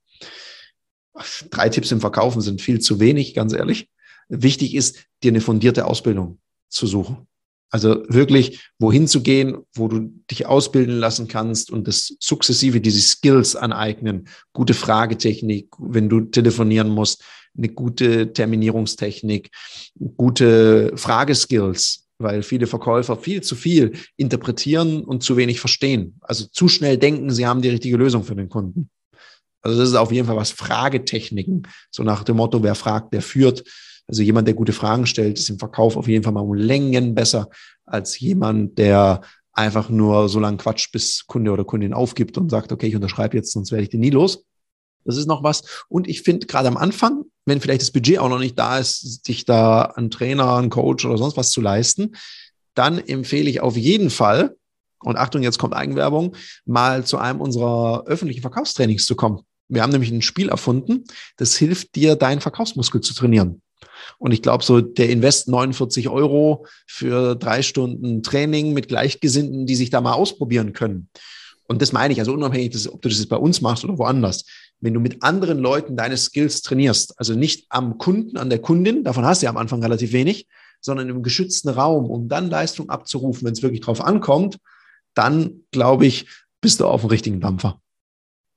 Drei 1.50 1.68
Tipps 1.68 1.90
im 1.90 2.00
Verkaufen 2.00 2.40
sind 2.40 2.60
viel 2.60 2.80
zu 2.80 3.00
wenig, 3.00 3.34
ganz 3.34 3.52
ehrlich. 3.52 3.88
Wichtig 4.28 4.74
ist, 4.74 5.04
dir 5.22 5.32
eine 5.32 5.40
fundierte 5.40 5.86
Ausbildung 5.86 6.38
zu 6.68 6.86
suchen. 6.86 7.26
Also 7.70 8.02
wirklich 8.08 8.70
wohin 8.78 9.06
zu 9.06 9.22
gehen, 9.22 9.58
wo 9.74 9.88
du 9.88 10.10
dich 10.30 10.46
ausbilden 10.46 10.98
lassen 10.98 11.28
kannst 11.28 11.70
und 11.70 11.86
das 11.86 12.14
sukzessive 12.18 12.80
diese 12.80 13.00
Skills 13.00 13.56
aneignen. 13.56 14.28
Gute 14.54 14.72
Fragetechnik, 14.72 15.68
wenn 15.78 16.08
du 16.08 16.20
telefonieren 16.22 16.88
musst, 16.88 17.24
eine 17.56 17.68
gute 17.68 18.32
Terminierungstechnik, 18.32 19.50
gute 20.16 20.92
Frageskills, 20.96 22.06
weil 22.18 22.42
viele 22.42 22.66
Verkäufer 22.66 23.16
viel 23.16 23.42
zu 23.42 23.54
viel 23.54 23.92
interpretieren 24.16 25.04
und 25.04 25.22
zu 25.22 25.36
wenig 25.36 25.60
verstehen. 25.60 26.16
Also 26.20 26.46
zu 26.46 26.68
schnell 26.68 26.96
denken, 26.96 27.30
sie 27.30 27.46
haben 27.46 27.62
die 27.62 27.68
richtige 27.68 27.96
Lösung 27.96 28.24
für 28.24 28.36
den 28.36 28.48
Kunden. 28.48 28.88
Also 29.68 29.80
das 29.80 29.90
ist 29.90 29.94
auf 29.94 30.12
jeden 30.12 30.26
Fall 30.26 30.36
was 30.36 30.50
Fragetechniken. 30.50 31.68
So 31.90 32.02
nach 32.02 32.24
dem 32.24 32.36
Motto, 32.36 32.62
wer 32.62 32.74
fragt, 32.74 33.12
der 33.12 33.22
führt. 33.22 33.64
Also 34.06 34.22
jemand, 34.22 34.48
der 34.48 34.54
gute 34.54 34.72
Fragen 34.72 35.06
stellt, 35.06 35.38
ist 35.38 35.50
im 35.50 35.58
Verkauf 35.58 35.96
auf 35.96 36.08
jeden 36.08 36.24
Fall 36.24 36.32
mal 36.32 36.40
um 36.40 36.54
Längen 36.54 37.14
besser 37.14 37.50
als 37.84 38.18
jemand, 38.18 38.78
der 38.78 39.20
einfach 39.52 39.90
nur 39.90 40.28
so 40.28 40.40
lange 40.40 40.56
quatscht, 40.56 40.92
bis 40.92 41.26
Kunde 41.26 41.50
oder 41.50 41.64
Kundin 41.64 41.92
aufgibt 41.92 42.38
und 42.38 42.50
sagt, 42.50 42.72
okay, 42.72 42.86
ich 42.86 42.94
unterschreibe 42.94 43.36
jetzt, 43.36 43.52
sonst 43.52 43.70
werde 43.72 43.82
ich 43.82 43.90
den 43.90 44.00
nie 44.00 44.10
los. 44.10 44.44
Das 45.04 45.16
ist 45.16 45.26
noch 45.26 45.42
was. 45.42 45.84
Und 45.88 46.08
ich 46.08 46.22
finde 46.22 46.46
gerade 46.46 46.68
am 46.68 46.76
Anfang, 46.76 47.24
wenn 47.44 47.60
vielleicht 47.60 47.82
das 47.82 47.90
Budget 47.90 48.18
auch 48.18 48.28
noch 48.28 48.38
nicht 48.38 48.58
da 48.58 48.78
ist, 48.78 49.24
sich 49.24 49.44
da 49.44 49.82
einen 49.82 50.10
Trainer, 50.10 50.56
einen 50.56 50.70
Coach 50.70 51.04
oder 51.04 51.18
sonst 51.18 51.36
was 51.36 51.50
zu 51.50 51.60
leisten, 51.60 52.14
dann 52.74 52.98
empfehle 52.98 53.50
ich 53.50 53.60
auf 53.60 53.76
jeden 53.76 54.10
Fall, 54.10 54.56
und 55.00 55.16
Achtung, 55.16 55.42
jetzt 55.42 55.58
kommt 55.58 55.74
Eigenwerbung, 55.74 56.36
mal 56.64 57.04
zu 57.04 57.18
einem 57.18 57.40
unserer 57.40 58.04
öffentlichen 58.06 58.42
Verkaufstrainings 58.42 59.06
zu 59.06 59.16
kommen. 59.16 59.40
Wir 59.68 59.82
haben 59.82 59.92
nämlich 59.92 60.10
ein 60.10 60.22
Spiel 60.22 60.48
erfunden, 60.48 61.04
das 61.36 61.56
hilft 61.56 61.94
dir, 61.94 62.16
deinen 62.16 62.40
Verkaufsmuskel 62.40 63.00
zu 63.00 63.14
trainieren. 63.14 63.62
Und 64.18 64.32
ich 64.32 64.42
glaube, 64.42 64.64
so 64.64 64.80
der 64.80 65.10
Invest 65.10 65.48
49 65.48 66.08
Euro 66.08 66.66
für 66.86 67.34
drei 67.34 67.62
Stunden 67.62 68.22
Training 68.22 68.72
mit 68.72 68.88
Gleichgesinnten, 68.88 69.66
die 69.66 69.76
sich 69.76 69.90
da 69.90 70.00
mal 70.00 70.14
ausprobieren 70.14 70.72
können. 70.72 71.08
Und 71.68 71.82
das 71.82 71.92
meine 71.92 72.12
ich, 72.12 72.18
also 72.18 72.32
unabhängig, 72.32 72.88
ob 72.90 73.02
du 73.02 73.08
das 73.08 73.26
bei 73.26 73.36
uns 73.36 73.60
machst 73.60 73.84
oder 73.84 73.98
woanders. 73.98 74.46
Wenn 74.80 74.94
du 74.94 75.00
mit 75.00 75.22
anderen 75.22 75.58
Leuten 75.58 75.96
deine 75.96 76.16
Skills 76.16 76.62
trainierst, 76.62 77.18
also 77.18 77.34
nicht 77.34 77.66
am 77.68 77.98
Kunden, 77.98 78.38
an 78.38 78.48
der 78.48 78.60
Kundin, 78.60 79.04
davon 79.04 79.24
hast 79.24 79.42
du 79.42 79.46
ja 79.46 79.50
am 79.50 79.56
Anfang 79.58 79.82
relativ 79.82 80.12
wenig, 80.12 80.46
sondern 80.80 81.08
im 81.08 81.22
geschützten 81.22 81.68
Raum, 81.68 82.08
um 82.08 82.28
dann 82.28 82.48
Leistung 82.48 82.88
abzurufen, 82.88 83.44
wenn 83.44 83.52
es 83.52 83.62
wirklich 83.62 83.80
drauf 83.80 84.00
ankommt, 84.00 84.58
dann 85.14 85.64
glaube 85.72 86.06
ich, 86.06 86.26
bist 86.60 86.80
du 86.80 86.86
auf 86.86 87.02
dem 87.02 87.10
richtigen 87.10 87.40
Dampfer. 87.40 87.80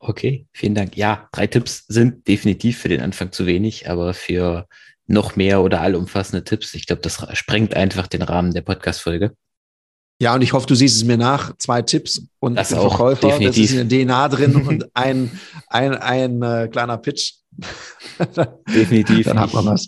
Okay, 0.04 0.48
vielen 0.52 0.74
Dank. 0.74 0.98
Ja, 0.98 1.30
drei 1.32 1.46
Tipps 1.46 1.86
sind 1.88 2.28
definitiv 2.28 2.80
für 2.80 2.90
den 2.90 3.02
Anfang 3.02 3.32
zu 3.32 3.46
wenig, 3.46 3.88
aber 3.88 4.16
für 4.16 4.68
noch 5.06 5.36
mehr 5.36 5.62
oder 5.62 5.82
allumfassende 5.82 6.44
Tipps, 6.44 6.74
ich 6.74 6.88
glaube, 6.88 7.04
das 7.04 7.24
sprengt 7.38 7.76
einfach 7.76 8.08
den 8.08 8.24
Rahmen 8.24 8.52
der 8.52 8.62
Podcast-Folge. 8.62 9.36
Ja, 10.20 10.34
und 10.34 10.42
ich 10.42 10.54
hoffe, 10.54 10.66
du 10.66 10.74
siehst 10.74 10.96
es 10.96 11.04
mir 11.04 11.18
nach. 11.18 11.56
Zwei 11.58 11.84
Tipps 11.84 12.28
und 12.40 12.56
das 12.56 12.74
auch, 12.74 12.90
Verkäufer, 12.96 13.28
definitiv. 13.28 13.64
das 13.64 13.72
ist 13.72 13.80
in 13.80 13.90
der 13.90 14.06
DNA 14.06 14.28
drin 14.30 14.56
und 14.68 14.86
ein, 14.96 15.40
ein, 15.68 15.94
ein 15.96 16.42
äh, 16.42 16.68
kleiner 16.72 16.98
Pitch. 16.98 17.34
definitiv. 18.68 19.26
Dann 19.26 19.40
hat 19.40 19.54
man 19.54 19.66
was. 19.66 19.88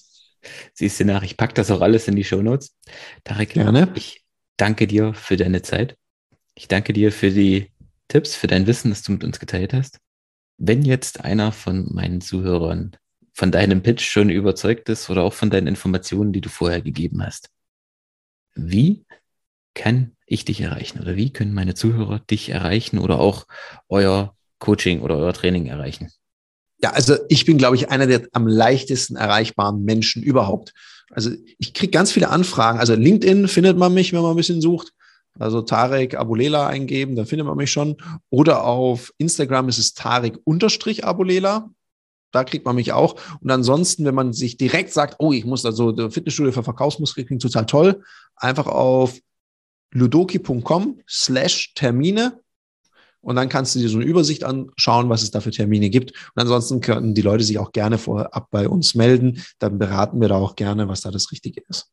Siehst 0.73 0.99
du 0.99 1.05
nach, 1.05 1.23
ich 1.23 1.37
packe 1.37 1.53
das 1.55 1.71
auch 1.71 1.81
alles 1.81 2.07
in 2.07 2.15
die 2.15 2.23
Show 2.23 2.41
Notes. 2.41 2.75
Tarek, 3.23 3.53
Gerne. 3.53 3.91
ich 3.95 4.23
danke 4.57 4.85
dir 4.85 5.13
für 5.15 5.37
deine 5.37 5.63
Zeit. 5.63 5.97
Ich 6.55 6.67
danke 6.67 6.93
dir 6.93 7.11
für 7.11 7.31
die 7.31 7.71
Tipps, 8.09 8.35
für 8.35 8.47
dein 8.47 8.67
Wissen, 8.67 8.91
das 8.91 9.01
du 9.01 9.11
mit 9.13 9.23
uns 9.23 9.39
geteilt 9.39 9.73
hast. 9.73 9.99
Wenn 10.65 10.83
jetzt 10.83 11.25
einer 11.25 11.51
von 11.51 11.93
meinen 11.93 12.21
Zuhörern 12.21 12.95
von 13.33 13.51
deinem 13.51 13.83
Pitch 13.83 14.09
schon 14.09 14.29
überzeugt 14.29 14.87
ist 14.87 15.09
oder 15.09 15.23
auch 15.23 15.33
von 15.33 15.49
deinen 15.49 15.67
Informationen, 15.67 16.31
die 16.31 16.39
du 16.39 16.47
vorher 16.47 16.81
gegeben 16.81 17.21
hast, 17.21 17.49
wie 18.55 19.03
kann 19.73 20.15
ich 20.25 20.45
dich 20.45 20.61
erreichen 20.61 21.01
oder 21.01 21.17
wie 21.17 21.33
können 21.33 21.53
meine 21.53 21.73
Zuhörer 21.73 22.19
dich 22.19 22.47
erreichen 22.47 22.97
oder 22.97 23.19
auch 23.19 23.45
euer 23.89 24.37
Coaching 24.59 25.01
oder 25.01 25.17
euer 25.17 25.33
Training 25.33 25.65
erreichen? 25.65 26.09
Ja, 26.81 26.91
also 26.91 27.17
ich 27.27 27.43
bin, 27.43 27.57
glaube 27.57 27.75
ich, 27.75 27.89
einer 27.89 28.07
der 28.07 28.25
am 28.31 28.47
leichtesten 28.47 29.17
erreichbaren 29.17 29.83
Menschen 29.83 30.23
überhaupt. 30.23 30.73
Also 31.11 31.31
ich 31.57 31.73
kriege 31.73 31.91
ganz 31.91 32.13
viele 32.13 32.29
Anfragen. 32.29 32.79
Also 32.79 32.95
LinkedIn 32.95 33.49
findet 33.49 33.77
man 33.77 33.93
mich, 33.93 34.13
wenn 34.13 34.21
man 34.21 34.31
ein 34.31 34.37
bisschen 34.37 34.61
sucht. 34.61 34.93
Also 35.39 35.61
Tarek 35.61 36.15
Abulela 36.15 36.67
eingeben, 36.67 37.15
dann 37.15 37.25
findet 37.25 37.47
man 37.47 37.57
mich 37.57 37.71
schon. 37.71 37.97
Oder 38.29 38.63
auf 38.65 39.13
Instagram 39.17 39.69
ist 39.69 39.79
es 39.79 39.93
Tarek-Abulela. 39.93 41.69
Da 42.31 42.43
kriegt 42.43 42.65
man 42.65 42.75
mich 42.75 42.93
auch. 42.93 43.15
Und 43.41 43.51
ansonsten, 43.51 44.05
wenn 44.05 44.15
man 44.15 44.33
sich 44.33 44.57
direkt 44.57 44.91
sagt, 44.91 45.15
oh, 45.19 45.33
ich 45.33 45.45
muss 45.45 45.65
also 45.65 45.95
Fitnessstudio 46.09 46.51
für 46.51 46.63
Verkaufsmuskel 46.63 47.25
klingt 47.25 47.41
total 47.41 47.65
toll, 47.65 48.03
einfach 48.35 48.67
auf 48.67 49.19
ludoki.com 49.91 50.99
slash 51.07 51.73
Termine 51.75 52.39
Und 53.21 53.35
dann 53.35 53.49
kannst 53.49 53.75
du 53.75 53.79
dir 53.79 53.89
so 53.89 53.97
eine 53.97 54.05
Übersicht 54.05 54.43
anschauen, 54.43 55.09
was 55.09 55.23
es 55.23 55.31
da 55.31 55.41
für 55.41 55.51
Termine 55.51 55.89
gibt. 55.89 56.11
Und 56.11 56.41
ansonsten 56.41 56.81
können 56.81 57.13
die 57.13 57.21
Leute 57.21 57.43
sich 57.43 57.59
auch 57.59 57.71
gerne 57.71 57.97
vorab 57.97 58.47
bei 58.51 58.67
uns 58.67 58.95
melden. 58.95 59.43
Dann 59.59 59.77
beraten 59.77 60.19
wir 60.19 60.27
da 60.27 60.35
auch 60.35 60.55
gerne, 60.55 60.87
was 60.87 61.01
da 61.01 61.11
das 61.11 61.31
Richtige 61.31 61.61
ist. 61.69 61.91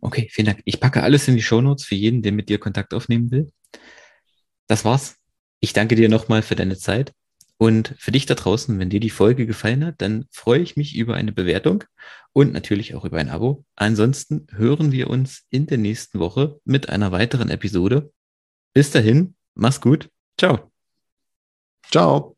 Okay, 0.00 0.28
vielen 0.30 0.46
Dank. 0.46 0.60
Ich 0.64 0.80
packe 0.80 1.02
alles 1.02 1.26
in 1.28 1.36
die 1.36 1.42
Shownotes 1.42 1.84
für 1.84 1.94
jeden, 1.94 2.22
der 2.22 2.32
mit 2.32 2.48
dir 2.48 2.58
Kontakt 2.58 2.94
aufnehmen 2.94 3.30
will. 3.30 3.50
Das 4.66 4.84
war's. 4.84 5.16
Ich 5.60 5.72
danke 5.72 5.96
dir 5.96 6.08
nochmal 6.08 6.42
für 6.42 6.56
deine 6.56 6.76
Zeit. 6.76 7.12
Und 7.58 7.94
für 7.98 8.12
dich 8.12 8.26
da 8.26 8.34
draußen, 8.34 8.78
wenn 8.78 8.90
dir 8.90 9.00
die 9.00 9.10
Folge 9.10 9.46
gefallen 9.46 9.84
hat, 9.84 9.94
dann 9.98 10.26
freue 10.30 10.60
ich 10.60 10.76
mich 10.76 10.94
über 10.94 11.14
eine 11.14 11.32
Bewertung 11.32 11.84
und 12.34 12.52
natürlich 12.52 12.94
auch 12.94 13.06
über 13.06 13.18
ein 13.18 13.30
Abo. 13.30 13.64
Ansonsten 13.76 14.46
hören 14.50 14.92
wir 14.92 15.08
uns 15.08 15.46
in 15.48 15.66
der 15.66 15.78
nächsten 15.78 16.18
Woche 16.18 16.60
mit 16.64 16.90
einer 16.90 17.12
weiteren 17.12 17.48
Episode. 17.48 18.12
Bis 18.74 18.90
dahin, 18.90 19.36
mach's 19.54 19.80
gut. 19.80 20.10
Ciao. 20.38 20.70
Ciao. 21.90 22.35